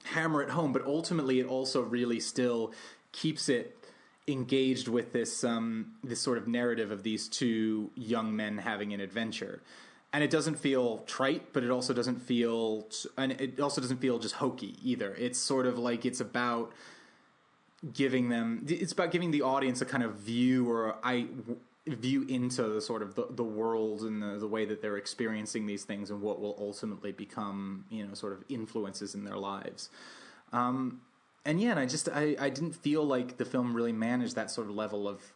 hammer 0.05 0.42
it 0.42 0.51
home, 0.51 0.72
but 0.72 0.85
ultimately 0.85 1.40
it 1.40 1.46
also 1.46 1.83
really 1.83 2.20
still 2.20 2.72
keeps 3.12 3.48
it 3.48 3.74
engaged 4.27 4.88
with 4.88 5.12
this 5.12 5.42
um, 5.42 5.94
this 6.05 6.20
sort 6.20 6.37
of 6.38 6.46
narrative 6.46 6.90
of 6.90 7.03
these 7.03 7.29
two 7.29 7.90
young 7.94 8.35
men 8.37 8.59
having 8.59 8.92
an 8.92 9.01
adventure. 9.01 9.62
And 10.12 10.24
it 10.24 10.31
doesn't 10.31 10.59
feel 10.59 10.98
trite, 11.07 11.53
but 11.53 11.62
it 11.62 11.70
also 11.70 11.92
doesn't 11.92 12.20
feel, 12.20 12.87
and 13.18 13.33
it 13.33 13.61
also 13.61 13.83
doesn't 13.83 13.98
feel 13.98 14.18
just 14.18 14.37
hokey 14.37 14.77
either. 14.83 15.14
It's 15.18 15.38
sort 15.38 15.66
of 15.66 15.79
like 15.79 16.07
it's 16.07 16.20
about 16.20 16.72
giving 17.92 18.31
them, 18.31 18.64
it's 18.66 18.92
about 18.92 19.11
giving 19.11 19.33
the 19.33 19.42
audience 19.42 19.83
a 19.83 19.85
kind 19.85 20.03
of 20.03 20.14
view 20.14 20.70
or 20.70 20.96
I 21.03 21.27
view 21.96 22.24
into 22.29 22.62
the 22.62 22.81
sort 22.81 23.03
of 23.03 23.14
the, 23.14 23.27
the 23.31 23.44
world 23.44 24.03
and 24.03 24.22
the, 24.22 24.38
the 24.38 24.46
way 24.46 24.64
that 24.64 24.83
they're 24.83 24.96
experiencing 24.96 25.66
these 25.66 25.85
things 25.85 26.11
and 26.11 26.20
what 26.20 26.40
will 26.40 26.57
ultimately 26.59 27.12
become, 27.12 27.85
you 27.90 28.07
know, 28.07 28.14
sort 28.14 28.33
of 28.33 28.44
influences 28.48 29.14
in 29.14 29.24
their 29.24 29.37
lives. 29.37 29.90
Um, 30.53 31.01
and 31.44 31.61
yeah, 31.61 31.70
and 31.70 31.81
I 31.81 31.87
just 31.87 32.09
I, 32.09 32.37
I 32.38 32.51
didn't 32.51 32.74
feel 32.74 33.05
like 33.05 33.38
the 33.38 33.44
film 33.44 33.74
really 33.74 33.92
managed 33.92 34.35
that 34.35 34.51
sort 34.51 34.68
of 34.68 34.74
level 34.74 35.09
of 35.09 35.33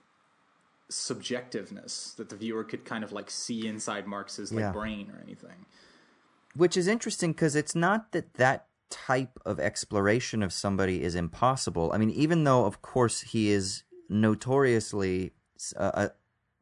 subjectiveness 0.90 2.14
that 2.16 2.28
the 2.28 2.36
viewer 2.36 2.64
could 2.64 2.84
kind 2.84 3.02
of 3.02 3.12
like 3.12 3.30
see 3.30 3.66
inside 3.66 4.06
Marx's 4.06 4.52
like 4.52 4.60
Yeah. 4.60 4.72
brain 4.72 5.10
or 5.10 5.20
anything. 5.22 5.66
Which 6.54 6.76
is 6.76 6.86
interesting 6.86 7.32
because 7.32 7.56
it's 7.56 7.74
not 7.74 8.12
that 8.12 8.34
that 8.34 8.66
type 8.90 9.38
of 9.46 9.58
exploration 9.58 10.42
of 10.42 10.52
somebody 10.52 11.02
is 11.02 11.14
impossible. 11.14 11.90
I 11.94 11.98
mean, 11.98 12.10
even 12.10 12.44
though, 12.44 12.66
of 12.66 12.82
course, 12.82 13.22
he 13.22 13.50
is 13.50 13.84
notoriously 14.10 15.32
uh, 15.76 16.08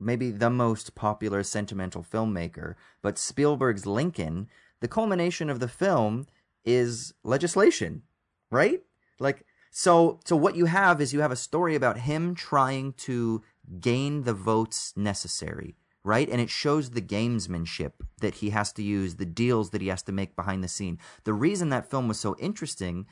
maybe 0.01 0.31
the 0.31 0.51
most 0.51 0.95
popular 0.95 1.43
sentimental 1.43 2.03
filmmaker, 2.03 2.75
but 3.03 3.19
Spielberg's 3.19 3.87
Lincoln, 3.87 4.49
the 4.81 4.89
culmination 4.89 5.51
of 5.51 5.61
the 5.61 5.69
film 5.69 6.27
is 6.65 7.15
legislation, 7.23 8.03
right? 8.51 8.81
Like, 9.19 9.45
so, 9.71 10.19
so 10.25 10.35
what 10.35 10.57
you 10.57 10.65
have 10.67 11.01
is 11.01 11.13
you 11.13 11.21
have 11.21 11.31
a 11.31 11.37
story 11.37 11.75
about 11.75 11.99
him 11.99 12.35
trying 12.35 12.93
to 12.95 13.43
gain 13.79 14.25
the 14.25 14.35
votes 14.35 14.93
necessary, 14.97 15.77
right? 16.03 16.29
And 16.29 16.41
it 16.41 16.51
shows 16.51 16.91
the 16.91 17.03
gamesmanship 17.03 17.93
that 18.21 18.37
he 18.37 18.51
has 18.51 18.73
to 18.73 18.83
use, 18.83 19.17
the 19.17 19.27
deals 19.27 19.71
that 19.71 19.81
he 19.81 19.89
has 19.89 20.03
to 20.05 20.13
make 20.13 20.35
behind 20.35 20.65
the 20.65 20.69
scene. 20.69 20.99
The 21.25 21.35
reason 21.35 21.69
that 21.69 21.89
film 21.89 22.09
was 22.09 22.19
so 22.19 22.35
interesting 22.39 23.07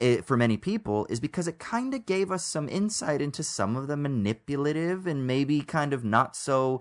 eh, 0.00 0.20
for 0.22 0.36
many 0.36 0.56
people 0.56 1.06
is 1.08 1.20
because 1.20 1.48
it 1.48 1.58
kind 1.58 1.94
of 1.94 2.06
gave 2.06 2.30
us 2.30 2.44
some 2.44 2.68
insight 2.68 3.20
into 3.20 3.42
some 3.42 3.76
of 3.76 3.86
the 3.86 3.96
manipulative 3.96 5.06
and 5.06 5.26
maybe 5.26 5.60
kind 5.60 5.92
of 5.92 6.04
not 6.04 6.36
so 6.36 6.80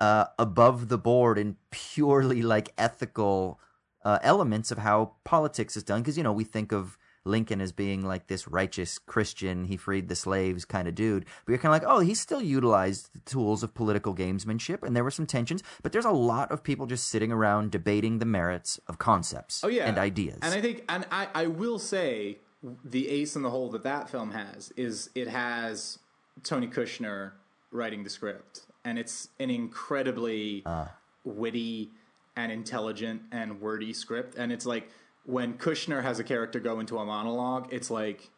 uh, 0.00 0.26
above 0.38 0.88
the 0.88 0.98
board 0.98 1.38
and 1.38 1.56
purely 1.70 2.42
like 2.42 2.72
ethical 2.76 3.60
uh, 4.04 4.18
elements 4.22 4.70
of 4.70 4.78
how 4.78 5.12
politics 5.24 5.76
is 5.76 5.82
done. 5.82 6.02
Because, 6.02 6.16
you 6.16 6.22
know, 6.22 6.32
we 6.32 6.44
think 6.44 6.72
of 6.72 6.98
Lincoln 7.26 7.60
as 7.60 7.72
being 7.72 8.04
like 8.04 8.28
this 8.28 8.48
righteous 8.48 8.98
Christian, 8.98 9.64
he 9.64 9.76
freed 9.76 10.08
the 10.08 10.14
slaves 10.14 10.64
kind 10.64 10.88
of 10.88 10.94
dude. 10.94 11.24
But 11.44 11.52
you're 11.52 11.58
kind 11.58 11.74
of 11.74 11.82
like, 11.82 11.92
oh, 11.92 12.00
he 12.00 12.14
still 12.14 12.40
utilized 12.40 13.12
the 13.12 13.20
tools 13.20 13.62
of 13.62 13.74
political 13.74 14.14
gamesmanship, 14.14 14.82
and 14.82 14.94
there 14.94 15.04
were 15.04 15.10
some 15.10 15.26
tensions. 15.26 15.62
But 15.82 15.92
there's 15.92 16.04
a 16.04 16.10
lot 16.10 16.50
of 16.52 16.62
people 16.62 16.86
just 16.86 17.08
sitting 17.08 17.32
around 17.32 17.72
debating 17.72 18.18
the 18.18 18.26
merits 18.26 18.78
of 18.86 18.98
concepts 18.98 19.62
Oh 19.64 19.68
yeah, 19.68 19.86
and 19.86 19.98
ideas. 19.98 20.38
And 20.42 20.54
I 20.54 20.60
think, 20.60 20.84
and 20.88 21.06
I, 21.10 21.28
I 21.34 21.46
will 21.48 21.78
say, 21.78 22.38
the 22.62 23.08
ace 23.08 23.36
in 23.36 23.42
the 23.42 23.50
hole 23.50 23.70
that 23.70 23.82
that 23.82 24.08
film 24.08 24.32
has 24.32 24.72
is 24.76 25.10
it 25.14 25.28
has 25.28 25.98
Tony 26.42 26.66
Kushner 26.66 27.32
writing 27.70 28.04
the 28.04 28.10
script, 28.10 28.62
and 28.84 28.98
it's 28.98 29.28
an 29.38 29.50
incredibly 29.50 30.62
ah. 30.66 30.92
witty 31.24 31.90
and 32.36 32.52
intelligent 32.52 33.22
and 33.32 33.60
wordy 33.60 33.92
script, 33.92 34.36
and 34.36 34.52
it's 34.52 34.66
like 34.66 34.90
when 35.24 35.54
Kushner 35.54 36.02
has 36.02 36.18
a 36.18 36.24
character 36.24 36.60
go 36.60 36.80
into 36.80 36.98
a 36.98 37.04
monologue, 37.04 37.72
it's 37.72 37.90
like 37.90 38.30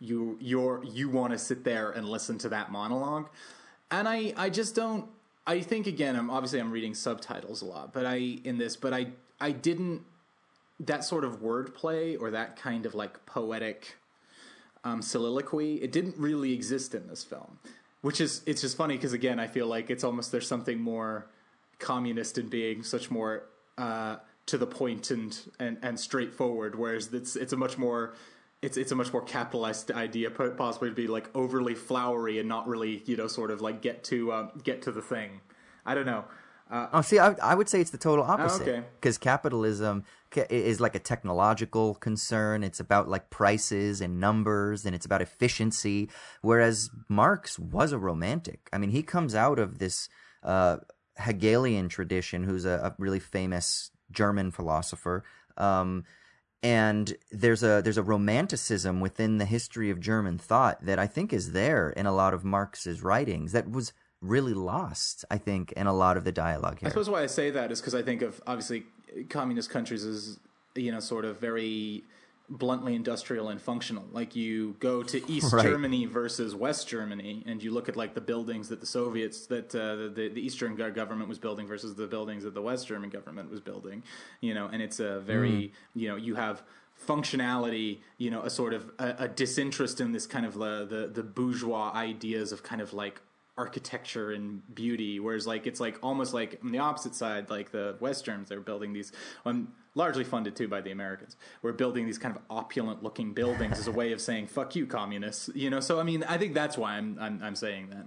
you 0.00 0.36
you're 0.40 0.82
you 0.84 1.08
want 1.08 1.32
to 1.32 1.38
sit 1.38 1.64
there 1.64 1.90
and 1.90 2.08
listen 2.08 2.38
to 2.38 2.48
that 2.50 2.70
monologue, 2.70 3.28
and 3.90 4.08
I 4.08 4.34
I 4.36 4.50
just 4.50 4.74
don't. 4.74 5.06
I 5.44 5.60
think 5.60 5.86
again, 5.88 6.14
I'm 6.14 6.30
obviously 6.30 6.60
I'm 6.60 6.70
reading 6.70 6.94
subtitles 6.94 7.62
a 7.62 7.64
lot, 7.64 7.92
but 7.92 8.06
I 8.06 8.38
in 8.44 8.58
this, 8.58 8.76
but 8.76 8.92
I 8.92 9.08
I 9.40 9.52
didn't 9.52 10.02
that 10.82 11.04
sort 11.04 11.24
of 11.24 11.40
wordplay 11.40 12.20
or 12.20 12.30
that 12.30 12.56
kind 12.56 12.86
of 12.86 12.94
like 12.94 13.24
poetic 13.26 13.96
um, 14.84 15.00
soliloquy. 15.00 15.76
It 15.76 15.92
didn't 15.92 16.16
really 16.18 16.52
exist 16.52 16.94
in 16.94 17.06
this 17.06 17.24
film, 17.24 17.58
which 18.00 18.20
is 18.20 18.42
it's 18.46 18.60
just 18.60 18.76
funny 18.76 18.96
because 18.96 19.12
again, 19.12 19.38
I 19.38 19.46
feel 19.46 19.66
like 19.66 19.90
it's 19.90 20.04
almost 20.04 20.32
there's 20.32 20.48
something 20.48 20.80
more 20.80 21.26
communist 21.78 22.38
in 22.38 22.48
being 22.48 22.82
such 22.82 23.10
more 23.10 23.44
uh, 23.78 24.16
to 24.46 24.58
the 24.58 24.66
point 24.66 25.10
and, 25.10 25.38
and 25.58 25.78
and 25.82 25.98
straightforward, 25.98 26.76
whereas 26.76 27.12
it's 27.12 27.36
it's 27.36 27.52
a 27.52 27.56
much 27.56 27.78
more 27.78 28.14
it's 28.60 28.76
it's 28.76 28.92
a 28.92 28.96
much 28.96 29.12
more 29.12 29.22
capitalized 29.22 29.90
idea, 29.90 30.30
possibly 30.30 30.88
to 30.88 30.94
be 30.94 31.06
like 31.06 31.28
overly 31.34 31.74
flowery 31.74 32.38
and 32.38 32.48
not 32.48 32.66
really, 32.66 33.02
you 33.06 33.16
know, 33.16 33.26
sort 33.26 33.50
of 33.50 33.60
like 33.60 33.82
get 33.82 34.04
to 34.04 34.32
uh, 34.32 34.48
get 34.62 34.82
to 34.82 34.92
the 34.92 35.02
thing. 35.02 35.40
I 35.86 35.94
don't 35.94 36.06
know. 36.06 36.24
Uh, 36.72 36.88
Oh, 36.94 37.02
see, 37.02 37.18
I, 37.18 37.34
I 37.42 37.54
would 37.54 37.68
say 37.68 37.80
it's 37.82 37.90
the 37.90 37.98
total 37.98 38.24
opposite. 38.24 38.62
okay. 38.66 38.82
Because 38.98 39.18
capitalism 39.18 40.04
is 40.34 40.80
like 40.80 40.94
a 40.94 40.98
technological 40.98 41.94
concern. 41.96 42.64
It's 42.64 42.80
about 42.80 43.08
like 43.08 43.28
prices 43.28 44.00
and 44.00 44.18
numbers, 44.18 44.86
and 44.86 44.94
it's 44.94 45.04
about 45.04 45.20
efficiency. 45.20 46.08
Whereas 46.40 46.88
Marx 47.08 47.58
was 47.58 47.92
a 47.92 47.98
romantic. 47.98 48.70
I 48.72 48.78
mean, 48.78 48.90
he 48.90 49.02
comes 49.02 49.34
out 49.34 49.58
of 49.58 49.78
this 49.78 50.08
uh, 50.42 50.78
Hegelian 51.18 51.90
tradition, 51.90 52.44
who's 52.44 52.64
a, 52.64 52.70
a 52.82 52.94
really 52.98 53.20
famous 53.20 53.90
German 54.10 54.50
philosopher. 54.50 55.24
Um, 55.58 56.04
and 56.62 57.14
there's 57.30 57.62
a 57.62 57.82
there's 57.82 57.98
a 57.98 58.02
romanticism 58.02 59.00
within 59.00 59.38
the 59.38 59.44
history 59.44 59.90
of 59.90 60.00
German 60.00 60.38
thought 60.38 60.84
that 60.86 60.98
I 60.98 61.06
think 61.06 61.32
is 61.32 61.52
there 61.52 61.90
in 61.90 62.06
a 62.06 62.14
lot 62.14 62.32
of 62.32 62.44
Marx's 62.44 63.02
writings 63.02 63.52
that 63.52 63.70
was 63.70 63.92
really 64.22 64.54
lost, 64.54 65.24
I 65.30 65.38
think, 65.38 65.72
in 65.72 65.86
a 65.86 65.92
lot 65.92 66.16
of 66.16 66.24
the 66.24 66.32
dialogue 66.32 66.78
here. 66.78 66.86
I 66.86 66.90
suppose 66.90 67.10
why 67.10 67.22
I 67.22 67.26
say 67.26 67.50
that 67.50 67.70
is 67.70 67.80
because 67.80 67.94
I 67.94 68.02
think 68.02 68.22
of 68.22 68.40
obviously 68.46 68.84
communist 69.28 69.68
countries 69.68 70.04
as 70.04 70.38
you 70.74 70.90
know 70.90 71.00
sort 71.00 71.24
of 71.26 71.38
very 71.38 72.04
bluntly 72.48 72.94
industrial 72.94 73.48
and 73.48 73.60
functional. 73.60 74.04
Like 74.12 74.36
you 74.36 74.76
go 74.78 75.02
to 75.02 75.30
East 75.30 75.52
Right. 75.52 75.64
Germany 75.64 76.06
versus 76.06 76.54
West 76.54 76.88
Germany, 76.88 77.42
and 77.46 77.62
you 77.62 77.72
look 77.72 77.88
at 77.88 77.96
like 77.96 78.14
the 78.14 78.20
buildings 78.20 78.68
that 78.68 78.80
the 78.80 78.86
Soviets 78.86 79.46
that 79.46 79.74
uh, 79.74 80.14
the 80.14 80.30
the 80.32 80.40
Eastern 80.40 80.76
government 80.76 81.28
was 81.28 81.38
building 81.38 81.66
versus 81.66 81.94
the 81.94 82.06
buildings 82.06 82.44
that 82.44 82.54
the 82.54 82.62
West 82.62 82.86
German 82.86 83.10
government 83.10 83.50
was 83.50 83.60
building. 83.60 84.02
You 84.40 84.54
know, 84.54 84.68
and 84.72 84.80
it's 84.80 85.00
a 85.00 85.20
very 85.20 85.72
you 85.94 86.08
know 86.08 86.16
you 86.16 86.36
have 86.36 86.62
functionality 87.06 87.98
you 88.18 88.30
know 88.30 88.42
a 88.42 88.50
sort 88.50 88.72
of 88.72 88.88
a, 88.98 89.14
a 89.20 89.28
disinterest 89.28 90.00
in 90.00 90.12
this 90.12 90.26
kind 90.26 90.46
of 90.46 90.56
uh, 90.56 90.84
the 90.84 91.10
the 91.12 91.22
bourgeois 91.22 91.90
ideas 91.94 92.52
of 92.52 92.62
kind 92.62 92.80
of 92.80 92.92
like 92.92 93.20
architecture 93.58 94.32
and 94.32 94.62
beauty 94.74 95.20
whereas 95.20 95.46
like 95.46 95.66
it's 95.66 95.78
like 95.78 95.98
almost 96.02 96.32
like 96.32 96.58
on 96.64 96.72
the 96.72 96.78
opposite 96.78 97.14
side 97.14 97.50
like 97.50 97.70
the 97.70 97.94
west 98.00 98.24
germans 98.24 98.48
they're 98.48 98.60
building 98.60 98.94
these 98.94 99.12
um, 99.44 99.68
largely 99.94 100.24
funded 100.24 100.56
too 100.56 100.66
by 100.66 100.80
the 100.80 100.90
americans 100.90 101.36
we're 101.60 101.72
building 101.72 102.06
these 102.06 102.16
kind 102.16 102.34
of 102.34 102.40
opulent 102.48 103.02
looking 103.02 103.34
buildings 103.34 103.78
as 103.78 103.86
a 103.86 103.92
way 103.92 104.12
of 104.12 104.22
saying 104.22 104.46
fuck 104.46 104.74
you 104.74 104.86
communists 104.86 105.50
you 105.54 105.68
know 105.68 105.80
so 105.80 106.00
i 106.00 106.02
mean 106.02 106.24
i 106.24 106.38
think 106.38 106.54
that's 106.54 106.78
why 106.78 106.94
i'm 106.94 107.18
i'm, 107.20 107.40
I'm 107.42 107.54
saying 107.54 107.90
that 107.90 108.06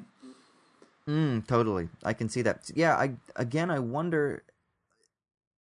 Mm, 1.08 1.46
totally. 1.46 1.90
I 2.04 2.14
can 2.14 2.30
see 2.30 2.42
that. 2.42 2.72
Yeah, 2.74 2.96
I 2.96 3.14
again 3.36 3.70
I 3.70 3.80
wonder 3.80 4.44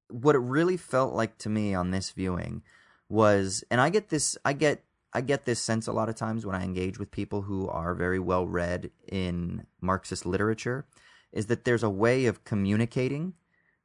what 0.08 0.34
it 0.34 0.40
really 0.40 0.76
felt 0.76 1.14
like 1.14 1.38
to 1.38 1.48
me 1.48 1.74
on 1.74 1.90
this 1.90 2.10
viewing 2.10 2.62
was 3.08 3.64
and 3.70 3.80
I 3.80 3.90
get 3.90 4.08
this 4.08 4.38
I 4.44 4.54
get 4.54 4.82
I 5.14 5.20
get 5.20 5.44
this 5.44 5.60
sense 5.60 5.86
a 5.86 5.92
lot 5.92 6.08
of 6.08 6.16
times 6.16 6.44
when 6.44 6.56
I 6.56 6.64
engage 6.64 6.98
with 6.98 7.10
people 7.10 7.42
who 7.42 7.68
are 7.68 7.94
very 7.94 8.18
well 8.18 8.46
read 8.46 8.90
in 9.06 9.66
Marxist 9.80 10.26
literature 10.26 10.86
is 11.32 11.46
that 11.46 11.64
there's 11.64 11.82
a 11.82 11.90
way 11.90 12.26
of 12.26 12.44
communicating 12.44 13.34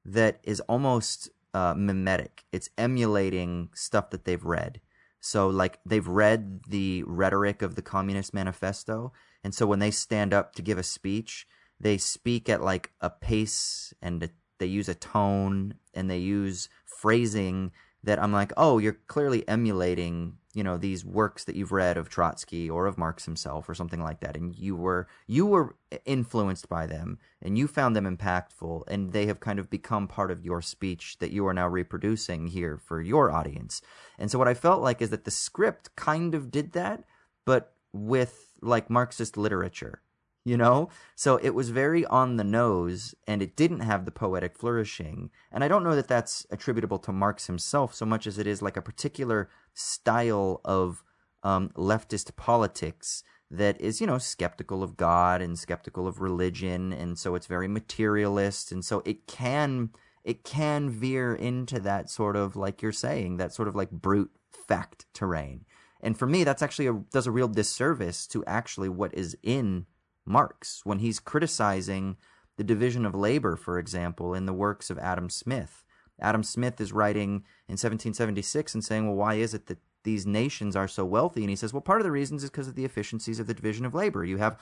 that 0.03 0.39
is 0.43 0.59
almost 0.61 1.29
uh, 1.53 1.75
mimetic. 1.75 2.45
It's 2.51 2.69
emulating 2.77 3.69
stuff 3.73 4.09
that 4.09 4.25
they've 4.25 4.43
read. 4.43 4.81
So, 5.19 5.49
like, 5.49 5.79
they've 5.85 6.07
read 6.07 6.61
the 6.67 7.03
rhetoric 7.05 7.61
of 7.61 7.75
the 7.75 7.81
Communist 7.81 8.33
Manifesto, 8.33 9.11
and 9.43 9.53
so 9.53 9.67
when 9.67 9.79
they 9.79 9.91
stand 9.91 10.33
up 10.33 10.55
to 10.55 10.61
give 10.61 10.77
a 10.77 10.83
speech, 10.83 11.45
they 11.79 11.97
speak 11.97 12.49
at 12.49 12.61
like 12.61 12.91
a 13.01 13.09
pace 13.09 13.93
and 14.01 14.29
they 14.57 14.65
use 14.65 14.89
a 14.89 14.95
tone 14.95 15.75
and 15.93 16.09
they 16.09 16.17
use 16.17 16.69
phrasing 16.85 17.71
that 18.03 18.21
I'm 18.21 18.31
like, 18.31 18.53
oh, 18.55 18.77
you're 18.77 18.97
clearly 19.07 19.47
emulating, 19.47 20.37
you 20.53 20.63
know, 20.63 20.77
these 20.77 21.03
works 21.03 21.43
that 21.43 21.55
you've 21.55 21.71
read 21.71 21.97
of 21.97 22.09
Trotsky 22.09 22.69
or 22.69 22.85
of 22.85 22.97
Marx 22.97 23.25
himself 23.25 23.67
or 23.67 23.75
something 23.75 24.01
like 24.01 24.21
that, 24.21 24.37
and 24.37 24.55
you 24.55 24.75
were 24.75 25.07
you 25.27 25.45
were 25.45 25.75
influenced 26.05 26.69
by 26.69 26.85
them 26.85 27.19
and 27.41 27.57
you 27.57 27.67
found 27.67 27.95
them 27.95 28.17
impactful, 28.17 28.83
and 28.87 29.11
they 29.11 29.25
have 29.25 29.39
kind 29.39 29.59
of 29.59 29.69
become 29.69 30.07
part 30.07 30.31
of 30.31 30.45
your 30.45 30.61
speech 30.61 31.17
that 31.19 31.31
you 31.31 31.45
are 31.45 31.53
now 31.53 31.67
reproducing 31.67 32.47
here 32.47 32.77
for 32.77 33.01
your 33.01 33.31
audience. 33.31 33.81
And 34.17 34.31
so 34.31 34.39
what 34.39 34.47
I 34.47 34.53
felt 34.53 34.81
like 34.81 35.01
is 35.01 35.09
that 35.09 35.25
the 35.25 35.31
script 35.31 35.95
kind 35.95 36.33
of 36.33 36.51
did 36.51 36.71
that, 36.73 37.03
but 37.45 37.73
with 37.91 38.57
like 38.61 38.89
Marxist 38.89 39.35
literature 39.37 40.01
you 40.45 40.57
know? 40.57 40.89
So 41.15 41.37
it 41.37 41.51
was 41.51 41.69
very 41.69 42.05
on 42.05 42.37
the 42.37 42.43
nose 42.43 43.13
and 43.27 43.41
it 43.41 43.55
didn't 43.55 43.81
have 43.81 44.05
the 44.05 44.11
poetic 44.11 44.57
flourishing. 44.57 45.29
And 45.51 45.63
i 45.63 45.67
don't 45.67 45.83
know 45.83 45.95
that 45.95 46.07
that's 46.07 46.45
attributable 46.49 46.99
to 46.99 47.11
marx 47.11 47.47
himself 47.47 47.93
so 47.93 48.05
much 48.05 48.27
as 48.27 48.37
it 48.37 48.47
is 48.47 48.61
like 48.61 48.77
a 48.77 48.81
particular 48.81 49.49
style 49.73 50.61
of 50.65 51.03
um, 51.43 51.69
leftist 51.69 52.35
politics 52.35 53.23
that 53.49 53.79
is 53.81 53.99
you 53.99 54.05
know 54.05 54.17
skeptical 54.17 54.83
of 54.83 54.97
god 54.97 55.41
and 55.41 55.57
skeptical 55.57 56.07
of 56.07 56.19
religion 56.21 56.93
and 56.93 57.17
so 57.17 57.33
it's 57.33 57.47
very 57.47 57.67
materialist 57.67 58.71
and 58.71 58.85
so 58.85 59.01
it 59.05 59.25
can 59.25 59.89
it 60.23 60.43
can 60.43 60.89
veer 60.89 61.33
into 61.33 61.79
that 61.79 62.09
sort 62.09 62.35
of 62.35 62.55
like 62.55 62.81
you're 62.81 62.91
saying 62.91 63.37
that 63.37 63.53
sort 63.53 63.67
of 63.67 63.75
like 63.75 63.91
brute 63.91 64.31
fact 64.51 65.05
terrain. 65.13 65.65
And 66.01 66.17
for 66.17 66.27
me 66.27 66.43
that's 66.43 66.61
actually 66.61 66.87
a, 66.87 66.93
does 67.11 67.27
a 67.27 67.31
real 67.31 67.47
disservice 67.47 68.27
to 68.27 68.45
actually 68.45 68.89
what 68.89 69.13
is 69.13 69.37
in 69.43 69.85
Marx 70.29 70.81
when 70.83 70.99
he's 70.99 71.19
criticizing 71.19 72.17
the 72.57 72.63
division 72.63 73.05
of 73.05 73.15
labor, 73.15 73.55
for 73.55 73.79
example, 73.79 74.33
in 74.33 74.45
the 74.45 74.53
works 74.53 74.89
of 74.89 74.99
Adam 74.99 75.29
Smith. 75.29 75.83
Adam 76.21 76.43
Smith 76.43 76.79
is 76.79 76.91
writing 76.91 77.43
in 77.67 77.73
1776 77.73 78.73
and 78.73 78.83
saying, 78.83 79.07
well, 79.07 79.15
why 79.15 79.35
is 79.35 79.53
it 79.53 79.67
that 79.67 79.79
these 80.03 80.25
nations 80.25 80.75
are 80.75 80.87
so 80.87 81.05
wealthy? 81.05 81.41
And 81.41 81.49
he 81.49 81.55
says, 81.55 81.73
well, 81.73 81.81
part 81.81 82.01
of 82.01 82.05
the 82.05 82.11
reasons 82.11 82.43
is 82.43 82.49
because 82.49 82.67
of 82.67 82.75
the 82.75 82.85
efficiencies 82.85 83.39
of 83.39 83.47
the 83.47 83.53
division 83.53 83.85
of 83.85 83.93
labor. 83.95 84.23
You 84.23 84.37
have 84.37 84.59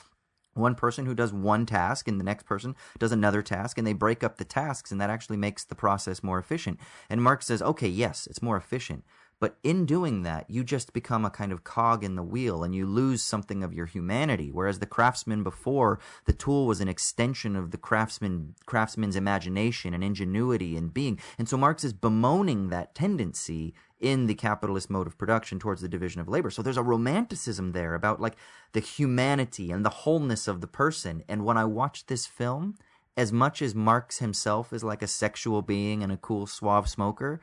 one 0.53 0.75
person 0.75 1.05
who 1.05 1.13
does 1.13 1.33
one 1.33 1.65
task 1.65 2.07
and 2.07 2.19
the 2.19 2.23
next 2.23 2.45
person 2.45 2.75
does 2.97 3.11
another 3.11 3.41
task 3.41 3.77
and 3.77 3.85
they 3.85 3.93
break 3.93 4.23
up 4.23 4.37
the 4.37 4.45
tasks 4.45 4.91
and 4.91 4.99
that 4.99 5.09
actually 5.09 5.37
makes 5.37 5.63
the 5.63 5.75
process 5.75 6.23
more 6.23 6.39
efficient. 6.39 6.79
And 7.09 7.21
Marx 7.21 7.45
says, 7.45 7.61
okay, 7.61 7.87
yes, 7.87 8.27
it's 8.27 8.41
more 8.41 8.57
efficient. 8.57 9.03
But 9.39 9.57
in 9.63 9.85
doing 9.85 10.23
that, 10.23 10.49
you 10.49 10.63
just 10.63 10.93
become 10.93 11.23
a 11.23 11.29
kind 11.29 11.51
of 11.51 11.63
cog 11.63 12.03
in 12.03 12.15
the 12.15 12.23
wheel 12.23 12.63
and 12.63 12.73
you 12.73 12.87
lose 12.87 13.21
something 13.21 13.63
of 13.63 13.73
your 13.73 13.85
humanity. 13.85 14.49
Whereas 14.51 14.79
the 14.79 14.87
craftsman 14.87 15.43
before, 15.43 15.99
the 16.25 16.33
tool 16.33 16.65
was 16.65 16.81
an 16.81 16.87
extension 16.87 17.55
of 17.55 17.69
the 17.69 17.77
craftsman, 17.77 18.55
craftsman's 18.65 19.15
imagination 19.15 19.93
and 19.93 20.03
ingenuity 20.03 20.75
and 20.75 20.91
being. 20.91 21.19
And 21.37 21.47
so 21.47 21.55
Marx 21.55 21.83
is 21.83 21.93
bemoaning 21.93 22.69
that 22.69 22.95
tendency 22.95 23.75
in 23.99 24.25
the 24.25 24.35
capitalist 24.35 24.89
mode 24.89 25.07
of 25.07 25.17
production 25.17 25.59
towards 25.59 25.81
the 25.81 25.87
division 25.87 26.21
of 26.21 26.27
labor. 26.27 26.49
So 26.49 26.61
there's 26.61 26.77
a 26.77 26.83
romanticism 26.83 27.73
there 27.73 27.93
about 27.93 28.19
like 28.19 28.37
the 28.73 28.79
humanity 28.79 29.71
and 29.71 29.85
the 29.85 29.89
wholeness 29.89 30.47
of 30.47 30.61
the 30.61 30.67
person. 30.67 31.23
And 31.27 31.45
when 31.45 31.57
I 31.57 31.65
watch 31.65 32.07
this 32.07 32.25
film, 32.25 32.75
as 33.15 33.33
much 33.33 33.63
as 33.63 33.73
Marx 33.73 34.19
himself 34.19 34.71
is 34.71 34.83
like 34.83 35.01
a 35.01 35.07
sexual 35.07 35.63
being 35.63 36.03
and 36.03 36.11
a 36.11 36.17
cool, 36.17 36.45
suave 36.45 36.87
smoker, 36.87 37.41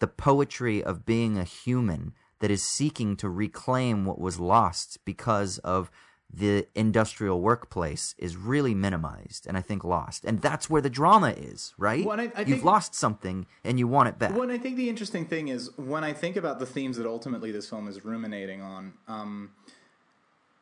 the 0.00 0.06
poetry 0.06 0.82
of 0.82 1.06
being 1.06 1.38
a 1.38 1.44
human 1.44 2.12
that 2.40 2.50
is 2.50 2.62
seeking 2.62 3.16
to 3.16 3.28
reclaim 3.28 4.04
what 4.04 4.18
was 4.20 4.38
lost 4.38 4.98
because 5.04 5.58
of 5.58 5.90
the 6.36 6.66
industrial 6.74 7.40
workplace 7.40 8.14
is 8.18 8.36
really 8.36 8.74
minimized 8.74 9.46
and 9.46 9.56
I 9.56 9.60
think 9.60 9.84
lost. 9.84 10.24
And 10.24 10.40
that's 10.42 10.68
where 10.68 10.82
the 10.82 10.90
drama 10.90 11.28
is, 11.30 11.72
right? 11.78 12.04
Well, 12.04 12.18
I- 12.20 12.32
I 12.34 12.40
You've 12.40 12.48
think- 12.48 12.64
lost 12.64 12.94
something 12.94 13.46
and 13.62 13.78
you 13.78 13.86
want 13.86 14.08
it 14.08 14.18
back. 14.18 14.32
Well, 14.32 14.42
and 14.42 14.50
I 14.52 14.58
think 14.58 14.76
the 14.76 14.88
interesting 14.88 15.26
thing 15.26 15.46
is 15.48 15.70
when 15.78 16.02
I 16.02 16.12
think 16.12 16.36
about 16.36 16.58
the 16.58 16.66
themes 16.66 16.96
that 16.96 17.06
ultimately 17.06 17.52
this 17.52 17.68
film 17.70 17.86
is 17.86 18.04
ruminating 18.04 18.60
on. 18.62 18.94
Um, 19.06 19.52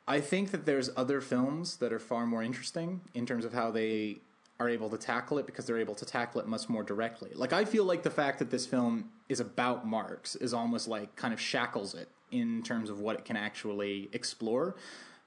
I 0.06 0.20
think 0.20 0.50
that 0.50 0.66
there's 0.66 0.90
other 0.96 1.20
films 1.20 1.76
that 1.76 1.92
are 1.92 1.98
far 1.98 2.26
more 2.26 2.42
interesting 2.42 3.00
in 3.14 3.24
terms 3.24 3.44
of 3.44 3.54
how 3.54 3.70
they 3.70 4.18
are 4.60 4.68
able 4.68 4.90
to 4.90 4.98
tackle 4.98 5.38
it 5.38 5.46
because 5.46 5.64
they're 5.64 5.78
able 5.78 5.94
to 5.94 6.04
tackle 6.04 6.40
it 6.40 6.46
much 6.46 6.68
more 6.68 6.82
directly. 6.82 7.30
Like 7.34 7.52
I 7.52 7.64
feel 7.64 7.84
like 7.84 8.02
the 8.02 8.10
fact 8.10 8.40
that 8.40 8.50
this 8.50 8.66
film 8.66 9.10
is 9.32 9.40
about 9.40 9.86
Marx 9.86 10.36
is 10.36 10.52
almost 10.54 10.86
like 10.86 11.16
kind 11.16 11.34
of 11.34 11.40
shackles 11.40 11.94
it 11.94 12.08
in 12.30 12.62
terms 12.62 12.90
of 12.90 13.00
what 13.00 13.16
it 13.16 13.24
can 13.24 13.36
actually 13.36 14.08
explore 14.12 14.76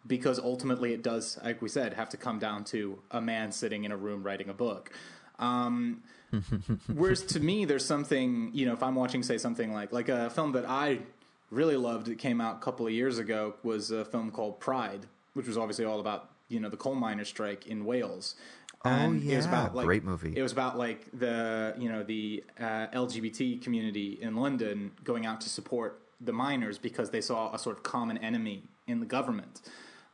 because 0.08 0.40
ultimately 0.40 0.94
it 0.94 1.02
does 1.02 1.40
like 1.44 1.62
we 1.62 1.70
said 1.70 1.94
have 1.94 2.10
to 2.10 2.18
come 2.18 2.40
down 2.40 2.64
to 2.64 3.00
a 3.12 3.20
man 3.20 3.52
sitting 3.52 3.84
in 3.84 3.92
a 3.92 3.98
room 3.98 4.24
writing 4.24 4.50
a 4.50 4.54
book. 4.54 4.92
Um, 5.40 6.04
Whereas 6.94 7.22
to 7.24 7.40
me, 7.40 7.66
there's 7.66 7.86
something 7.86 8.52
you 8.54 8.66
know, 8.66 8.74
if 8.74 8.84
I'm 8.84 8.96
watching, 8.96 9.24
say, 9.24 9.38
something 9.38 9.74
like 9.74 9.92
like 9.92 10.10
a 10.10 10.30
film 10.30 10.52
that 10.54 10.66
I 10.68 11.00
really 11.52 11.78
loved 11.78 12.08
that 12.08 12.18
came 12.18 12.42
out 12.42 12.58
a 12.58 12.60
couple 12.60 12.86
of 12.86 12.94
years 12.94 13.18
ago 13.18 13.56
was 13.64 13.92
a 13.92 14.06
film 14.06 14.32
called 14.32 14.60
Pride, 14.60 15.06
which 15.34 15.48
was 15.48 15.58
obviously 15.58 15.86
all 15.86 16.00
about 16.00 16.30
you 16.50 16.60
know 16.60 16.70
the 16.70 16.78
coal 16.78 16.96
miner 16.96 17.26
strike 17.26 17.68
in 17.68 17.86
Wales. 17.86 18.36
Oh, 18.86 19.12
it 19.12 19.14
was 19.14 19.24
yeah. 19.24 19.40
about 19.48 19.76
like 19.76 19.86
Great 19.86 20.04
movie. 20.04 20.34
It 20.36 20.42
was 20.42 20.52
about 20.52 20.78
like 20.78 21.08
the 21.18 21.74
you 21.78 21.90
know 21.90 22.04
the 22.04 22.44
uh, 22.60 22.88
LGBT 22.88 23.62
community 23.62 24.20
in 24.22 24.36
London 24.36 24.92
going 25.04 25.26
out 25.26 25.42
to 25.42 25.50
support 25.50 26.00
the 26.22 26.34
miners 26.34 26.78
because 26.78 27.10
they 27.10 27.22
saw 27.22 27.54
a 27.54 27.60
sort 27.60 27.78
of 27.78 27.84
common 27.84 28.18
enemy 28.20 28.64
in 28.88 29.00
the 29.00 29.06
government, 29.06 29.62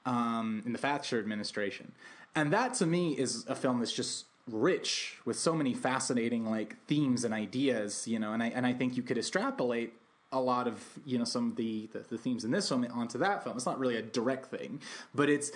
um, 0.06 0.64
in 0.66 0.72
the 0.72 0.80
Thatcher 0.80 1.20
administration, 1.20 1.92
and 2.36 2.52
that 2.54 2.74
to 2.76 2.86
me 2.86 3.12
is 3.18 3.46
a 3.48 3.56
film 3.56 3.80
that's 3.80 3.94
just 3.94 4.26
rich 4.50 5.18
with 5.26 5.38
so 5.38 5.54
many 5.54 5.74
fascinating 5.74 6.46
like 6.46 6.76
themes 6.88 7.24
and 7.24 7.34
ideas, 7.34 8.08
you 8.08 8.20
know, 8.20 8.34
and 8.34 8.42
I 8.42 8.48
and 8.48 8.66
I 8.66 8.74
think 8.74 8.96
you 8.96 9.04
could 9.04 9.18
extrapolate 9.18 9.94
a 10.32 10.40
lot 10.40 10.68
of 10.68 10.82
you 11.06 11.18
know 11.18 11.26
some 11.26 11.50
of 11.50 11.56
the, 11.56 11.90
the 11.92 12.00
the 12.00 12.18
themes 12.18 12.46
in 12.46 12.52
this 12.52 12.70
film 12.70 12.88
onto 12.94 13.18
that 13.20 13.44
film. 13.44 13.58
It's 13.58 13.66
not 13.66 13.80
really 13.80 13.98
a 13.98 14.02
direct 14.02 14.48
thing, 14.48 14.82
but 15.14 15.30
it's 15.30 15.52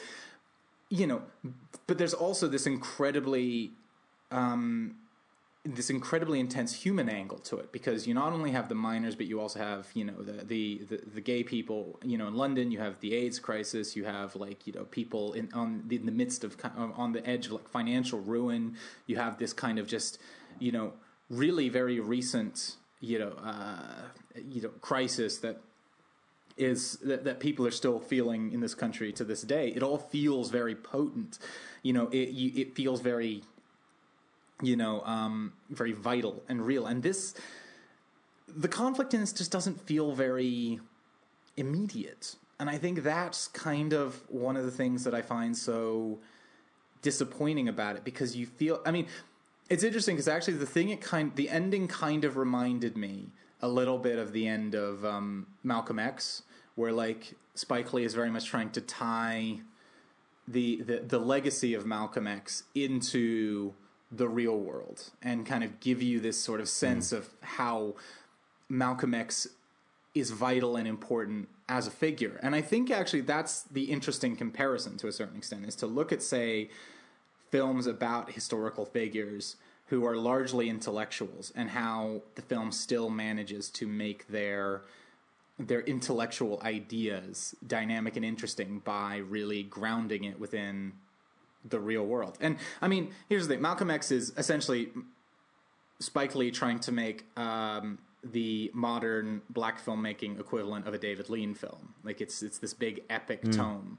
you 0.89 1.07
know, 1.07 1.23
but 1.87 1.97
there's 1.97 2.13
also 2.13 2.47
this 2.47 2.67
incredibly 2.67 3.71
um, 4.31 4.95
this 5.65 5.89
incredibly 5.89 6.39
intense 6.39 6.73
human 6.73 7.09
angle 7.09 7.39
to 7.39 7.57
it 7.57 7.71
because 7.71 8.05
you 8.05 8.13
not 8.13 8.31
only 8.31 8.51
have 8.51 8.69
the 8.69 8.75
miners 8.75 9.15
but 9.15 9.25
you 9.25 9.41
also 9.41 9.57
have 9.57 9.87
you 9.95 10.03
know 10.03 10.13
the, 10.21 10.43
the 10.43 10.81
the 10.89 11.01
the, 11.15 11.21
gay 11.21 11.43
people 11.43 11.99
you 12.03 12.17
know 12.17 12.27
in 12.27 12.35
London 12.35 12.71
you 12.71 12.77
have 12.79 12.99
the 12.99 13.15
AIDS 13.15 13.39
crisis 13.39 13.95
you 13.95 14.05
have 14.05 14.35
like 14.35 14.67
you 14.67 14.73
know 14.73 14.83
people 14.85 15.33
in 15.33 15.49
on 15.53 15.83
the, 15.87 15.95
in 15.95 16.05
the 16.05 16.11
midst 16.11 16.43
of 16.43 16.55
on 16.75 17.13
the 17.13 17.27
edge 17.27 17.47
of 17.47 17.53
like 17.53 17.69
financial 17.69 18.19
ruin. 18.19 18.75
You 19.07 19.17
have 19.17 19.39
this 19.39 19.53
kind 19.53 19.79
of 19.79 19.87
just 19.87 20.19
you 20.59 20.71
know 20.71 20.93
really 21.29 21.69
very 21.69 21.99
recent 21.99 22.75
you 22.99 23.17
know 23.17 23.33
uh, 23.43 24.03
you 24.47 24.61
know 24.61 24.69
crisis 24.81 25.39
that 25.39 25.61
is 26.57 26.97
that, 27.03 27.25
that 27.25 27.39
people 27.39 27.67
are 27.67 27.71
still 27.71 27.99
feeling 27.99 28.51
in 28.51 28.61
this 28.61 28.73
country 28.73 29.11
to 29.11 29.23
this 29.23 29.41
day 29.41 29.69
it 29.69 29.83
all 29.83 29.97
feels 29.97 30.49
very 30.49 30.75
potent 30.75 31.37
you 31.83 31.91
know 31.91 32.07
it 32.09 32.29
you, 32.29 32.51
it 32.55 32.75
feels 32.75 33.01
very 33.01 33.43
you 34.61 34.75
know, 34.75 35.01
um, 35.01 35.53
very 35.69 35.91
vital 35.91 36.43
and 36.47 36.65
real. 36.65 36.85
And 36.85 37.03
this, 37.03 37.33
the 38.47 38.67
conflict 38.67 39.13
in 39.13 39.21
this 39.21 39.33
just 39.33 39.51
doesn't 39.51 39.81
feel 39.81 40.13
very 40.13 40.79
immediate. 41.57 42.35
And 42.59 42.69
I 42.69 42.77
think 42.77 43.03
that's 43.03 43.47
kind 43.49 43.93
of 43.93 44.21
one 44.29 44.55
of 44.55 44.65
the 44.65 44.71
things 44.71 45.03
that 45.03 45.13
I 45.13 45.21
find 45.21 45.57
so 45.57 46.19
disappointing 47.01 47.67
about 47.67 47.97
it 47.97 48.03
because 48.03 48.35
you 48.35 48.45
feel, 48.45 48.81
I 48.85 48.91
mean, 48.91 49.07
it's 49.69 49.83
interesting 49.83 50.15
because 50.15 50.27
actually 50.27 50.53
the 50.53 50.65
thing 50.65 50.89
it 50.89 51.01
kind, 51.01 51.35
the 51.35 51.49
ending 51.49 51.87
kind 51.87 52.23
of 52.23 52.37
reminded 52.37 52.95
me 52.95 53.27
a 53.61 53.67
little 53.67 53.97
bit 53.97 54.17
of 54.17 54.31
the 54.31 54.47
end 54.47 54.73
of 54.73 55.03
um, 55.03 55.47
Malcolm 55.63 55.99
X, 55.99 56.43
where 56.75 56.91
like 56.91 57.33
Spike 57.55 57.93
Lee 57.93 58.03
is 58.03 58.13
very 58.13 58.29
much 58.29 58.45
trying 58.45 58.69
to 58.71 58.81
tie 58.81 59.59
the, 60.47 60.81
the 60.81 60.99
the 60.99 61.19
legacy 61.19 61.73
of 61.73 61.85
Malcolm 61.85 62.27
X 62.27 62.63
into 62.75 63.73
the 64.11 64.27
real 64.27 64.57
world 64.57 65.09
and 65.21 65.45
kind 65.45 65.63
of 65.63 65.79
give 65.79 66.01
you 66.01 66.19
this 66.19 66.39
sort 66.39 66.61
of 66.61 66.69
sense 66.69 67.11
mm. 67.11 67.17
of 67.17 67.29
how 67.41 67.95
Malcolm 68.69 69.13
X 69.13 69.47
is 70.13 70.31
vital 70.31 70.75
and 70.75 70.87
important 70.87 71.49
as 71.67 71.87
a 71.87 71.91
figure. 71.91 72.39
And 72.41 72.55
I 72.55 72.61
think 72.61 72.91
actually 72.91 73.21
that's 73.21 73.63
the 73.63 73.85
interesting 73.85 74.35
comparison 74.35 74.97
to 74.97 75.07
a 75.07 75.11
certain 75.11 75.37
extent 75.37 75.65
is 75.65 75.75
to 75.77 75.87
look 75.87 76.11
at 76.11 76.21
say 76.21 76.69
films 77.49 77.87
about 77.87 78.31
historical 78.31 78.85
figures 78.85 79.55
who 79.87 80.05
are 80.05 80.15
largely 80.15 80.69
intellectuals 80.69 81.51
and 81.55 81.71
how 81.71 82.21
the 82.35 82.41
film 82.41 82.71
still 82.71 83.09
manages 83.09 83.69
to 83.69 83.87
make 83.87 84.27
their 84.27 84.81
their 85.57 85.81
intellectual 85.81 86.61
ideas 86.63 87.55
dynamic 87.65 88.15
and 88.15 88.25
interesting 88.25 88.79
by 88.79 89.17
really 89.17 89.63
grounding 89.63 90.23
it 90.25 90.39
within 90.39 90.93
the 91.63 91.79
real 91.79 92.05
world. 92.05 92.37
And 92.41 92.57
I 92.81 92.87
mean, 92.87 93.11
here's 93.29 93.47
the 93.47 93.53
thing: 93.55 93.61
Malcolm 93.61 93.89
X 93.89 94.11
is 94.11 94.33
essentially 94.37 94.89
Spike 95.99 96.35
Lee 96.35 96.51
trying 96.51 96.79
to 96.81 96.91
make 96.91 97.25
um, 97.37 97.99
the 98.23 98.69
modern 98.73 99.41
black 99.49 99.83
filmmaking 99.83 100.39
equivalent 100.39 100.87
of 100.87 100.93
a 100.93 100.97
David 100.97 101.29
Lean 101.29 101.53
film. 101.53 101.93
Like 102.03 102.21
it's 102.21 102.43
it's 102.43 102.57
this 102.57 102.73
big 102.73 103.01
epic 103.09 103.43
Mm. 103.43 103.55
tome. 103.55 103.97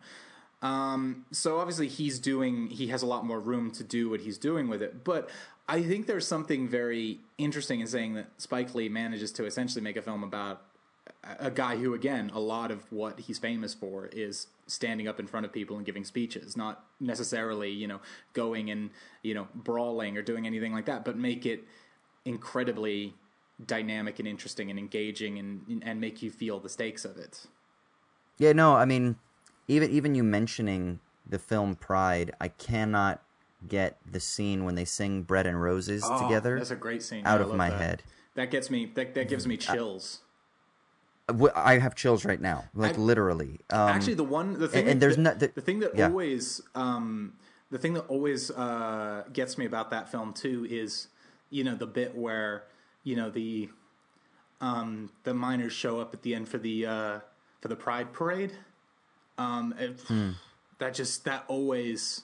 Um, 0.63 1.27
so 1.33 1.59
obviously 1.59 1.89
he's 1.89 2.19
doing 2.19 2.69
he 2.69 2.89
has 2.89 3.03
a 3.03 3.07
lot 3.07 3.25
more 3.25 3.41
room 3.41 3.71
to 3.73 3.85
do 3.85 4.09
what 4.11 4.21
he's 4.21 4.39
doing 4.39 4.69
with 4.69 4.83
it. 4.83 5.05
But 5.05 5.31
I 5.69 5.83
think 5.83 6.07
there's 6.07 6.27
something 6.27 6.69
very 6.69 7.21
interesting 7.39 7.81
in 7.81 7.87
saying 7.87 8.15
that 8.15 8.27
Spike 8.39 8.75
Lee 8.75 8.89
manages 8.89 9.33
to 9.33 9.45
essentially 9.47 9.83
make 9.83 9.97
a 9.97 10.03
film 10.03 10.23
about 10.23 10.63
a- 11.39 11.51
guy 11.51 11.77
who 11.77 11.95
again 11.95 12.31
a 12.35 12.41
lot 12.41 12.71
of 12.71 12.91
what 12.93 13.21
he's 13.21 13.39
famous 13.39 13.75
for 13.75 14.07
is 14.07 14.47
standing 14.67 15.07
up 15.09 15.19
in 15.21 15.27
front 15.27 15.47
of 15.47 15.53
people 15.53 15.77
and 15.77 15.87
giving 15.87 16.05
speeches 16.05 16.57
not 16.57 16.85
necessarily 17.01 17.71
you 17.71 17.87
know 17.87 18.01
going 18.33 18.71
and 18.71 18.91
you 19.23 19.35
know 19.35 19.47
brawling 19.55 20.17
or 20.17 20.23
doing 20.23 20.47
anything 20.47 20.73
like 20.73 20.87
that 20.87 21.05
but 21.05 21.17
make 21.17 21.47
it 21.47 21.65
incredibly 22.25 23.15
dynamic 23.65 24.19
and 24.19 24.29
interesting 24.29 24.69
and 24.71 24.79
engaging 24.79 25.39
and 25.39 25.83
and 25.85 26.01
make 26.01 26.23
you 26.23 26.31
feel 26.31 26.61
the 26.61 26.69
stakes 26.69 27.05
of 27.05 27.17
it 27.17 27.47
Yeah, 28.39 28.53
no, 28.53 28.77
I 28.77 28.85
mean, 28.85 29.17
even 29.67 29.91
even 29.91 30.15
you 30.15 30.23
mentioning 30.23 31.01
the 31.27 31.39
film 31.39 31.75
Pride, 31.75 32.35
I 32.41 32.49
cannot 32.49 33.23
get 33.67 33.97
the 34.11 34.21
scene 34.21 34.65
when 34.65 34.75
they 34.75 34.85
sing 34.85 35.23
"Bread 35.23 35.47
and 35.47 35.61
Roses" 35.63 36.03
Oh, 36.05 36.19
together. 36.19 36.59
that's 36.59 36.71
a 36.71 36.77
great 36.77 37.03
scene 37.03 37.25
Out 37.27 37.41
Yeah, 37.41 37.47
of 37.47 37.55
my 37.55 37.71
that. 37.71 37.81
head. 37.81 38.03
that 38.35 38.51
gets 38.51 38.69
me 38.71 38.93
that, 38.95 39.15
that 39.15 39.29
gives 39.31 39.47
me 39.47 39.55
uh, 39.55 39.59
chills 39.59 40.19
W- 40.19 40.26
I 41.55 41.79
have 41.79 41.95
chills 41.95 42.25
right 42.25 42.41
now, 42.41 42.65
like 42.75 42.95
I- 42.97 43.01
literally. 43.01 43.61
Um, 43.71 43.89
Actually, 43.89 44.15
the 44.15 44.25
one 44.25 44.59
the 44.59 44.69
thing 44.69 44.81
and, 44.81 44.87
that, 44.89 44.93
and 44.93 45.03
there's 45.03 45.17
the, 45.17 45.23
not 45.23 45.39
the, 45.41 45.49
the 45.55 45.61
thing 45.61 45.81
that 45.81 45.97
yeah. 45.97 46.07
always 46.07 46.61
um, 46.75 47.33
the 47.71 47.79
thing 47.79 47.95
that 47.95 48.07
always 48.09 48.51
uh, 48.51 49.25
gets 49.33 49.59
me 49.59 49.67
about 49.67 49.91
that 49.91 50.09
film 50.11 50.33
too 50.33 50.67
is 50.71 51.09
you 51.51 51.65
know 51.65 51.75
the 51.75 51.87
bit 51.87 52.15
where 52.17 52.65
you 53.03 53.17
know 53.17 53.29
the 53.31 53.69
um, 54.61 55.11
the 55.25 55.35
miners 55.35 55.73
show 55.73 56.01
up 56.01 56.15
at 56.15 56.23
the 56.23 56.35
end 56.35 56.49
for 56.49 56.59
the 56.59 56.87
uh, 56.87 57.19
for 57.61 57.69
the 57.69 57.77
Pride 57.77 58.13
parade. 58.13 58.53
Um, 59.39 59.75
it- 59.79 60.01
Hmm. 60.09 60.31
That 60.79 60.93
just 60.93 61.25
that 61.25 61.45
always. 61.49 62.21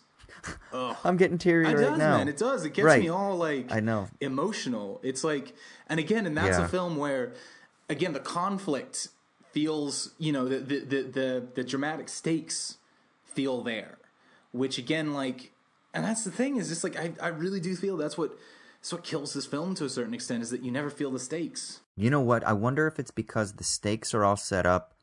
Ugh. 0.75 0.95
I'm 1.05 1.17
getting 1.17 1.39
teary 1.39 1.65
It 1.65 1.69
right 1.69 1.77
does, 1.79 1.99
now. 1.99 2.19
man. 2.19 2.29
It 2.29 2.37
does. 2.37 2.67
It 2.67 2.75
gets 2.75 2.85
Right. 2.85 3.01
me 3.03 3.09
all 3.09 3.37
like 3.39 3.73
I 3.73 3.81
know. 3.81 4.09
emotional. 4.21 5.01
It's 5.03 5.25
like, 5.25 5.55
and 5.89 5.99
again, 5.99 6.27
and 6.27 6.37
that's 6.37 6.59
Yeah. 6.59 6.67
a 6.67 6.69
film 6.69 6.97
where, 6.99 7.33
again, 7.93 8.13
the 8.13 8.21
conflict 8.21 9.09
feels, 9.53 10.13
you 10.19 10.33
know, 10.33 10.49
the 10.49 10.59
the 10.59 10.79
the 10.81 11.03
the, 11.03 11.47
the 11.55 11.65
dramatic 11.65 12.09
stakes 12.09 12.79
feel 13.25 13.63
there, 13.63 13.99
which 14.51 14.79
again, 14.79 15.15
like, 15.15 15.53
and 15.95 16.05
that's 16.05 16.25
the 16.25 16.31
thing 16.31 16.57
is 16.57 16.69
just 16.69 16.83
like 16.83 16.99
I 16.99 17.13
I 17.21 17.29
really 17.29 17.61
do 17.61 17.77
feel 17.77 17.97
that's 17.97 18.19
what 18.19 18.37
that's 18.81 18.93
what 18.93 19.05
kills 19.05 19.35
this 19.35 19.47
film 19.47 19.75
to 19.77 19.85
a 19.85 19.89
certain 19.89 20.15
extent 20.15 20.43
is 20.43 20.51
that 20.51 20.63
you 20.63 20.73
never 20.73 20.91
feel 20.91 21.11
the 21.11 21.21
stakes. 21.21 21.81
You 21.97 22.11
know 22.11 22.21
what? 22.21 22.43
I 22.45 22.53
wonder 22.53 22.87
if 22.87 22.99
it's 22.99 23.11
because 23.11 23.53
the 23.53 23.65
stakes 23.65 24.15
are 24.15 24.25
all 24.25 24.37
set 24.37 24.67
up 24.67 24.95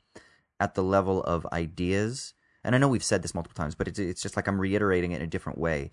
at 0.60 0.76
the 0.76 0.84
level 0.84 1.24
of 1.24 1.48
ideas. 1.54 2.34
And 2.64 2.76
I 2.76 2.78
know 2.78 2.90
we've 2.90 3.04
said 3.04 3.22
this 3.22 3.34
multiple 3.34 3.56
times, 3.56 3.76
but 3.76 3.88
it's 3.88 4.00
it's 4.00 4.22
just 4.22 4.36
like 4.36 4.48
I'm 4.48 4.60
reiterating 4.60 5.14
it 5.14 5.18
in 5.18 5.22
a 5.22 5.28
different 5.28 5.60
way. 5.60 5.92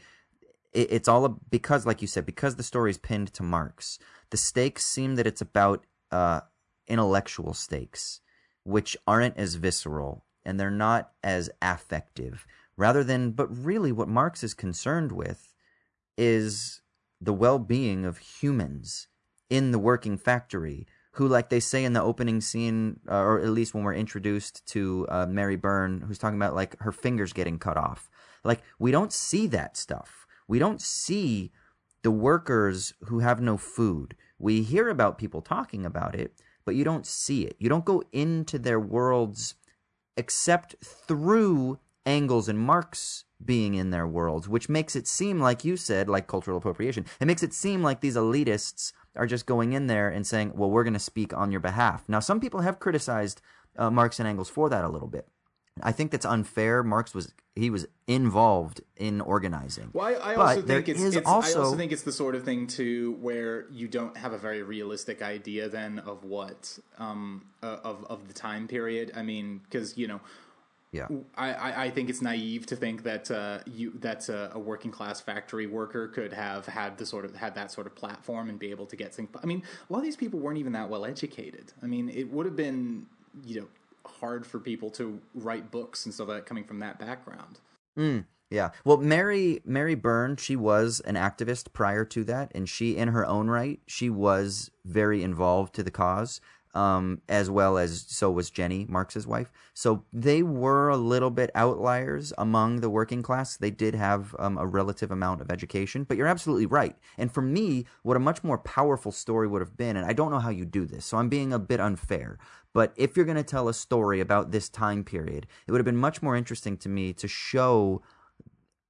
It, 0.73 0.89
it's 0.91 1.09
all 1.09 1.41
because, 1.51 1.87
like 1.87 2.03
you 2.03 2.09
said, 2.09 2.27
because 2.27 2.57
the 2.57 2.63
story 2.63 2.91
is 2.91 2.99
pinned 2.99 3.33
to 3.35 3.43
Marx. 3.43 3.99
The 4.31 4.37
stakes 4.37 4.85
seem 4.85 5.15
that 5.15 5.27
it's 5.27 5.41
about 5.41 5.85
uh, 6.11 6.41
intellectual 6.89 7.55
stakes, 7.55 8.21
which 8.65 8.97
aren't 9.07 9.37
as 9.37 9.55
visceral 9.55 10.25
and 10.45 10.61
they're 10.61 10.71
not 10.71 11.11
as 11.23 11.51
affective. 11.61 12.47
Rather 12.77 13.03
than, 13.03 13.33
but 13.33 13.49
really, 13.49 13.91
what 13.91 14.09
Marx 14.09 14.45
is 14.45 14.55
concerned 14.55 15.11
with 15.11 15.55
is 16.17 16.83
the 17.21 17.33
well-being 17.33 18.05
of 18.05 18.19
humans 18.19 19.09
in 19.51 19.71
the 19.73 19.79
working 19.79 20.17
factory 20.17 20.87
who 21.13 21.27
like 21.27 21.49
they 21.49 21.61
say 21.61 21.85
in 21.85 21.95
the 21.95 22.03
opening 22.03 22.41
scene 22.43 23.01
uh, 23.11 23.17
or 23.17 23.41
at 23.41 23.49
least 23.49 23.73
when 23.73 23.85
we're 23.85 23.95
introduced 23.95 24.67
to 24.67 25.07
uh, 25.09 25.27
mary 25.27 25.57
Burns 25.57 26.05
who's 26.07 26.19
talking 26.19 26.37
about 26.37 26.55
like 26.55 26.79
her 26.81 26.93
fingers 26.93 27.33
getting 27.33 27.59
cut 27.59 27.77
off 27.77 28.11
like 28.45 28.63
we 28.79 28.91
don't 28.91 29.13
see 29.13 29.47
that 29.47 29.77
stuff 29.77 30.27
we 30.49 30.59
don't 30.59 30.81
see 30.81 31.53
the 32.03 32.11
workers 32.11 32.93
who 33.05 33.21
have 33.21 33.41
no 33.41 33.57
food 33.57 34.17
we 34.39 34.63
hear 34.63 34.89
about 34.89 35.19
people 35.19 35.41
talking 35.41 35.87
about 35.87 36.15
it 36.15 36.35
but 36.67 36.75
you 36.75 36.85
don't 36.85 37.07
see 37.07 37.45
it 37.45 37.57
you 37.59 37.69
don't 37.69 37.87
go 37.87 38.03
into 38.13 38.59
their 38.59 38.79
worlds 38.79 39.55
except 40.17 40.77
through 40.83 41.79
Engels 42.07 42.49
and 42.49 42.59
Marx 42.59 43.25
being 43.45 43.75
in 43.75 43.91
their 43.91 44.07
worlds, 44.07 44.49
which 44.49 44.69
makes 44.69 44.97
it 44.97 45.07
seem 45.07 45.41
like 45.41 45.65
you 45.65 45.77
said, 45.77 46.09
like 46.09 46.27
cultural 46.27 46.57
appropriation. 46.57 47.05
It 47.21 47.27
makes 47.27 47.43
it 47.43 47.53
seem 47.53 47.83
like 47.83 48.01
these 48.01 48.17
elitists 48.17 48.93
are 49.17 49.27
just 49.27 49.45
going 49.45 49.73
in 49.73 49.89
there 49.89 50.09
and 50.09 50.27
saying, 50.27 50.53
"Well, 50.55 50.71
we're 50.71 50.85
going 50.85 50.95
to 50.95 51.01
speak 51.01 51.35
on 51.35 51.51
your 51.51 51.61
behalf." 51.61 52.09
Now, 52.09 52.21
some 52.21 52.41
people 52.41 52.61
have 52.61 52.79
criticized 52.79 53.43
uh, 53.77 53.91
Marx 53.91 54.19
and 54.19 54.29
Engels 54.29 54.49
for 54.49 54.69
that 54.71 54.85
a 54.85 54.89
little 54.89 55.09
bit. 55.09 55.29
I 55.83 55.93
think 55.93 56.11
that's 56.11 56.25
unfair. 56.25 56.83
Marx 56.83 57.15
was 57.15 57.33
he 57.55 57.71
was 57.71 57.87
involved 58.07 58.81
in 58.97 59.21
organizing. 59.21 59.91
Well, 59.93 60.07
I, 60.07 60.33
I 60.33 60.35
also 60.35 60.63
think 60.63 60.89
it's, 60.89 61.03
it's 61.03 61.27
also 61.27 61.61
I 61.61 61.65
also 61.65 61.77
think 61.77 61.93
it's 61.93 62.03
the 62.03 62.13
sort 62.13 62.35
of 62.35 62.45
thing 62.45 62.67
too 62.67 63.17
where 63.21 63.67
you 63.71 63.89
don't 63.89 64.17
have 64.17 64.33
a 64.33 64.39
very 64.39 64.63
realistic 64.63 65.23
idea 65.23 65.69
then 65.69 65.99
of 66.01 66.25
what 66.25 66.79
um 66.99 67.47
uh, 67.63 67.79
of 67.85 68.05
of 68.07 68.29
the 68.29 68.35
time 68.35 68.69
period. 68.69 69.13
I 69.15 69.23
mean, 69.23 69.61
because 69.65 69.97
you 69.97 70.07
know. 70.07 70.21
Yeah. 70.93 71.09
I, 71.37 71.53
I, 71.53 71.85
I 71.85 71.91
think 71.91 72.09
it's 72.09 72.23
naive 72.23 72.65
to 72.67 72.77
think 72.77 73.03
that 73.03 73.31
uh, 73.31 73.59
you 73.67 73.93
that 73.99 74.31
uh, 74.31 74.49
a 74.53 74.59
working 74.59 74.91
class 74.91 75.21
factory 75.21 75.67
worker 75.67 76.09
could 76.09 76.33
have 76.33 76.65
had 76.65 76.97
the 76.97 77.05
sort 77.05 77.27
of 77.27 77.35
had 77.35 77.55
that 77.57 77.71
sort 77.71 77.87
of 77.87 77.95
platform 77.95 78.49
and 78.49 78.59
be 78.59 78.71
able 78.71 78.87
to 78.87 78.97
get 78.97 79.13
things. 79.13 79.29
I 79.43 79.45
mean, 79.45 79.63
a 79.91 79.93
lot 79.93 79.99
of 79.99 80.05
these 80.05 80.17
people 80.17 80.39
weren't 80.39 80.57
even 80.57 80.73
that 80.73 80.89
well 80.89 81.05
educated. 81.05 81.73
I 81.83 81.87
mean, 81.87 82.09
it 82.09 82.33
would 82.33 82.47
have 82.47 82.57
been 82.57 83.07
you 83.45 83.63
know 83.63 83.67
hard 84.07 84.47
for 84.47 84.59
people 84.59 84.91
to 84.93 85.21
write 85.35 85.71
books 85.71 86.05
and 86.05 86.15
stuff 86.15 86.29
like 86.29 86.39
that 86.39 86.47
coming 86.47 86.65
from 86.65 86.81
that 86.81 86.99
background. 86.99 87.61
Mm, 87.99 88.25
yeah. 88.51 88.71
Well, 88.85 88.99
Mary 88.99 89.61
Mary 89.65 89.95
Burns, 89.95 90.41
she 90.41 90.57
was 90.57 91.01
an 91.01 91.15
activist 91.15 91.73
prior 91.73 92.05
to 92.07 92.25
that, 92.25 92.53
and 92.55 92.69
she, 92.69 92.97
in 92.97 93.09
her 93.09 93.27
own 93.27 93.49
right, 93.49 93.81
she 93.87 94.09
was 94.09 94.71
very 94.85 95.23
involved 95.23 95.75
to 95.75 95.83
the 95.83 95.91
cause. 95.91 96.41
Um, 96.77 97.23
as 97.29 97.49
well 97.49 97.79
as 97.79 98.05
so 98.07 98.31
was 98.31 98.51
Jenny, 98.51 98.85
Marx's 98.89 99.27
wife. 99.27 99.51
So 99.73 100.05
they 100.13 100.43
were 100.43 100.91
a 100.91 100.97
little 100.97 101.31
bit 101.31 101.51
outliers 101.55 102.35
among 102.37 102.81
the 102.81 102.91
working 102.91 103.23
class. 103.23 103.57
They 103.57 103.71
did 103.71 103.95
have 103.95 104.37
um, 104.39 104.59
a 104.59 104.67
relative 104.67 105.11
amount 105.11 105.41
of 105.41 105.51
education, 105.51 106.05
but 106.05 106.19
you're 106.19 106.27
absolutely 106.27 106.67
right. 106.67 106.95
And 107.17 107.33
for 107.33 107.41
me, 107.41 107.87
what 108.03 108.17
a 108.17 108.21
much 108.21 108.45
more 108.45 108.59
powerful 108.59 109.11
story 109.11 109.49
would 109.49 109.63
have 109.63 109.77
been, 109.77 109.97
and 109.97 110.05
I 110.05 110.13
don't 110.13 110.31
know 110.31 110.39
how 110.39 110.51
you 110.51 110.67
do 110.67 110.85
this, 110.85 111.07
so 111.07 111.17
I'm 111.17 111.31
being 111.31 111.53
a 111.53 111.59
bit 111.59 111.81
unfair. 111.81 112.39
But 112.75 112.93
if 112.97 113.17
you're 113.17 113.25
going 113.25 113.37
to 113.37 113.43
tell 113.43 113.69
a 113.69 113.75
story 113.75 114.21
about 114.21 114.51
this 114.51 114.69
time 114.69 115.03
period, 115.03 115.47
it 115.67 115.73
would 115.73 115.79
have 115.79 115.87
been 115.87 115.97
much 115.97 116.21
more 116.21 116.37
interesting 116.37 116.77
to 116.79 116.91
me 116.91 117.15
to 117.15 117.27
show 117.27 118.03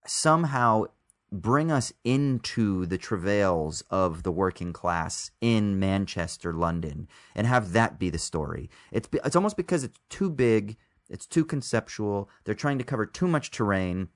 somehow 0.05 0.87
bring 1.33 1.73
us 1.73 1.93
into 2.05 2.87
the 2.87 2.99
travails 2.99 3.83
of 3.91 4.23
the 4.23 4.33
working 4.33 4.73
class 4.73 5.31
in 5.41 5.79
Manchester, 5.79 6.53
London, 6.53 7.09
and 7.35 7.47
have 7.47 7.73
that 7.73 7.99
be 7.99 8.11
the 8.11 8.19
story. 8.19 8.71
It's 8.93 9.09
it's 9.13 9.37
almost 9.37 9.57
because 9.57 9.85
it's 9.85 9.99
too 10.09 10.31
big, 10.31 10.77
it's 11.09 11.27
too 11.27 11.45
conceptual. 11.45 12.31
They're 12.45 12.55
trying 12.55 12.79
to 12.79 12.85
cover 12.85 13.07
too 13.07 13.29
much 13.29 13.51
terrain 13.51 14.09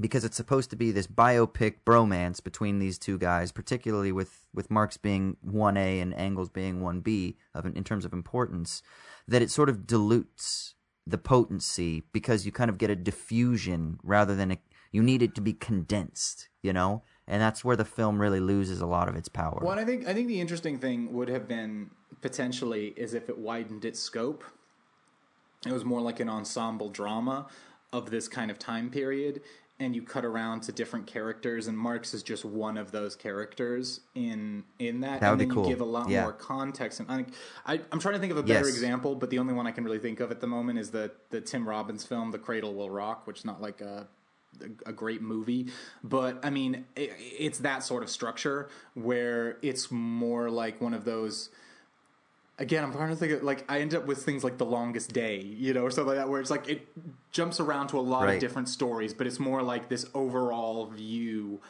because 0.00 0.24
it's 0.24 0.36
supposed 0.36 0.70
to 0.70 0.76
be 0.76 0.90
this 0.92 1.06
biopic 1.06 1.76
bromance 1.84 2.42
between 2.42 2.78
these 2.78 2.98
two 2.98 3.18
guys, 3.18 3.52
particularly 3.52 4.12
with 4.12 4.46
with 4.54 4.70
Marx 4.70 4.96
being 4.96 5.36
one 5.40 5.76
A 5.76 6.00
and 6.00 6.14
Engels 6.14 6.48
being 6.48 6.80
one 6.80 7.00
B 7.00 7.36
of 7.54 7.66
in 7.66 7.84
terms 7.84 8.04
of 8.04 8.12
importance, 8.12 8.82
that 9.26 9.42
it 9.42 9.50
sort 9.50 9.68
of 9.68 9.86
dilutes 9.86 10.74
the 11.06 11.18
potency 11.18 12.02
because 12.12 12.44
you 12.44 12.52
kind 12.52 12.68
of 12.68 12.76
get 12.76 12.90
a 12.90 12.96
diffusion 12.96 13.98
rather 14.02 14.36
than 14.36 14.52
a 14.52 14.58
you 14.90 15.02
need 15.02 15.22
it 15.22 15.34
to 15.34 15.40
be 15.40 15.52
condensed, 15.52 16.48
you 16.62 16.72
know? 16.72 17.02
And 17.26 17.42
that's 17.42 17.64
where 17.64 17.76
the 17.76 17.84
film 17.84 18.20
really 18.20 18.40
loses 18.40 18.80
a 18.80 18.86
lot 18.86 19.08
of 19.08 19.14
its 19.14 19.28
power. 19.28 19.60
Well, 19.62 19.78
I 19.78 19.84
think 19.84 20.06
I 20.08 20.14
think 20.14 20.28
the 20.28 20.40
interesting 20.40 20.78
thing 20.78 21.12
would 21.12 21.28
have 21.28 21.46
been 21.46 21.90
potentially 22.22 22.88
is 22.96 23.12
if 23.14 23.28
it 23.28 23.38
widened 23.38 23.84
its 23.84 24.00
scope. 24.00 24.44
It 25.66 25.72
was 25.72 25.84
more 25.84 26.00
like 26.00 26.20
an 26.20 26.28
ensemble 26.28 26.88
drama 26.88 27.46
of 27.92 28.10
this 28.10 28.28
kind 28.28 28.50
of 28.50 28.58
time 28.58 28.90
period, 28.90 29.42
and 29.80 29.94
you 29.94 30.02
cut 30.02 30.24
around 30.24 30.62
to 30.62 30.72
different 30.72 31.06
characters, 31.06 31.66
and 31.66 31.76
Marx 31.76 32.14
is 32.14 32.22
just 32.22 32.44
one 32.44 32.76
of 32.78 32.92
those 32.92 33.14
characters 33.16 34.00
in 34.14 34.64
in 34.78 35.00
that. 35.00 35.20
That 35.20 35.30
would 35.30 35.40
and 35.40 35.48
be 35.50 35.54
then 35.54 35.54
cool. 35.54 35.64
you 35.64 35.70
give 35.70 35.80
a 35.80 35.84
lot 35.84 36.08
Yeah. 36.08 36.22
more 36.22 36.32
context. 36.32 37.00
And 37.00 37.10
I, 37.66 37.74
I 37.74 37.80
I'm 37.92 37.98
trying 37.98 38.14
to 38.14 38.20
think 38.20 38.32
of 38.32 38.38
a 38.38 38.42
better 38.42 38.66
Yes. 38.66 38.74
example, 38.74 39.14
but 39.16 39.28
the 39.30 39.38
only 39.38 39.52
one 39.52 39.66
I 39.66 39.70
can 39.72 39.84
really 39.84 39.98
think 39.98 40.20
of 40.20 40.30
at 40.30 40.40
the 40.40 40.46
moment 40.46 40.78
is 40.78 40.92
the 40.92 41.10
the 41.30 41.40
Tim 41.42 41.68
Robbins 41.68 42.04
film, 42.06 42.30
The 42.30 42.38
Cradle 42.38 42.74
Will 42.74 42.88
Rock, 42.90 43.26
which 43.26 43.40
is 43.40 43.44
not 43.44 43.60
like 43.60 43.80
a 43.80 44.08
a 44.86 44.92
great 44.92 45.22
movie, 45.22 45.68
but 46.02 46.44
I 46.44 46.50
mean, 46.50 46.84
it, 46.96 47.12
it's 47.18 47.58
that 47.60 47.82
sort 47.84 48.02
of 48.02 48.10
structure 48.10 48.68
where 48.94 49.56
it's 49.62 49.90
more 49.90 50.50
like 50.50 50.80
one 50.80 50.94
of 50.94 51.04
those. 51.04 51.50
Again, 52.60 52.82
I'm 52.82 52.92
trying 52.92 53.10
to 53.10 53.16
think 53.16 53.32
of 53.34 53.42
like 53.44 53.64
I 53.70 53.80
end 53.80 53.94
up 53.94 54.06
with 54.06 54.24
things 54.24 54.42
like 54.42 54.58
The 54.58 54.64
Longest 54.66 55.12
Day, 55.12 55.40
you 55.40 55.72
know, 55.74 55.82
or 55.82 55.90
something 55.92 56.08
like 56.08 56.16
that, 56.16 56.28
where 56.28 56.40
it's 56.40 56.50
like 56.50 56.68
it 56.68 56.88
jumps 57.30 57.60
around 57.60 57.88
to 57.88 57.98
a 57.98 58.00
lot 58.00 58.24
Right. 58.24 58.34
of 58.34 58.40
different 58.40 58.68
stories, 58.68 59.14
but 59.14 59.28
it's 59.28 59.38
more 59.38 59.62
like 59.62 59.88
this 59.88 60.06
overall 60.12 60.86
view 60.86 61.60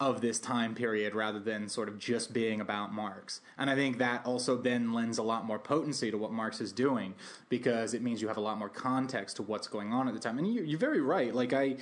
of 0.00 0.20
this 0.20 0.38
time 0.38 0.76
period 0.76 1.12
rather 1.14 1.40
than 1.40 1.68
sort 1.68 1.88
of 1.88 1.98
just 1.98 2.32
being 2.32 2.60
about 2.60 2.94
Marx. 2.94 3.40
And 3.58 3.68
I 3.68 3.74
think 3.74 3.98
that 3.98 4.24
also 4.24 4.56
then 4.56 4.92
lends 4.92 5.18
a 5.18 5.24
lot 5.24 5.44
more 5.44 5.58
potency 5.58 6.10
to 6.12 6.16
what 6.16 6.32
Marx 6.32 6.60
is 6.60 6.72
doing 6.72 7.14
because 7.48 7.94
it 7.94 8.00
means 8.00 8.22
you 8.22 8.28
have 8.28 8.36
a 8.36 8.40
lot 8.40 8.58
more 8.58 8.68
context 8.68 9.36
to 9.36 9.42
what's 9.42 9.66
going 9.66 9.92
on 9.92 10.06
at 10.06 10.14
the 10.14 10.20
time. 10.20 10.38
And 10.38 10.46
you, 10.46 10.62
you're 10.62 10.78
very 10.78 11.00
right. 11.00 11.34
Like 11.34 11.52
I, 11.52 11.76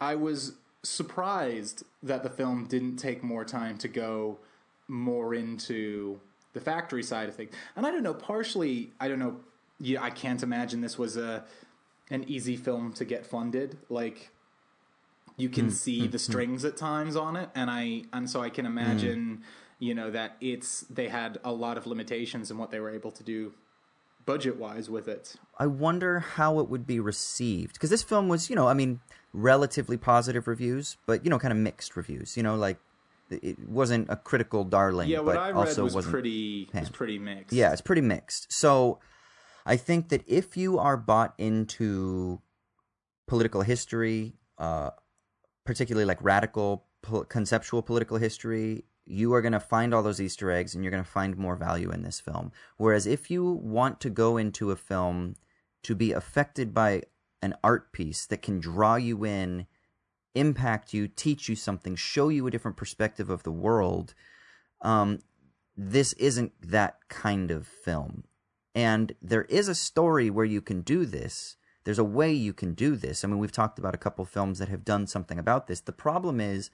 I 0.00 0.14
was 0.14 0.54
surprised 0.82 1.84
that 2.02 2.22
the 2.22 2.30
film 2.30 2.66
didn't 2.66 2.96
take 2.96 3.22
more 3.22 3.44
time 3.44 3.76
to 3.78 3.88
go 3.88 4.38
more 4.88 5.34
into 5.34 6.20
the 6.52 6.60
factory 6.60 7.02
side 7.02 7.28
of 7.28 7.34
things. 7.34 7.52
And 7.74 7.86
I 7.86 7.90
don't 7.90 8.02
know, 8.02 8.14
partially, 8.14 8.92
I 9.00 9.08
don't 9.08 9.18
know. 9.18 9.40
Yeah, 9.78 10.02
I 10.02 10.10
can't 10.10 10.42
imagine 10.42 10.80
this 10.80 10.98
was 10.98 11.16
a 11.16 11.44
an 12.10 12.24
easy 12.28 12.56
film 12.56 12.92
to 12.94 13.04
get 13.04 13.26
funded. 13.26 13.76
Like 13.90 14.30
you 15.36 15.48
can 15.48 15.66
Mm, 15.66 15.72
see 15.72 16.00
mm, 16.02 16.10
the 16.10 16.18
mm. 16.18 16.20
strings 16.20 16.64
at 16.64 16.76
times 16.76 17.16
on 17.16 17.36
it, 17.36 17.50
and 17.54 17.70
I 17.70 18.04
and 18.12 18.30
so 18.30 18.40
I 18.40 18.48
can 18.48 18.64
imagine, 18.64 19.42
you 19.78 19.94
know, 19.94 20.10
that 20.10 20.36
it's 20.40 20.82
they 20.82 21.08
had 21.08 21.38
a 21.44 21.52
lot 21.52 21.76
of 21.76 21.86
limitations 21.86 22.50
in 22.50 22.56
what 22.56 22.70
they 22.70 22.80
were 22.80 22.90
able 22.90 23.10
to 23.10 23.22
do 23.22 23.52
budget 24.26 24.56
wise 24.56 24.90
with 24.90 25.08
it. 25.08 25.36
I 25.58 25.66
wonder 25.66 26.20
how 26.20 26.58
it 26.58 26.68
would 26.68 26.86
be 26.86 27.00
received 27.00 27.74
because 27.74 27.90
this 27.90 28.02
film 28.02 28.28
was, 28.28 28.50
you 28.50 28.56
know, 28.56 28.68
I 28.68 28.74
mean, 28.74 29.00
relatively 29.32 29.96
positive 29.96 30.46
reviews, 30.46 30.96
but 31.06 31.24
you 31.24 31.30
know, 31.30 31.38
kind 31.38 31.52
of 31.52 31.58
mixed 31.58 31.96
reviews. 31.96 32.36
You 32.36 32.42
know, 32.42 32.56
like 32.56 32.78
it 33.30 33.58
wasn't 33.68 34.08
a 34.10 34.16
critical 34.16 34.64
darling. 34.64 35.08
yeah, 35.08 35.20
what 35.20 35.36
but 35.36 35.38
I 35.38 35.50
read 35.50 35.68
also 35.68 35.84
was 35.84 36.06
pretty 36.06 36.68
was 36.74 36.90
pretty 36.90 37.18
mixed. 37.18 37.52
Yeah, 37.52 37.72
it's 37.72 37.80
pretty 37.80 38.02
mixed. 38.02 38.52
So 38.52 38.98
I 39.64 39.76
think 39.76 40.10
that 40.10 40.22
if 40.26 40.56
you 40.56 40.78
are 40.78 40.96
bought 40.96 41.34
into 41.38 42.40
political 43.26 43.62
history, 43.62 44.34
uh, 44.58 44.90
particularly 45.64 46.04
like 46.04 46.22
radical 46.22 46.84
pol- 47.02 47.24
conceptual 47.24 47.82
political 47.82 48.16
history, 48.18 48.84
you 49.06 49.32
are 49.32 49.40
going 49.40 49.52
to 49.52 49.60
find 49.60 49.94
all 49.94 50.02
those 50.02 50.20
Easter 50.20 50.50
eggs 50.50 50.74
and 50.74 50.82
you're 50.82 50.90
going 50.90 51.04
to 51.04 51.08
find 51.08 51.36
more 51.36 51.56
value 51.56 51.90
in 51.90 52.02
this 52.02 52.20
film. 52.20 52.52
Whereas 52.76 53.06
if 53.06 53.30
you 53.30 53.44
want 53.44 54.00
to 54.00 54.10
go 54.10 54.36
into 54.36 54.70
a 54.70 54.76
film 54.76 55.36
to 55.84 55.94
be 55.94 56.12
affected 56.12 56.74
by 56.74 57.02
an 57.40 57.54
art 57.62 57.92
piece 57.92 58.26
that 58.26 58.42
can 58.42 58.58
draw 58.58 58.96
you 58.96 59.24
in, 59.24 59.66
impact 60.34 60.92
you, 60.92 61.06
teach 61.06 61.48
you 61.48 61.54
something, 61.54 61.94
show 61.94 62.28
you 62.28 62.46
a 62.46 62.50
different 62.50 62.76
perspective 62.76 63.30
of 63.30 63.44
the 63.44 63.52
world, 63.52 64.14
um, 64.82 65.20
this 65.76 66.12
isn't 66.14 66.52
that 66.60 66.96
kind 67.08 67.50
of 67.50 67.66
film. 67.66 68.24
And 68.74 69.14
there 69.22 69.44
is 69.44 69.68
a 69.68 69.74
story 69.74 70.30
where 70.30 70.44
you 70.44 70.60
can 70.60 70.80
do 70.82 71.06
this. 71.06 71.56
There's 71.84 71.98
a 71.98 72.04
way 72.04 72.32
you 72.32 72.52
can 72.52 72.74
do 72.74 72.96
this. 72.96 73.24
I 73.24 73.28
mean, 73.28 73.38
we've 73.38 73.52
talked 73.52 73.78
about 73.78 73.94
a 73.94 73.98
couple 73.98 74.24
films 74.24 74.58
that 74.58 74.68
have 74.68 74.84
done 74.84 75.06
something 75.06 75.38
about 75.38 75.66
this. 75.66 75.80
The 75.80 75.92
problem 75.92 76.40
is, 76.40 76.70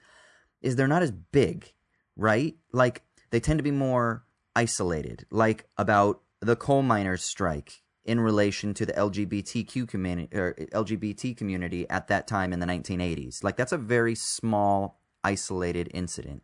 is 0.61 0.75
they're 0.75 0.87
not 0.87 1.03
as 1.03 1.11
big, 1.11 1.73
right? 2.15 2.55
Like 2.71 3.03
they 3.31 3.39
tend 3.39 3.59
to 3.59 3.63
be 3.63 3.71
more 3.71 4.25
isolated, 4.55 5.25
like 5.31 5.65
about 5.77 6.21
the 6.41 6.55
coal 6.55 6.81
miners' 6.81 7.23
strike 7.23 7.81
in 8.05 8.19
relation 8.19 8.73
to 8.73 8.85
the 8.85 8.93
LGBTQ 8.93 9.87
community 9.87 10.37
or 10.37 10.53
LGBT 10.73 11.35
community 11.37 11.89
at 11.89 12.07
that 12.09 12.27
time 12.27 12.51
in 12.51 12.59
the 12.59 12.65
1980s. 12.65 13.43
Like 13.43 13.55
that's 13.55 13.71
a 13.71 13.77
very 13.77 14.15
small, 14.15 14.99
isolated 15.23 15.89
incident 15.93 16.43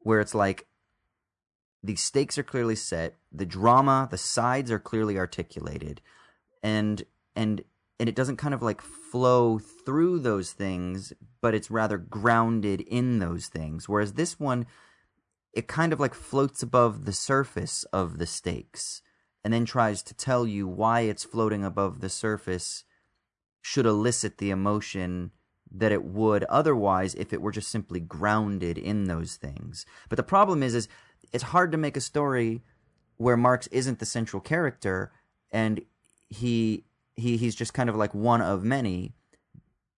where 0.00 0.20
it's 0.20 0.34
like 0.34 0.66
the 1.82 1.96
stakes 1.96 2.38
are 2.38 2.42
clearly 2.42 2.76
set, 2.76 3.16
the 3.30 3.44
drama, 3.44 4.08
the 4.10 4.16
sides 4.16 4.70
are 4.70 4.78
clearly 4.78 5.18
articulated, 5.18 6.00
and 6.62 7.04
and 7.36 7.62
and 8.00 8.08
it 8.08 8.14
doesn't 8.14 8.38
kind 8.38 8.54
of 8.54 8.62
like 8.62 8.80
flow 8.80 9.58
through 9.58 10.18
those 10.20 10.52
things, 10.52 11.12
but 11.40 11.54
it's 11.54 11.70
rather 11.70 11.98
grounded 11.98 12.80
in 12.80 13.18
those 13.18 13.46
things. 13.48 13.88
Whereas 13.88 14.14
this 14.14 14.40
one, 14.40 14.66
it 15.54 15.68
kind 15.68 15.92
of 15.92 16.00
like 16.00 16.14
floats 16.14 16.62
above 16.62 17.04
the 17.04 17.12
surface 17.12 17.84
of 17.92 18.18
the 18.18 18.26
stakes 18.26 19.02
and 19.44 19.52
then 19.52 19.64
tries 19.64 20.02
to 20.02 20.14
tell 20.14 20.46
you 20.46 20.66
why 20.66 21.00
it's 21.00 21.24
floating 21.24 21.64
above 21.64 22.00
the 22.00 22.08
surface 22.08 22.84
should 23.62 23.86
elicit 23.86 24.38
the 24.38 24.50
emotion 24.50 25.30
that 25.70 25.92
it 25.92 26.04
would 26.04 26.44
otherwise 26.44 27.14
if 27.14 27.32
it 27.32 27.40
were 27.40 27.52
just 27.52 27.68
simply 27.68 28.00
grounded 28.00 28.78
in 28.78 29.04
those 29.04 29.36
things. 29.36 29.86
But 30.08 30.16
the 30.16 30.22
problem 30.22 30.62
is 30.62 30.74
is 30.74 30.88
it's 31.32 31.44
hard 31.44 31.72
to 31.72 31.78
make 31.78 31.96
a 31.96 32.00
story 32.00 32.62
where 33.16 33.36
Marx 33.36 33.66
isn't 33.68 34.00
the 34.00 34.06
central 34.06 34.40
character 34.40 35.12
and 35.52 35.80
he 36.28 36.84
he 37.14 37.36
he's 37.36 37.54
just 37.54 37.74
kind 37.74 37.88
of 37.88 37.96
like 37.96 38.14
one 38.14 38.40
of 38.40 38.64
many 38.64 39.12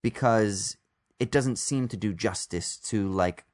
because 0.03 0.77
it 1.19 1.31
doesn't 1.31 1.57
seem 1.57 1.89
to 1.89 1.97
do 1.97 2.13
justice 2.13 2.77
to 2.77 3.09
like 3.09 3.46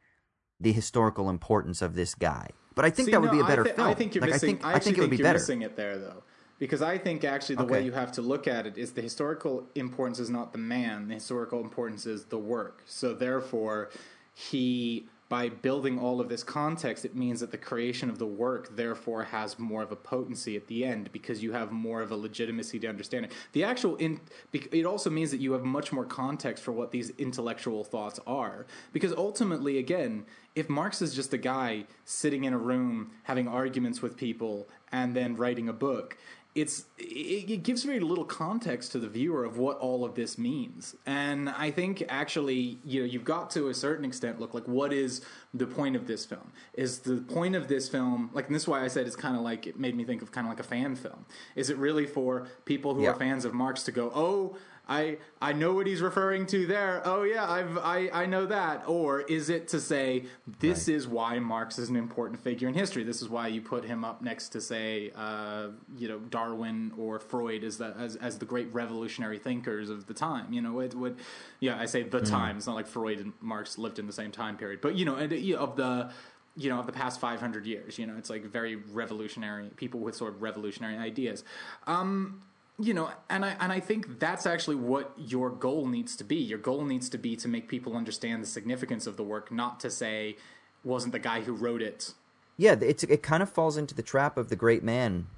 the 0.62 0.72
historical 0.72 1.28
importance 1.28 1.82
of 1.82 1.94
this 1.94 2.14
guy. 2.14 2.50
But 2.74 2.84
I 2.84 2.90
think 2.90 3.06
See, 3.06 3.12
that 3.12 3.20
would 3.20 3.32
no, 3.32 3.38
be 3.38 3.40
a 3.40 3.44
better 3.44 3.64
thi- 3.64 3.72
film. 3.72 3.88
I 3.88 3.94
think 3.94 4.14
you're 4.14 4.22
Like, 4.22 4.30
missing. 4.32 4.48
I 4.48 4.52
think, 4.52 4.64
I 4.64 4.72
actually 4.72 4.84
think 4.84 4.98
it 4.98 5.00
would 5.02 5.10
be 5.10 5.16
better. 5.18 5.38
missing 5.38 5.62
it 5.62 5.76
there 5.76 5.98
though, 5.98 6.22
because 6.58 6.80
I 6.80 6.96
think 6.98 7.24
actually 7.24 7.56
the 7.56 7.64
way 7.66 7.84
you 7.84 7.92
have 7.92 8.12
to 8.12 8.22
look 8.22 8.48
at 8.48 8.66
it 8.66 8.78
is 8.78 8.92
the 8.92 9.02
historical 9.02 9.66
importance 9.74 10.18
is 10.18 10.30
not 10.30 10.52
the 10.52 10.58
man. 10.58 11.08
The 11.08 11.14
historical 11.14 11.60
importance 11.60 12.06
is 12.06 12.24
the 12.26 12.38
work. 12.38 12.82
So 12.86 13.12
therefore, 13.12 13.90
he 14.34 15.06
by 15.32 15.48
building 15.48 15.98
all 15.98 16.20
of 16.20 16.28
this 16.28 16.42
context, 16.42 17.06
it 17.06 17.16
means 17.16 17.40
that 17.40 17.50
the 17.50 17.56
creation 17.56 18.10
of 18.10 18.18
the 18.18 18.26
work 18.26 18.76
therefore 18.76 19.24
has 19.24 19.58
more 19.58 19.82
of 19.82 19.90
a 19.90 19.96
potency 19.96 20.56
at 20.56 20.66
the 20.66 20.84
end 20.84 21.10
because 21.10 21.42
you 21.42 21.52
have 21.52 21.72
more 21.72 22.02
of 22.02 22.10
a 22.10 22.14
legitimacy 22.14 22.78
to 22.78 22.86
understand 22.86 23.24
it. 23.24 23.32
The 23.52 23.64
actual 23.64 23.96
in 23.96 24.20
it 24.52 24.84
also 24.84 25.08
means 25.08 25.30
that 25.30 25.40
you 25.40 25.52
have 25.52 25.64
much 25.64 25.90
more 25.90 26.04
context 26.04 26.62
for 26.62 26.72
what 26.72 26.90
these 26.90 27.08
intellectual 27.16 27.82
thoughts 27.82 28.20
are 28.26 28.66
because 28.92 29.14
ultimately 29.14 29.78
again, 29.78 30.26
if 30.54 30.68
Marx 30.68 31.00
is 31.00 31.14
just 31.14 31.32
a 31.32 31.38
guy 31.38 31.86
sitting 32.04 32.44
in 32.44 32.52
a 32.52 32.58
room 32.58 33.12
having 33.22 33.48
arguments 33.48 34.02
with 34.02 34.18
people 34.18 34.68
and 34.92 35.16
then 35.16 35.34
writing 35.34 35.66
a 35.66 35.72
book, 35.72 36.18
it's 36.54 36.84
it, 36.98 37.50
it 37.50 37.62
gives 37.62 37.82
very 37.84 38.00
little 38.00 38.24
context 38.24 38.92
to 38.92 38.98
the 38.98 39.08
viewer 39.08 39.44
of 39.44 39.56
what 39.56 39.78
all 39.78 40.04
of 40.04 40.14
this 40.14 40.36
means. 40.36 40.94
And 41.06 41.48
i 41.48 41.70
think 41.70 42.02
actually 42.08 42.78
you 42.84 43.00
know 43.00 43.06
you've 43.06 43.24
got 43.24 43.50
to 43.52 43.68
a 43.68 43.74
certain 43.74 44.04
extent 44.04 44.38
look 44.40 44.52
like 44.54 44.68
what 44.68 44.92
is 44.92 45.22
the 45.54 45.66
point 45.66 45.96
of 45.96 46.06
this 46.06 46.24
film? 46.26 46.52
Is 46.74 47.00
the 47.00 47.16
point 47.16 47.54
of 47.56 47.68
this 47.68 47.88
film 47.88 48.30
like 48.34 48.46
and 48.46 48.54
this 48.54 48.62
is 48.62 48.68
why 48.68 48.82
i 48.84 48.88
said 48.88 49.06
it's 49.06 49.16
kind 49.16 49.36
of 49.36 49.42
like 49.42 49.66
it 49.66 49.78
made 49.78 49.94
me 49.96 50.04
think 50.04 50.20
of 50.22 50.30
kind 50.32 50.46
of 50.46 50.50
like 50.50 50.60
a 50.60 50.68
fan 50.68 50.94
film. 50.96 51.24
Is 51.56 51.70
it 51.70 51.76
really 51.78 52.06
for 52.06 52.46
people 52.64 52.94
who 52.94 53.02
Yeah. 53.02 53.10
are 53.10 53.14
fans 53.14 53.44
of 53.44 53.54
marx 53.54 53.82
to 53.84 53.92
go 53.92 54.12
oh 54.14 54.56
I 54.92 55.16
I 55.40 55.52
know 55.52 55.72
what 55.74 55.86
he's 55.86 56.02
referring 56.02 56.44
to 56.46 56.66
there. 56.66 57.00
Oh 57.04 57.22
yeah, 57.22 57.50
I've 57.50 57.78
I, 57.78 58.10
I 58.12 58.26
know 58.26 58.44
that. 58.46 58.84
Or 58.86 59.20
is 59.22 59.48
it 59.48 59.68
to 59.68 59.80
say 59.80 60.24
this 60.60 60.86
is 60.88 61.08
why 61.08 61.38
Marx 61.38 61.78
is 61.78 61.88
an 61.88 61.96
important 61.96 62.40
figure 62.40 62.68
in 62.68 62.74
history? 62.74 63.02
This 63.02 63.22
is 63.22 63.28
why 63.28 63.46
you 63.48 63.60
put 63.62 63.84
him 63.84 64.04
up 64.04 64.20
next 64.22 64.50
to 64.50 64.60
say 64.60 65.10
uh, 65.16 65.68
you 65.96 66.08
know 66.08 66.18
Darwin 66.18 66.92
or 66.98 67.18
Freud 67.18 67.64
as 67.64 67.78
the 67.78 67.94
as, 67.98 68.16
as 68.16 68.38
the 68.38 68.44
great 68.44 68.72
revolutionary 68.74 69.38
thinkers 69.38 69.88
of 69.90 70.06
the 70.06 70.14
time. 70.14 70.52
You 70.52 70.60
know 70.62 70.80
it 70.80 70.94
would 70.94 71.16
yeah 71.60 71.78
I 71.78 71.86
say 71.86 72.02
the 72.02 72.20
Mm. 72.20 72.30
time. 72.30 72.56
It's 72.56 72.66
not 72.66 72.76
like 72.76 72.86
Freud 72.86 73.18
and 73.18 73.32
Marx 73.40 73.78
lived 73.78 73.98
in 73.98 74.06
the 74.06 74.12
same 74.12 74.30
time 74.30 74.56
period, 74.56 74.80
but 74.80 74.94
you 74.96 75.04
know 75.04 75.16
and, 75.16 75.32
you 75.32 75.54
know, 75.56 75.62
of 75.62 75.76
the 75.76 76.10
you 76.54 76.68
know 76.70 76.78
of 76.78 76.86
the 76.86 76.92
past 76.92 77.18
500 77.18 77.66
years. 77.66 77.98
You 77.98 78.06
know 78.06 78.16
it's 78.18 78.30
like 78.30 78.44
very 78.44 78.76
revolutionary 78.76 79.70
people 79.76 80.00
with 80.00 80.14
sort 80.14 80.34
of 80.34 80.42
revolutionary 80.42 80.96
ideas. 80.98 81.44
Um, 81.86 82.42
you 82.82 82.92
know 82.92 83.10
and 83.30 83.44
i 83.44 83.56
and 83.60 83.72
i 83.72 83.78
think 83.78 84.18
that's 84.18 84.44
actually 84.44 84.74
what 84.74 85.12
your 85.16 85.50
goal 85.50 85.86
needs 85.86 86.16
to 86.16 86.24
be. 86.24 86.36
Your 86.36 86.58
goal 86.58 86.84
needs 86.84 87.08
to 87.10 87.18
be 87.18 87.36
to 87.36 87.48
make 87.48 87.68
people 87.68 87.96
understand 87.96 88.42
the 88.42 88.46
significance 88.46 89.06
of 89.06 89.16
the 89.16 89.22
work 89.22 89.52
not 89.52 89.78
to 89.80 89.90
say 89.90 90.36
wasn't 90.82 91.12
the 91.12 91.20
guy 91.20 91.42
who 91.42 91.52
wrote 91.52 91.80
it. 91.80 92.12
Yeah, 92.56 92.74
it's 92.80 93.04
it 93.04 93.22
kind 93.22 93.42
of 93.42 93.48
falls 93.48 93.76
into 93.76 93.94
the 93.94 94.02
trap 94.02 94.36
of 94.36 94.48
the 94.48 94.56
great 94.56 94.82
man 94.82 95.28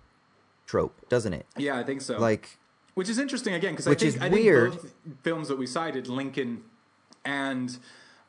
trope, 0.67 1.07
doesn't 1.09 1.35
it? 1.35 1.47
yeah 1.57 1.79
i 1.79 1.83
think 1.83 2.01
so. 2.01 2.19
Like 2.19 2.59
which 2.95 3.09
is 3.09 3.19
interesting 3.19 3.55
again 3.55 3.73
because 3.73 3.89
I 3.89 3.95
think, 3.95 4.17
I 4.17 4.31
think 4.31 4.45
weird. 4.45 4.73
both 4.73 4.93
films 5.23 5.49
that 5.49 5.59
we 5.59 5.67
cited 5.67 6.09
lincoln 6.09 6.63
and 7.25 7.77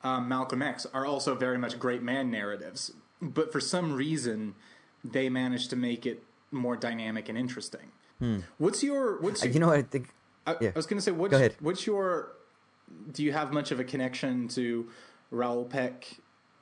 um, 0.03 0.27
malcolm 0.27 0.61
x 0.61 0.85
are 0.93 1.05
also 1.05 1.35
very 1.35 1.57
much 1.57 1.79
great 1.79 2.01
man 2.03 2.29
narratives. 2.29 2.91
But 3.21 3.51
for 3.53 3.61
some 3.61 3.93
reason 3.93 4.55
they 5.03 5.29
managed 5.29 5.69
to 5.69 5.75
make 5.75 6.05
it 6.05 6.23
more 6.51 6.75
dynamic 6.75 7.29
and 7.29 7.37
interesting 7.37 7.91
Hmm. 8.19 8.39
what's 8.57 8.81
your 8.83 9.19
what's 9.21 9.43
Uh, 9.43 9.47
your, 9.47 9.53
you 9.53 9.59
know 9.59 9.71
I 9.71 9.81
think 9.81 10.09
I, 10.47 10.55
yeah. 10.61 10.69
I 10.69 10.73
was 10.77 10.85
going 10.85 10.97
to 10.97 11.01
say, 11.01 11.11
what's, 11.11 11.31
Go 11.31 11.37
ahead. 11.37 11.55
what's 11.59 11.85
your? 11.87 12.33
Do 13.11 13.23
you 13.23 13.31
have 13.33 13.51
much 13.51 13.71
of 13.71 13.79
a 13.79 13.83
connection 13.83 14.47
to 14.49 14.87
Raoul 15.31 15.65
Peck 15.65 16.05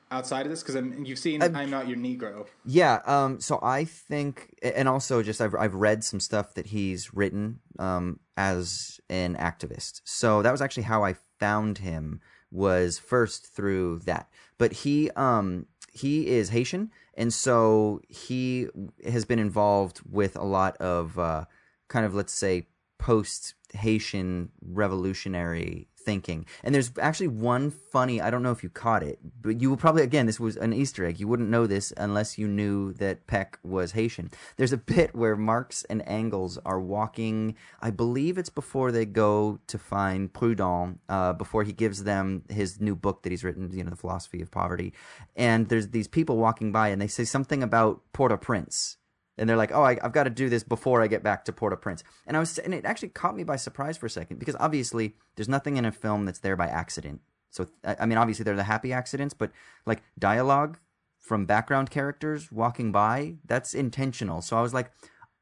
outside 0.10 0.46
of 0.46 0.52
this? 0.52 0.64
Because 0.64 0.82
you've 1.06 1.20
seen 1.20 1.44
I'm, 1.44 1.70
Not 1.70 1.90
Your 1.90 1.98
Negro. 1.98 2.48
Yeah, 2.66 3.02
um, 3.06 3.42
so 3.42 3.60
I 3.62 3.84
think, 3.84 4.56
and 4.64 4.88
also 4.88 5.22
just 5.22 5.42
I've 5.42 5.54
I've 5.54 5.74
read 5.74 6.04
some 6.06 6.22
stuff 6.22 6.54
that 6.54 6.68
he's 6.68 7.14
written 7.14 7.60
um, 7.78 8.22
as 8.38 9.02
an 9.10 9.36
activist. 9.36 10.00
So 10.06 10.42
that 10.44 10.52
was 10.52 10.62
actually 10.62 10.84
how 10.84 11.04
I 11.04 11.16
found 11.40 11.80
him 11.80 12.22
was 12.52 12.98
first 13.00 13.48
through 13.48 14.00
that. 14.06 14.30
But 14.58 14.72
he 14.72 15.10
um, 15.12 15.66
he 15.92 16.28
is 16.28 16.50
Haitian, 16.50 16.92
and 17.16 17.34
so 17.34 18.02
he 18.10 18.68
has 19.06 19.26
been 19.26 19.40
involved 19.40 20.02
with 20.10 20.36
a 20.36 20.44
lot 20.44 20.78
of 20.78 21.18
uh, 21.20 21.46
kind 21.88 22.06
of 22.06 22.14
let's 22.14 22.34
say 22.34 22.68
post 22.98 23.56
Haitian 23.74 24.50
revolutionary 24.62 25.88
thinking. 26.06 26.46
And 26.64 26.74
there's 26.74 26.92
actually 27.00 27.30
one 27.30 27.72
funny, 27.72 28.22
I 28.22 28.30
don't 28.30 28.44
know 28.44 28.52
if 28.52 28.64
you 28.64 28.70
caught 28.70 29.04
it, 29.04 29.20
but 29.42 29.62
you 29.62 29.70
will 29.70 29.78
probably, 29.78 30.04
again, 30.04 30.26
this 30.26 30.40
was 30.40 30.58
an 30.58 30.74
Easter 30.74 31.06
egg. 31.06 31.20
You 31.20 31.28
wouldn't 31.28 31.50
know 31.50 31.68
this 31.68 31.94
unless 31.98 32.38
you 32.38 32.48
knew 32.48 32.94
that 32.94 33.28
Peck 33.28 33.60
was 33.64 33.92
Haitian. 33.92 34.32
There's 34.58 34.74
a 34.74 34.78
bit 34.78 35.16
where 35.16 35.36
Marx 35.36 35.84
and 35.86 36.04
Engels 36.06 36.58
are 36.66 36.80
walking, 36.80 37.56
I 37.82 37.92
believe 37.92 38.38
it's 38.38 38.50
before 38.50 38.92
they 38.92 39.06
go 39.06 39.60
to 39.68 39.78
find 39.78 40.32
Proudhon, 40.32 41.00
uh, 41.10 41.34
before 41.34 41.64
he 41.64 41.74
gives 41.74 42.04
them 42.04 42.44
his 42.50 42.80
new 42.80 42.96
book 42.96 43.24
that 43.24 43.32
he's 43.32 43.44
written, 43.44 43.72
you 43.72 43.84
know, 43.84 43.90
The 43.90 43.96
Philosophy 43.96 44.42
of 44.42 44.52
Poverty. 44.52 44.94
And 45.36 45.70
there's 45.70 45.90
these 45.90 46.08
people 46.08 46.38
walking 46.38 46.72
by 46.72 46.90
and 46.90 47.02
they 47.02 47.08
say 47.08 47.24
something 47.24 47.64
about 47.64 48.02
Port-au-Prince 48.14 48.98
and 49.38 49.50
they're 49.50 49.58
like, 49.58 49.72
"Oh, 49.72 49.84
I, 49.84 49.98
I've 50.04 50.14
got 50.14 50.24
to 50.24 50.30
do 50.30 50.50
this 50.50 50.64
before 50.64 51.02
I 51.02 51.08
get 51.08 51.24
back 51.24 51.46
to 51.46 51.54
Port-au-Prince." 51.54 52.04
And 52.28 52.38
I 52.38 52.40
was, 52.40 52.58
and 52.58 52.74
it 52.74 52.86
actually 52.86 53.10
caught 53.10 53.36
me 53.36 53.44
by 53.44 53.56
surprise 53.56 53.98
for 53.98 54.06
a 54.06 54.10
second 54.10 54.40
because 54.40 54.56
obviously 54.60 55.16
there's 55.36 55.50
nothing 55.50 55.78
in 55.78 55.86
a 55.86 55.92
film 55.92 56.26
that's 56.26 56.40
there 56.40 56.56
by 56.56 56.68
accident. 56.68 57.22
So 57.50 57.68
I 57.84 57.98
I 58.02 58.06
mean, 58.06 58.18
obviously 58.18 58.44
they're 58.44 58.56
the 58.56 58.64
happy 58.64 58.94
accidents, 58.94 59.34
but 59.34 59.52
like 59.86 60.04
dialogue 60.18 60.78
from 61.20 61.46
background 61.46 61.90
characters 61.90 62.52
walking 62.52 62.92
by, 62.92 63.36
that's 63.46 63.74
intentional. 63.74 64.42
So 64.42 64.58
I 64.58 64.62
was 64.62 64.74
like, 64.74 64.92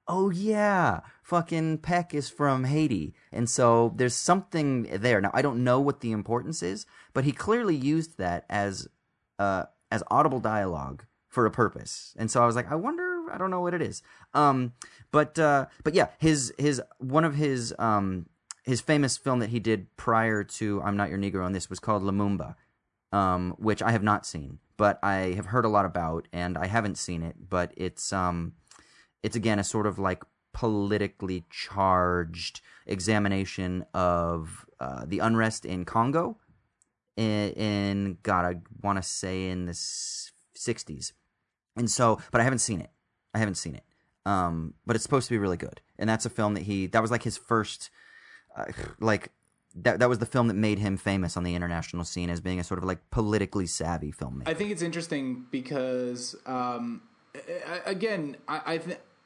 "Oh 0.08 0.30
yeah, 0.30 1.02
fucking 1.24 1.80
Peck 1.80 2.14
is 2.14 2.30
from 2.30 2.66
Haiti," 2.66 3.14
and 3.32 3.50
so 3.50 3.94
there's 3.96 4.16
something 4.16 4.84
there. 4.84 5.20
Now 5.22 5.32
I 5.34 5.42
don't 5.42 5.64
know 5.64 5.80
what 5.80 6.02
the 6.02 6.12
importance 6.12 6.64
is, 6.64 6.86
but 7.14 7.24
he 7.24 7.32
clearly 7.32 7.76
used 7.76 8.18
that 8.18 8.46
as 8.50 8.88
uh, 9.39 9.66
as 9.92 10.04
audible 10.10 10.39
dialogue 10.39 11.06
for 11.28 11.46
a 11.46 11.52
purpose. 11.52 12.14
And 12.18 12.30
so 12.30 12.44
I 12.44 12.46
was 12.46 12.56
like, 12.56 12.72
I 12.72 12.76
wonder, 12.76 13.11
I 13.32 13.38
don't 13.38 13.51
know 13.51 13.61
what 13.61 13.73
it 13.73 13.82
is. 13.82 14.01
Um, 14.34 14.73
but 15.11 15.38
uh, 15.39 15.67
but 15.84 15.93
yeah, 15.93 16.07
his 16.19 16.53
his 16.57 16.82
one 16.99 17.25
of 17.25 17.36
his 17.36 17.73
um 17.79 18.27
his 18.63 18.82
famous 18.82 19.17
film 19.17 19.39
that 19.39 19.49
he 19.49 19.59
did 19.59 19.95
prior 19.97 20.43
to 20.43 20.82
I'm 20.84 20.97
Not 20.97 21.09
Your 21.09 21.17
Negro 21.17 21.43
on 21.43 21.51
this 21.51 21.69
was 21.69 21.79
called 21.79 22.03
Lumumba, 22.03 22.55
um, 23.11 23.55
which 23.57 23.82
I 23.82 23.91
have 23.91 24.03
not 24.03 24.25
seen, 24.25 24.59
but 24.77 24.99
I 25.01 25.34
have 25.36 25.47
heard 25.47 25.65
a 25.65 25.69
lot 25.69 25.86
about, 25.86 26.27
and 26.32 26.57
I 26.57 26.67
haven't 26.67 26.97
seen 26.97 27.23
it. 27.23 27.49
But 27.49 27.73
it's 27.75 28.13
um, 28.13 28.53
it's 29.23 29.36
again 29.36 29.59
a 29.59 29.63
sort 29.63 29.88
of 29.88 29.97
like 29.97 30.23
politically 30.53 31.45
charged 31.49 32.61
examination 32.86 33.86
of 33.93 34.65
uh, 34.79 35.05
the 35.05 35.19
unrest 35.19 35.65
in 35.65 35.86
Congo 35.86 36.38
in, 37.17 37.51
in 37.51 38.17
God, 38.23 38.45
I 38.45 38.59
want 38.82 38.97
to 38.97 39.03
say 39.03 39.49
in 39.49 39.65
the 39.65 39.73
60s. 39.73 41.13
And 41.75 41.89
so, 41.89 42.19
but 42.32 42.41
I 42.41 42.43
haven't 42.43 42.59
seen 42.59 42.82
it. 42.82 42.89
I 43.34 43.39
haven't 43.39 43.55
seen 43.55 43.75
it. 43.75 43.84
Um, 44.25 44.75
but 44.86 44.95
it's 44.95 45.03
supposed 45.03 45.27
to 45.27 45.34
be 45.34 45.39
really 45.39 45.57
good. 45.57 45.82
And 45.97 46.09
that's 46.09 46.25
a 46.25 46.29
film 46.29 46.53
that 46.53 46.63
he, 46.63 46.88
that 46.88 47.01
was 47.01 47.11
like 47.11 47.23
his 47.23 47.38
first, 47.38 47.89
uh, 48.55 48.65
like, 48.99 49.29
that, 49.73 49.99
that 49.99 50.09
was 50.09 50.19
the 50.19 50.25
film 50.25 50.47
that 50.49 50.55
made 50.55 50.79
him 50.79 50.97
famous 50.97 51.38
on 51.38 51.43
the 51.43 51.55
international 51.55 52.03
scene 52.03 52.29
as 52.29 52.41
being 52.41 52.59
a 52.59 52.63
sort 52.63 52.77
of 52.77 52.84
like 52.84 52.99
politically 53.09 53.65
savvy 53.65 54.11
filmmaker. 54.11 54.47
I 54.47 54.53
think 54.53 54.69
it's 54.69 54.82
interesting 54.82 55.45
because, 55.49 56.36
um, 56.45 57.03
again, 57.86 58.36
I 58.47 58.75
I, 58.75 58.82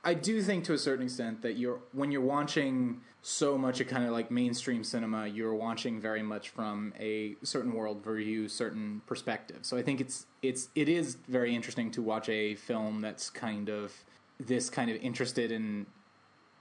I 0.05 0.13
do 0.13 0.41
think 0.41 0.63
to 0.65 0.73
a 0.73 0.77
certain 0.77 1.03
extent 1.05 1.41
that 1.41 1.57
you're 1.57 1.79
when 1.91 2.11
you're 2.11 2.21
watching 2.21 3.01
so 3.23 3.57
much 3.57 3.81
of 3.81 3.87
kind 3.87 4.05
of 4.05 4.11
like 4.11 4.29
mainstream 4.29 4.83
cinema, 4.83 5.25
you're 5.25 5.55
watching 5.55 5.99
very 5.99 6.21
much 6.21 6.49
from 6.49 6.93
a 6.99 7.35
certain 7.41 7.73
world 7.73 8.05
worldview, 8.05 8.49
certain 8.49 9.01
perspective. 9.07 9.59
So 9.63 9.75
I 9.77 9.81
think 9.81 9.99
it's 9.99 10.27
it's 10.43 10.69
it 10.75 10.87
is 10.87 11.15
very 11.27 11.55
interesting 11.55 11.89
to 11.91 12.03
watch 12.03 12.29
a 12.29 12.53
film 12.53 13.01
that's 13.01 13.31
kind 13.31 13.67
of 13.67 13.93
this 14.39 14.69
kind 14.69 14.91
of 14.91 14.97
interested 14.97 15.51
in 15.51 15.87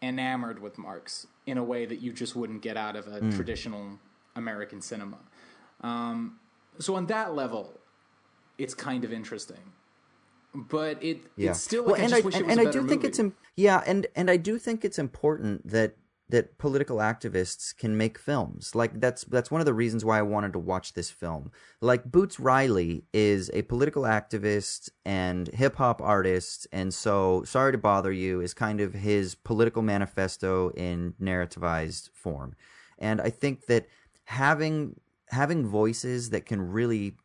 enamored 0.01 0.61
with 0.61 0.79
Marx 0.79 1.27
in 1.47 1.59
a 1.59 1.65
way 1.65 1.85
that 1.85 2.01
you 2.01 2.13
just 2.13 2.35
wouldn't 2.35 2.63
get 2.63 2.77
out 2.79 2.97
of 2.97 3.07
a 3.09 3.21
Mm. 3.21 3.35
traditional 3.37 3.99
American 4.37 4.81
cinema. 4.81 5.19
Um, 5.83 6.39
so 6.79 6.95
on 6.97 7.07
that 7.07 7.35
level, 7.35 7.79
it's 8.59 8.75
kind 8.75 9.05
of 9.05 9.13
interesting. 9.13 9.73
But 10.55 11.03
it 11.03 11.23
it's 11.37 11.61
still 11.61 11.87
like 11.87 12.01
I 12.01 12.05
and 12.05 12.15
I, 12.15 12.21
wish 12.21 12.35
and, 12.35 12.43
it 12.43 12.47
was 12.47 12.53
and 12.53 12.61
a 12.61 12.63
I 12.63 12.65
better 12.67 12.81
do 12.83 12.89
think 12.89 13.05
it's 13.05 13.19
im- 13.19 13.37
yeah, 13.57 13.83
and 13.87 14.07
and 14.15 14.31
I 14.31 14.37
do 14.37 14.59
think 14.59 14.85
it's 14.85 14.99
important 14.99 15.69
that 15.69 15.97
that 16.29 16.57
political 16.59 16.97
activists 16.99 17.77
can 17.77 17.97
make 17.97 18.19
films. 18.19 18.75
Like 18.75 18.99
that's 19.01 19.25
that's 19.25 19.51
one 19.51 19.61
of 19.61 19.67
the 19.67 19.75
reasons 19.75 20.05
why 20.05 20.19
I 20.19 20.23
wanted 20.23 20.53
to 20.55 20.59
watch 20.59 20.95
this 20.95 21.11
film. 21.11 21.51
Like 21.81 22.11
Boots 22.11 22.41
Riley 22.41 23.05
is 23.13 23.51
a 23.53 23.63
political 23.63 24.05
activist 24.05 24.91
and 25.05 25.49
hip 25.49 25.77
hop 25.77 26.01
artist, 26.01 26.67
and 26.73 26.95
so 26.95 27.43
Sorry 27.45 27.73
to 27.73 27.79
Bother 27.79 28.13
You 28.13 28.41
is 28.41 28.55
kind 28.55 28.81
of 28.81 28.95
his 28.95 29.35
political 29.35 29.83
manifesto 29.83 30.71
in 30.71 31.15
narrativized 31.21 32.11
form. 32.13 32.55
And 32.99 33.21
I 33.21 33.31
think 33.31 33.67
that 33.67 33.87
having 34.25 34.97
having 35.29 35.67
voices 35.67 36.31
that 36.31 36.47
can 36.47 36.61
really 36.63 37.17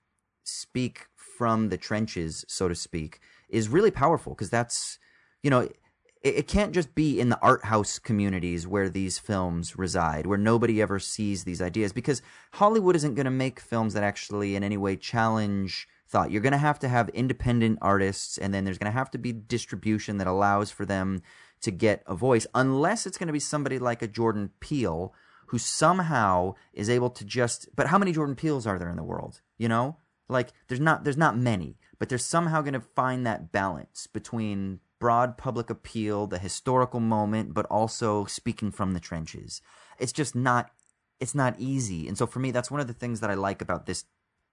speak 0.43 1.07
from 1.39 1.69
the 1.69 1.77
trenches, 1.77 2.43
so 2.49 2.67
to 2.67 2.75
speak, 2.75 3.21
is 3.47 3.69
really 3.69 3.91
powerful 3.91 4.33
because 4.33 4.49
that's, 4.49 4.99
you 5.41 5.49
know, 5.49 5.61
it, 5.61 5.77
it 6.21 6.47
can't 6.49 6.73
just 6.73 6.93
be 6.95 7.17
in 7.17 7.29
the 7.29 7.39
art 7.41 7.63
house 7.63 7.97
communities 7.97 8.67
where 8.67 8.89
these 8.89 9.17
films 9.17 9.77
reside, 9.77 10.27
where 10.27 10.37
nobody 10.37 10.81
ever 10.81 10.99
sees 10.99 11.45
these 11.45 11.61
ideas 11.61 11.93
because 11.93 12.21
Hollywood 12.51 12.97
isn't 12.97 13.15
going 13.15 13.23
to 13.23 13.31
make 13.31 13.61
films 13.61 13.93
that 13.93 14.03
actually 14.03 14.57
in 14.57 14.65
any 14.65 14.75
way 14.75 14.97
challenge 14.97 15.87
thought. 16.09 16.29
You're 16.29 16.41
going 16.41 16.51
to 16.51 16.57
have 16.57 16.79
to 16.79 16.89
have 16.89 17.07
independent 17.07 17.79
artists 17.81 18.37
and 18.37 18.53
then 18.53 18.65
there's 18.65 18.77
going 18.77 18.91
to 18.91 18.99
have 18.99 19.11
to 19.11 19.17
be 19.17 19.31
distribution 19.31 20.17
that 20.17 20.27
allows 20.27 20.71
for 20.71 20.85
them 20.85 21.21
to 21.61 21.71
get 21.71 22.03
a 22.05 22.15
voice 22.15 22.47
unless 22.53 23.05
it's 23.05 23.17
going 23.17 23.27
to 23.27 23.33
be 23.33 23.39
somebody 23.39 23.79
like 23.79 24.01
a 24.01 24.09
Jordan 24.09 24.51
Peele 24.59 25.13
who 25.47 25.57
somehow 25.57 26.55
is 26.73 26.89
able 26.89 27.11
to 27.11 27.23
just 27.23 27.69
but 27.77 27.87
how 27.87 27.97
many 27.97 28.11
Jordan 28.11 28.35
Peeles 28.35 28.67
are 28.67 28.77
there 28.77 28.89
in 28.89 28.97
the 28.97 29.03
world? 29.03 29.39
You 29.57 29.69
know? 29.69 29.95
Like 30.29 30.53
there's 30.67 30.79
not 30.79 31.03
there's 31.03 31.17
not 31.17 31.37
many, 31.37 31.77
but 31.97 32.07
they're 32.07 32.17
somehow 32.17 32.61
going 32.61 32.73
to 32.73 32.79
find 32.79 33.25
that 33.25 33.51
balance 33.51 34.07
between 34.07 34.79
broad 34.99 35.37
public 35.37 35.69
appeal, 35.69 36.27
the 36.27 36.37
historical 36.37 36.99
moment, 36.99 37.53
but 37.53 37.65
also 37.67 38.25
speaking 38.25 38.71
from 38.71 38.93
the 38.93 38.99
trenches. 38.99 39.61
It's 39.97 40.13
just 40.13 40.35
not 40.35 40.71
it's 41.19 41.35
not 41.35 41.55
easy. 41.57 42.07
And 42.07 42.17
so 42.17 42.25
for 42.27 42.39
me 42.39 42.51
that's 42.51 42.71
one 42.71 42.79
of 42.79 42.87
the 42.87 42.93
things 42.93 43.19
that 43.19 43.29
I 43.29 43.33
like 43.33 43.61
about 43.61 43.85
this 43.85 44.05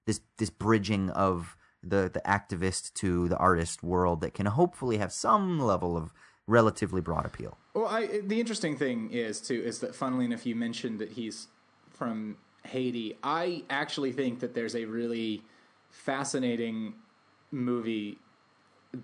this 0.07 0.21
this 0.39 0.51
bridging 0.51 1.11
of 1.11 1.57
the 1.83 2.11
the 2.13 2.23
activist 2.27 2.95
to 2.95 3.29
the 3.29 3.37
artist 3.37 3.83
world 3.83 4.23
that 4.23 4.35
can 4.35 4.47
hopefully 4.47 4.97
have 4.97 5.13
some 5.13 5.61
level 5.61 5.97
of 5.97 6.13
relatively 6.47 7.01
broad 7.01 7.27
appeal. 7.27 7.59
Well, 7.75 7.87
I, 7.87 8.21
the 8.23 8.41
interesting 8.41 8.77
thing 8.77 9.11
is 9.11 9.41
too 9.41 9.63
is 9.65 9.81
that 9.81 9.95
funnily 9.95 10.25
enough, 10.25 10.47
you 10.47 10.55
mentioned 10.55 10.99
that 11.01 11.13
he's 11.13 11.49
from 11.91 12.39
Haiti. 12.65 13.17
I 13.23 13.65
actually 13.71 14.13
think 14.13 14.41
that 14.41 14.55
there's 14.55 14.75
a 14.75 14.85
really 14.85 15.43
fascinating 15.97 16.95
movie 17.51 18.19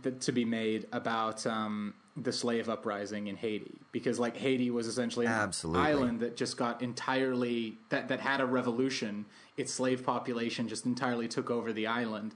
that, 0.03 0.21
to 0.21 0.33
be 0.33 0.45
made 0.45 0.87
about 0.93 1.47
um, 1.47 1.95
the 2.17 2.33
slave 2.33 2.69
uprising 2.69 3.27
in 3.27 3.37
Haiti 3.37 3.79
because, 3.91 4.19
like, 4.19 4.37
Haiti 4.37 4.71
was 4.71 4.87
essentially 4.87 5.27
an 5.27 5.33
Absolutely. 5.33 5.83
island 5.83 6.21
that 6.21 6.37
just 6.37 6.57
got 6.57 6.83
entirely 6.83 7.79
that 7.89 8.09
that 8.09 8.21
had 8.21 8.41
a 8.41 8.47
revolution. 8.47 9.27
Its 9.57 9.73
slave 9.73 10.05
population 10.05 10.69
just 10.69 10.87
entirely 10.87 11.29
took 11.29 11.51
over 11.51 11.73
the 11.73 11.87
island, 11.87 12.35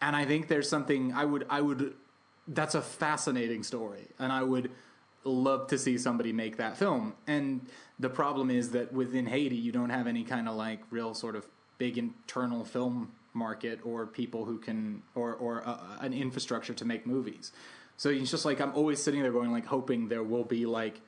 and 0.00 0.16
I 0.16 0.24
think 0.24 0.48
there's 0.48 0.68
something 0.68 1.12
I 1.12 1.24
would 1.24 1.46
I 1.50 1.60
would 1.60 1.94
that's 2.46 2.74
a 2.74 2.82
fascinating 2.82 3.62
story, 3.62 4.08
and 4.18 4.32
I 4.32 4.42
would 4.42 4.70
love 5.24 5.66
to 5.68 5.78
see 5.78 5.98
somebody 5.98 6.32
make 6.32 6.56
that 6.56 6.76
film. 6.76 7.14
And 7.26 7.66
the 7.98 8.08
problem 8.08 8.50
is 8.50 8.70
that 8.70 8.92
within 8.92 9.26
Haiti, 9.26 9.56
you 9.56 9.72
don't 9.72 9.90
have 9.90 10.06
any 10.06 10.24
kind 10.24 10.48
of 10.48 10.54
like 10.54 10.80
real 10.90 11.14
sort 11.14 11.36
of 11.36 11.46
big 11.76 11.98
internal 11.98 12.64
film 12.64 13.12
market 13.34 13.80
or 13.84 14.06
people 14.06 14.44
who 14.44 14.58
can 14.58 15.02
or 15.14 15.34
or 15.34 15.66
uh, 15.66 15.78
an 16.00 16.12
infrastructure 16.12 16.74
to 16.74 16.84
make 16.84 17.06
movies. 17.06 17.52
So 17.96 18.10
it's 18.10 18.30
just 18.30 18.44
like 18.44 18.60
I'm 18.60 18.72
always 18.74 19.02
sitting 19.02 19.22
there 19.22 19.32
going 19.32 19.52
like 19.52 19.66
hoping 19.66 20.08
there 20.08 20.22
will 20.22 20.44
be 20.44 20.66
like 20.66 21.00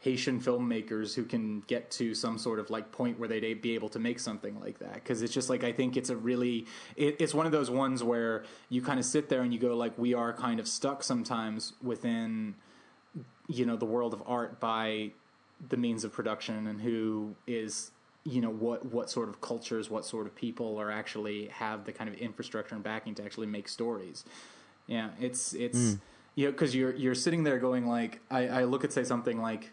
Haitian 0.00 0.38
filmmakers 0.38 1.14
who 1.14 1.24
can 1.24 1.60
get 1.66 1.90
to 1.92 2.14
some 2.14 2.36
sort 2.36 2.58
of 2.58 2.68
like 2.68 2.92
point 2.92 3.18
where 3.18 3.28
they'd 3.28 3.62
be 3.62 3.74
able 3.74 3.88
to 3.88 3.98
make 3.98 4.18
something 4.18 4.60
like 4.60 4.78
that 4.80 4.94
because 4.94 5.22
it's 5.22 5.32
just 5.32 5.48
like 5.48 5.64
I 5.64 5.72
think 5.72 5.96
it's 5.96 6.10
a 6.10 6.16
really 6.16 6.66
it, 6.96 7.16
it's 7.20 7.32
one 7.32 7.46
of 7.46 7.52
those 7.52 7.70
ones 7.70 8.02
where 8.02 8.44
you 8.68 8.82
kind 8.82 8.98
of 8.98 9.06
sit 9.06 9.30
there 9.30 9.40
and 9.40 9.54
you 9.54 9.58
go 9.58 9.74
like 9.74 9.96
we 9.96 10.12
are 10.12 10.32
kind 10.34 10.60
of 10.60 10.68
stuck 10.68 11.02
sometimes 11.02 11.72
within 11.82 12.54
you 13.48 13.64
know 13.64 13.76
the 13.76 13.86
world 13.86 14.12
of 14.12 14.22
art 14.26 14.60
by 14.60 15.12
the 15.68 15.76
means 15.78 16.04
of 16.04 16.12
production 16.12 16.66
and 16.66 16.82
who 16.82 17.34
is 17.46 17.90
you 18.24 18.40
know 18.40 18.50
what 18.50 18.84
what 18.86 19.10
sort 19.10 19.28
of 19.28 19.40
cultures 19.40 19.90
what 19.90 20.04
sort 20.04 20.26
of 20.26 20.34
people 20.34 20.78
are 20.80 20.90
actually 20.90 21.46
have 21.48 21.84
the 21.84 21.92
kind 21.92 22.08
of 22.08 22.16
infrastructure 22.16 22.74
and 22.74 22.82
backing 22.82 23.14
to 23.14 23.22
actually 23.24 23.46
make 23.46 23.68
stories 23.68 24.24
yeah 24.86 25.10
it's 25.20 25.52
it's 25.54 25.78
Mm. 25.78 26.00
you 26.34 26.44
know 26.46 26.52
because 26.52 26.74
you're 26.74 26.94
you're 26.94 27.14
sitting 27.14 27.44
there 27.44 27.58
going 27.58 27.86
like 27.86 28.20
I, 28.30 28.48
I 28.48 28.64
look 28.64 28.82
at 28.84 28.92
say 28.92 29.04
something 29.04 29.40
like 29.40 29.70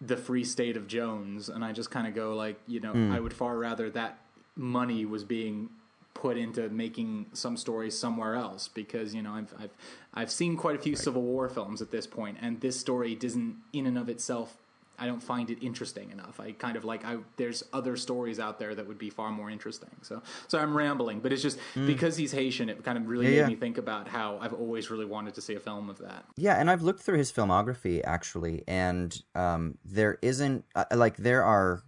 the 0.00 0.16
free 0.16 0.44
state 0.44 0.76
of 0.76 0.86
jones 0.88 1.48
and 1.48 1.64
i 1.64 1.72
just 1.72 1.90
kind 1.90 2.06
of 2.06 2.14
go 2.14 2.34
like 2.34 2.56
you 2.66 2.80
know 2.80 2.92
Mm. 2.94 3.12
i 3.12 3.20
would 3.20 3.32
far 3.34 3.56
rather 3.58 3.90
that 3.90 4.18
money 4.56 5.04
was 5.04 5.22
being 5.24 5.68
put 6.14 6.36
into 6.38 6.68
making 6.70 7.26
some 7.32 7.56
stories 7.56 7.98
somewhere 7.98 8.34
else 8.36 8.68
because 8.68 9.14
you 9.16 9.20
know 9.22 9.32
I've 9.34 9.52
I've 9.58 9.70
I've 10.14 10.30
seen 10.30 10.56
quite 10.56 10.76
a 10.76 10.78
few 10.78 10.94
Civil 10.96 11.22
War 11.22 11.48
films 11.48 11.82
at 11.82 11.90
this 11.90 12.06
point, 12.06 12.38
and 12.40 12.60
this 12.60 12.78
story 12.78 13.16
doesn't 13.16 13.56
in 13.72 13.84
and 13.86 13.98
of 13.98 14.08
itself. 14.08 14.56
I 14.98 15.06
don't 15.06 15.22
find 15.22 15.50
it 15.50 15.58
interesting 15.60 16.10
enough. 16.10 16.38
I 16.38 16.52
kind 16.52 16.76
of 16.76 16.84
like 16.84 17.04
I 17.04 17.18
there's 17.36 17.64
other 17.72 17.96
stories 17.96 18.38
out 18.38 18.58
there 18.58 18.74
that 18.74 18.86
would 18.86 18.98
be 18.98 19.10
far 19.10 19.30
more 19.30 19.50
interesting. 19.50 19.90
So 20.02 20.22
so 20.48 20.58
I'm 20.58 20.76
rambling, 20.76 21.20
but 21.20 21.32
it's 21.32 21.42
just 21.42 21.58
Mm. 21.74 21.86
because 21.86 22.16
he's 22.16 22.32
Haitian, 22.32 22.68
it 22.68 22.82
kind 22.84 22.96
of 22.98 23.06
really 23.08 23.24
Yeah, 23.26 23.30
made 23.30 23.38
yeah. 23.38 23.46
me 23.48 23.56
think 23.56 23.78
about 23.78 24.08
how 24.08 24.38
I've 24.40 24.52
always 24.52 24.90
really 24.90 25.04
wanted 25.06 25.34
to 25.34 25.40
see 25.40 25.54
a 25.54 25.60
film 25.60 25.90
of 25.90 25.98
that. 25.98 26.24
Yeah, 26.36 26.54
and 26.54 26.70
I've 26.70 26.82
looked 26.82 27.00
through 27.00 27.18
his 27.18 27.32
filmography 27.32 28.00
actually, 28.04 28.62
and 28.68 29.20
um, 29.34 29.78
there 29.84 30.18
isn't 30.22 30.64
uh, 30.74 30.84
like 30.94 31.16
there 31.16 31.44
are 31.44 31.82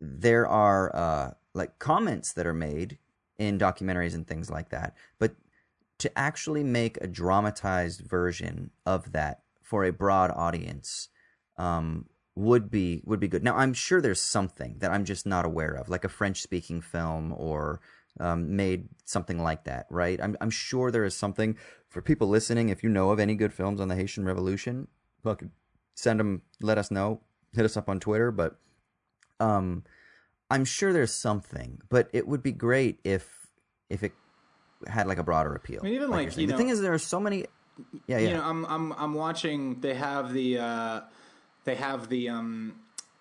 there 0.00 0.46
are 0.46 0.94
uh, 0.94 1.30
like 1.54 1.78
comments 1.78 2.32
that 2.34 2.46
are 2.46 2.54
made 2.54 2.98
in 3.38 3.58
documentaries 3.58 4.14
and 4.14 4.26
things 4.26 4.50
like 4.50 4.70
that, 4.70 4.94
but 5.18 5.34
to 5.98 6.18
actually 6.18 6.62
make 6.62 6.96
a 7.00 7.06
dramatized 7.08 8.00
version 8.02 8.70
of 8.86 9.12
that 9.12 9.42
for 9.62 9.84
a 9.84 9.92
broad 9.92 10.30
audience 10.34 11.08
um, 11.58 12.06
would 12.34 12.70
be 12.70 13.02
would 13.04 13.20
be 13.20 13.28
good. 13.28 13.42
Now 13.42 13.56
I'm 13.56 13.74
sure 13.74 14.00
there's 14.00 14.22
something 14.22 14.76
that 14.78 14.90
I'm 14.90 15.04
just 15.04 15.26
not 15.26 15.44
aware 15.44 15.72
of, 15.74 15.88
like 15.88 16.04
a 16.04 16.08
French 16.08 16.40
speaking 16.40 16.80
film 16.80 17.34
or 17.36 17.80
um, 18.20 18.56
made 18.56 18.88
something 19.04 19.42
like 19.42 19.64
that, 19.64 19.86
right? 19.90 20.20
I'm 20.22 20.36
I'm 20.40 20.50
sure 20.50 20.90
there 20.90 21.04
is 21.04 21.16
something 21.16 21.56
for 21.88 22.00
people 22.00 22.28
listening. 22.28 22.68
If 22.68 22.82
you 22.82 22.88
know 22.88 23.10
of 23.10 23.18
any 23.18 23.34
good 23.34 23.52
films 23.52 23.80
on 23.80 23.88
the 23.88 23.96
Haitian 23.96 24.24
Revolution, 24.24 24.88
fucking 25.22 25.50
send 25.94 26.20
them. 26.20 26.42
Let 26.60 26.78
us 26.78 26.90
know. 26.90 27.20
Hit 27.54 27.64
us 27.64 27.76
up 27.76 27.88
on 27.88 27.98
Twitter. 28.00 28.30
But 28.30 28.56
um, 29.40 29.84
I'm 30.50 30.64
sure 30.64 30.92
there's 30.92 31.12
something. 31.12 31.80
But 31.88 32.08
it 32.12 32.26
would 32.28 32.42
be 32.42 32.52
great 32.52 33.00
if 33.04 33.28
if 33.90 34.02
it 34.02 34.12
had 34.86 35.06
like 35.08 35.18
a 35.18 35.24
broader 35.24 35.54
appeal. 35.54 35.80
I 35.82 35.84
mean, 35.84 35.94
even 35.94 36.10
like, 36.10 36.30
saying. 36.30 36.40
you 36.40 36.46
the 36.46 36.52
know- 36.52 36.58
thing 36.58 36.68
is, 36.68 36.80
there 36.80 36.94
are 36.94 36.98
so 36.98 37.18
many. 37.18 37.46
Yeah, 38.06 38.18
yeah. 38.18 38.28
You 38.28 38.34
know, 38.34 38.42
I'm 38.44 38.64
I'm 38.66 38.92
I'm 38.92 39.14
watching. 39.14 39.80
They 39.80 39.94
have 39.94 40.32
the 40.32 40.58
uh, 40.58 41.00
they 41.68 41.74
have 41.74 42.08
the 42.08 42.30
um, 42.30 42.76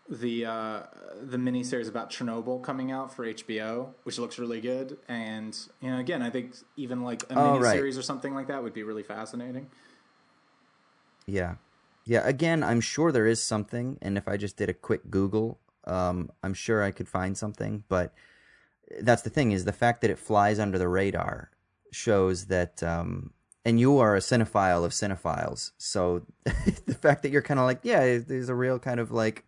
the 0.09 0.45
uh, 0.45 0.83
the 1.21 1.37
miniseries 1.37 1.89
about 1.89 2.09
Chernobyl 2.09 2.63
coming 2.63 2.91
out 2.91 3.13
for 3.13 3.25
HBO, 3.25 3.89
which 4.03 4.17
looks 4.17 4.39
really 4.39 4.61
good. 4.61 4.97
And 5.09 5.57
you 5.81 5.91
know, 5.91 5.99
again, 5.99 6.21
I 6.21 6.29
think 6.29 6.55
even 6.77 7.03
like 7.03 7.23
a 7.23 7.35
Oh, 7.35 7.59
right. 7.59 7.81
miniseries 7.81 7.99
or 7.99 8.01
something 8.01 8.33
like 8.33 8.47
that 8.47 8.63
would 8.63 8.73
be 8.73 8.83
really 8.83 9.03
fascinating. 9.03 9.67
Yeah. 11.25 11.55
Yeah, 12.05 12.25
again, 12.25 12.63
I'm 12.63 12.79
sure 12.79 13.11
there 13.11 13.27
is 13.27 13.43
something, 13.43 13.97
and 14.01 14.17
if 14.17 14.29
I 14.29 14.37
just 14.37 14.55
did 14.55 14.69
a 14.69 14.73
quick 14.73 15.09
Google, 15.09 15.59
um, 15.83 16.31
I'm 16.41 16.53
sure 16.53 16.81
I 16.81 16.91
could 16.91 17.09
find 17.09 17.37
something. 17.37 17.83
But 17.89 18.13
that's 19.01 19.23
the 19.23 19.29
thing 19.29 19.51
is 19.51 19.65
the 19.65 19.73
fact 19.73 19.99
that 20.01 20.09
it 20.09 20.17
flies 20.17 20.57
under 20.57 20.77
the 20.77 20.87
radar 20.87 21.51
shows 21.91 22.45
that, 22.45 22.81
um, 22.81 23.33
and 23.65 23.79
you 23.79 23.97
are 23.99 24.15
a 24.15 24.19
cinephile 24.19 24.83
of 24.85 24.91
cinephiles, 24.91 25.71
so 25.77 26.23
the 26.85 26.93
fact 26.99 27.23
that 27.23 27.31
you're 27.31 27.41
kind 27.41 27.59
of 27.59 27.65
like, 27.65 27.79
yeah, 27.83 28.17
there's 28.19 28.49
a 28.49 28.55
real 28.55 28.79
kind 28.79 28.99
of 28.99 29.11
like 29.11 29.43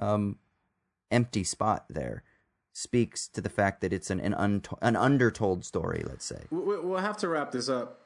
um, 0.00 0.38
empty 1.10 1.44
spot 1.44 1.84
there 1.88 2.22
speaks 2.72 3.26
to 3.28 3.40
the 3.40 3.48
fact 3.48 3.80
that 3.80 3.92
it's 3.92 4.10
an 4.10 4.20
an, 4.20 4.34
unto- 4.34 4.76
an 4.82 4.96
undertold 4.96 5.64
story. 5.64 6.02
Let's 6.06 6.24
say. 6.26 6.42
We- 6.50 6.58
we- 6.58 6.80
We'll 6.80 6.98
have 7.00 7.16
to 7.18 7.28
wrap 7.28 7.50
this 7.52 7.68
up, 7.70 8.00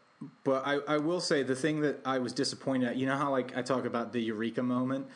but 0.44 0.64
I, 0.66 0.76
I 0.86 0.98
will 0.98 1.20
say 1.20 1.42
the 1.42 1.56
thing 1.56 1.80
that 1.80 1.98
I 2.04 2.18
was 2.18 2.32
disappointed 2.32 2.88
at. 2.90 2.96
You 2.96 3.06
know 3.06 3.16
how 3.16 3.30
like 3.32 3.56
I 3.56 3.62
talk 3.62 3.84
about 3.84 4.12
the 4.12 4.20
eureka 4.20 4.62
moment 4.62 5.08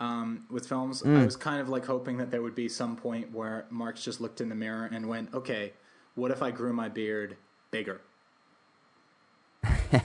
um, 0.00 0.46
with 0.50 0.66
films. 0.66 1.02
I 1.02 1.08
Mm. 1.08 1.24
was 1.26 1.36
kind 1.36 1.60
of 1.60 1.68
like 1.68 1.84
hoping 1.84 2.16
that 2.18 2.30
there 2.30 2.40
would 2.40 2.54
be 2.54 2.68
some 2.68 2.96
point 2.96 3.32
where 3.32 3.66
Marx 3.70 4.02
just 4.02 4.20
looked 4.22 4.40
in 4.40 4.48
the 4.48 4.54
mirror 4.54 4.88
and 4.90 5.06
went, 5.08 5.34
"Okay, 5.34 5.74
what 6.14 6.30
if 6.30 6.40
I 6.42 6.50
grew 6.50 6.72
my 6.72 6.88
beard 6.88 7.36
bigger?" 7.70 8.00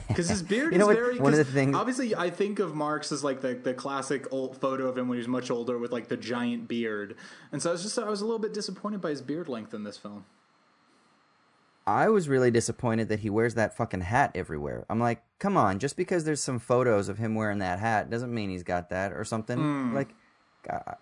Because 0.08 0.28
his 0.28 0.42
beard 0.52 0.72
You 0.72 0.78
know 0.78 0.84
is 0.90 0.96
what? 0.96 1.02
very. 1.04 1.18
One 1.18 1.32
of 1.32 1.38
the 1.38 1.44
things- 1.44 1.74
Obviously, 1.76 2.14
I 2.14 2.30
think 2.30 2.58
of 2.58 2.74
Marx 2.74 3.10
as 3.12 3.24
like 3.24 3.40
the, 3.40 3.54
the 3.54 3.74
classic 3.74 4.26
old 4.32 4.56
photo 4.60 4.86
of 4.88 4.96
him 4.98 5.08
when 5.08 5.16
he 5.16 5.20
was 5.20 5.28
much 5.28 5.50
older 5.50 5.78
with 5.78 5.90
like 5.92 6.08
the 6.08 6.16
giant 6.16 6.68
beard, 6.68 7.16
and 7.52 7.62
so 7.62 7.70
I 7.70 7.72
was 7.72 7.82
just 7.82 7.98
I 7.98 8.08
was 8.08 8.20
a 8.20 8.24
little 8.24 8.38
bit 8.38 8.52
disappointed 8.54 9.00
by 9.00 9.10
his 9.10 9.22
beard 9.22 9.48
length 9.48 9.72
in 9.74 9.84
this 9.84 9.96
film. 9.96 10.24
I 11.86 12.10
was 12.10 12.28
really 12.28 12.50
disappointed 12.50 13.08
that 13.08 13.20
he 13.20 13.30
wears 13.30 13.54
that 13.54 13.74
fucking 13.74 14.02
hat 14.02 14.32
everywhere. 14.34 14.84
I'm 14.90 15.00
like, 15.00 15.22
come 15.38 15.56
on, 15.56 15.78
just 15.78 15.96
because 15.96 16.24
there's 16.24 16.42
some 16.42 16.58
photos 16.58 17.08
of 17.08 17.16
him 17.16 17.34
wearing 17.34 17.60
that 17.60 17.78
hat 17.78 18.10
doesn't 18.10 18.32
mean 18.32 18.50
he's 18.50 18.62
got 18.62 18.90
that 18.90 19.12
or 19.12 19.24
something. 19.24 19.58
Mm. 19.58 19.94
Like, 19.94 20.10
God, 20.68 20.96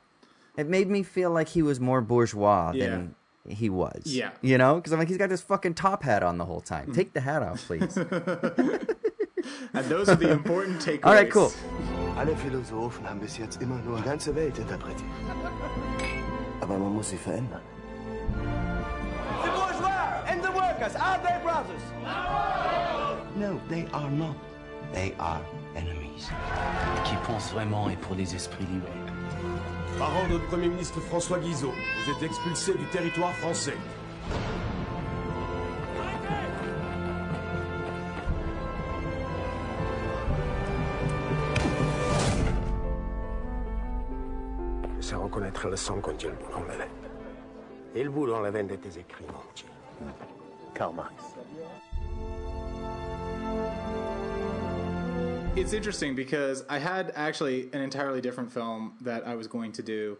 it 0.56 0.68
made 0.68 0.88
me 0.88 1.02
feel 1.02 1.32
like 1.32 1.48
he 1.48 1.62
was 1.62 1.80
more 1.80 2.00
bourgeois 2.00 2.70
Yeah. 2.72 2.90
than 2.90 3.14
he 3.48 3.70
was. 3.70 4.02
Yeah. 4.04 4.30
You 4.42 4.58
know? 4.58 4.76
Because 4.76 4.92
I'm 4.92 4.98
like, 4.98 5.08
he's 5.08 5.18
got 5.18 5.28
this 5.28 5.42
fucking 5.42 5.74
top 5.74 6.02
hat 6.02 6.22
on 6.22 6.38
the 6.38 6.44
whole 6.44 6.60
time. 6.60 6.92
Take 6.92 7.12
the 7.12 7.20
hat 7.20 7.42
off, 7.42 7.64
please. 7.66 7.96
And 9.74 9.86
those 9.86 10.08
are 10.08 10.16
the 10.16 10.30
important 10.30 10.80
takeaways. 10.80 11.00
All 11.04 11.12
right, 11.12 11.30
cool. 11.30 11.52
Alle 12.16 12.34
Philosophen 12.36 13.08
haben 13.08 13.20
bis 13.20 13.36
jetzt 13.38 13.60
immer 13.62 13.78
nur 13.84 13.98
die 13.98 14.04
ganze 14.04 14.34
Welt 14.34 14.58
interpretiert. 14.58 15.10
Aber 16.60 16.78
man 16.78 16.94
muss 16.94 17.10
sie 17.10 17.16
verändern. 17.16 17.60
The 19.42 19.50
bourgeois 19.50 20.24
and 20.26 20.42
the 20.42 20.50
workers, 20.52 20.96
are 20.96 21.18
they 21.22 21.38
brothers? 21.42 21.82
No, 23.36 23.60
they 23.68 23.86
are 23.92 24.10
not. 24.10 24.36
They 24.92 25.14
are 25.18 25.40
enemies. 25.76 26.30
Qui 27.04 27.16
pense 27.26 27.52
vraiment 27.52 27.90
et 27.90 27.96
pour 27.96 28.16
les 28.16 28.34
esprits 28.34 28.66
libres. 28.72 29.15
Par 29.98 30.14
ordre 30.14 30.38
du 30.38 30.44
Premier 30.46 30.68
ministre 30.68 31.00
François 31.00 31.38
Guizot, 31.38 31.72
vous 31.72 32.12
êtes 32.12 32.22
expulsé 32.22 32.74
du 32.74 32.84
territoire 32.86 33.32
français. 33.36 33.76
Je 44.98 45.00
sais 45.00 45.14
reconnaître 45.14 45.66
le 45.66 45.76
sang 45.76 45.98
quand 46.02 46.22
il 46.22 46.28
bout 46.28 46.52
dans. 46.52 46.88
Et 47.94 48.04
le 48.04 48.10
bout 48.10 48.26
dans 48.26 48.40
la 48.40 48.50
veine 48.50 48.66
de 48.66 48.76
tes 48.76 48.98
écrits, 48.98 49.24
mon 49.32 49.40
petit. 49.54 49.64
Karl 50.74 50.94
Marx. 50.94 51.14
It's 55.56 55.72
interesting 55.72 56.14
because 56.14 56.64
I 56.68 56.78
had 56.78 57.12
actually 57.16 57.68
an 57.72 57.80
entirely 57.80 58.20
different 58.20 58.52
film 58.52 58.94
that 59.00 59.26
I 59.26 59.34
was 59.34 59.46
going 59.46 59.72
to 59.72 59.82
do, 59.82 60.18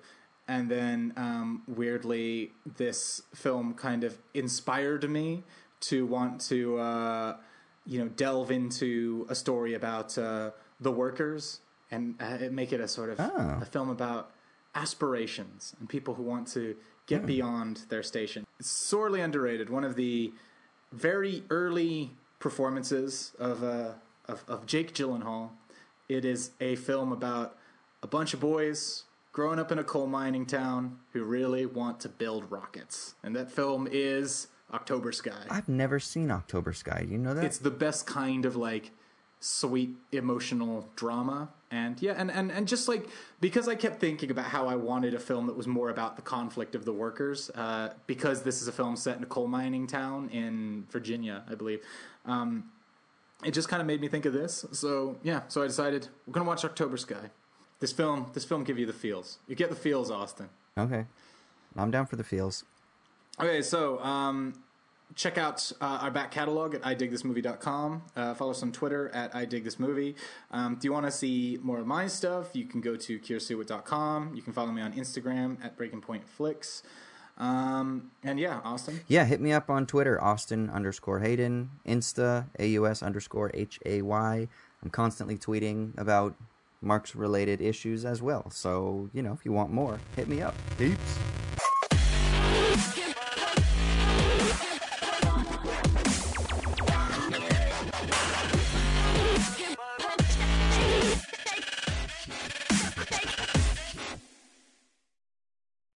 and 0.49 0.69
then 0.71 1.13
um, 1.17 1.63
weirdly, 1.67 2.53
this 2.77 3.23
film 3.35 3.75
kind 3.75 4.03
of 4.05 4.17
inspired 4.35 5.09
me 5.09 5.43
to 5.81 6.07
want 6.07 6.41
to, 6.43 6.79
uh, 6.79 7.37
you 7.85 7.99
know, 7.99 8.09
delve 8.09 8.51
into 8.51 9.27
a 9.29 9.35
story 9.35 9.75
about 9.75 10.17
uh, 10.17 10.51
the 10.81 10.91
workers 10.91 11.61
and 11.91 12.15
uh, 12.21 12.39
make 12.51 12.73
it 12.73 12.81
a 12.81 12.89
sort 12.89 13.11
of 13.11 13.21
Oh. 13.21 13.59
a 13.61 13.65
film 13.65 13.91
about 13.91 14.31
aspirations 14.75 15.75
and 15.79 15.89
people 15.89 16.15
who 16.15 16.23
want 16.23 16.49
to 16.49 16.77
get 17.07 17.21
Hmm. 17.21 17.27
beyond 17.27 17.77
their 17.89 18.03
station. 18.03 18.47
It's 18.59 18.71
sorely 18.71 19.21
underrated. 19.21 19.69
One 19.71 19.85
of 19.85 19.97
the 19.97 20.33
very 20.93 21.45
early 21.51 22.13
performances 22.41 23.33
of 23.39 23.63
uh, 23.63 23.93
of, 24.29 24.45
of 24.49 24.67
Jake 24.67 24.95
Gyllenhaal. 24.95 25.51
It 26.09 26.25
is 26.25 26.53
a 26.61 26.77
film 26.77 27.13
about 27.13 27.57
a 28.03 28.07
bunch 28.07 28.35
of 28.35 28.41
boys 28.41 29.05
growing 29.33 29.59
up 29.59 29.71
in 29.71 29.79
a 29.79 29.85
coal 29.85 30.07
mining 30.07 30.47
town 30.47 30.99
who 31.13 31.25
really 31.25 31.67
want 31.67 32.01
to 32.01 32.09
build 32.09 32.51
rockets, 32.51 33.15
and 33.23 33.35
that 33.37 33.51
film 33.51 33.89
is 33.91 34.49
October 34.73 35.13
Sky. 35.13 35.45
I've 35.51 35.69
never 35.69 36.01
seen 36.01 36.31
October 36.31 36.73
Sky. 36.73 37.07
You 37.09 37.19
know 37.19 37.35
that? 37.35 37.45
It's 37.45 37.59
the 37.59 37.71
best 37.71 38.07
kind 38.07 38.45
of 38.47 38.57
like 38.57 38.93
sweet 39.39 39.95
emotional 40.13 40.89
drama 40.97 41.49
and 41.71 42.01
yeah 42.01 42.15
and, 42.17 42.31
and 42.31 42.51
and 42.51 42.67
just 42.67 42.89
like 42.89 43.07
because 43.41 43.69
i 43.69 43.75
kept 43.75 44.01
thinking 44.01 44.31
about 44.31 44.47
how 44.47 44.67
i 44.67 44.75
wanted 44.75 45.13
a 45.13 45.19
film 45.19 45.47
that 45.47 45.55
was 45.55 45.67
more 45.67 45.91
about 45.91 46.17
the 46.17 46.23
conflict 46.23 46.75
of 46.75 46.85
the 46.85 46.93
workers 46.93 47.51
uh, 47.51 47.91
because 48.07 48.43
this 48.43 48.63
is 48.63 48.67
a 48.67 48.73
film 48.73 48.97
set 48.97 49.17
in 49.19 49.23
a 49.23 49.27
coal 49.27 49.47
mining 49.47 49.87
town 49.87 50.29
in 50.31 50.87
virginia 50.91 51.45
i 51.51 51.55
believe 51.55 51.81
um, 52.25 52.65
it 53.45 53.53
just 53.53 53.69
kind 53.69 53.81
of 53.81 53.87
made 53.87 54.01
me 54.01 54.09
think 54.09 54.25
of 54.25 54.33
this 54.33 54.65
so 54.73 55.17
yeah 55.23 55.43
so 55.49 55.63
i 55.63 55.67
decided 55.67 56.09
we're 56.27 56.33
gonna 56.33 56.47
watch 56.47 56.65
october 56.65 56.97
sky 56.97 57.31
this 57.81 57.93
film 57.93 58.31
this 58.33 58.45
film 58.45 58.65
give 58.65 58.79
you 58.79 58.87
the 58.87 58.93
feels 58.93 59.39
you 59.47 59.55
get 59.55 59.69
the 59.69 59.77
feels 59.77 60.11
austin 60.11 60.49
okay. 60.79 61.05
I'm 61.77 61.91
down 61.91 62.07
for 62.07 62.17
the 62.17 62.25
feels. 62.25 62.65
Okay, 63.39 63.61
so 63.61 64.01
um, 64.01 64.55
check 65.15 65.37
out 65.37 65.71
uh, 65.81 65.99
our 66.03 66.11
back 66.11 66.31
catalog 66.31 66.75
at 66.75 66.83
idigthismovie.com. 66.83 68.03
Uh, 68.15 68.35
follow 68.35 68.53
us 68.53 68.63
on 68.63 68.73
Twitter 68.73 69.11
at 69.11 69.33
idigthismovie. 69.33 70.15
Um, 70.51 70.77
do 70.77 70.89
you 70.89 70.93
want 70.93 71.07
to 71.07 71.13
see 71.13 71.59
more 71.63 71.79
of 71.79 71.87
my 71.87 72.07
stuff? 72.07 72.51
You 72.55 72.65
can 72.65 72.81
go 72.81 72.97
to 72.97 73.19
kirstewart.com. 73.19 74.35
You 74.35 74.43
can 74.43 74.53
follow 74.53 74.73
me 74.73 74.81
on 74.81 74.95
Instagram 74.95 75.63
at 75.63 75.77
Breaking 75.77 76.01
Point 76.01 76.27
Flicks. 76.27 76.83
Um, 77.39 78.11
and 78.23 78.41
yeah, 78.41 78.61
Austin. 78.65 79.01
Yeah, 79.09 79.25
hit 79.25 79.41
me 79.41 79.53
up 79.53 79.69
on 79.69 79.87
Twitter, 79.87 80.23
Austin 80.23 80.71
underscore 80.71 81.21
Hayden, 81.21 81.71
Insta, 81.87 82.47
AUS 82.59 83.03
underscore 83.03 83.51
H 83.53 83.79
A 83.85 84.03
Y. 84.03 84.49
I'm 84.83 84.91
constantly 84.91 85.37
tweeting 85.37 85.97
about 85.99 86.35
Marx 86.81 87.15
related 87.15 87.61
issues 87.61 88.05
as 88.05 88.23
well. 88.23 88.51
So, 88.51 89.11
you 89.13 89.23
know, 89.23 89.33
if 89.33 89.45
you 89.45 89.53
want 89.53 89.71
more, 89.71 90.01
hit 90.15 90.29
me 90.29 90.41
up. 90.41 90.55
Peeps. 90.79 91.19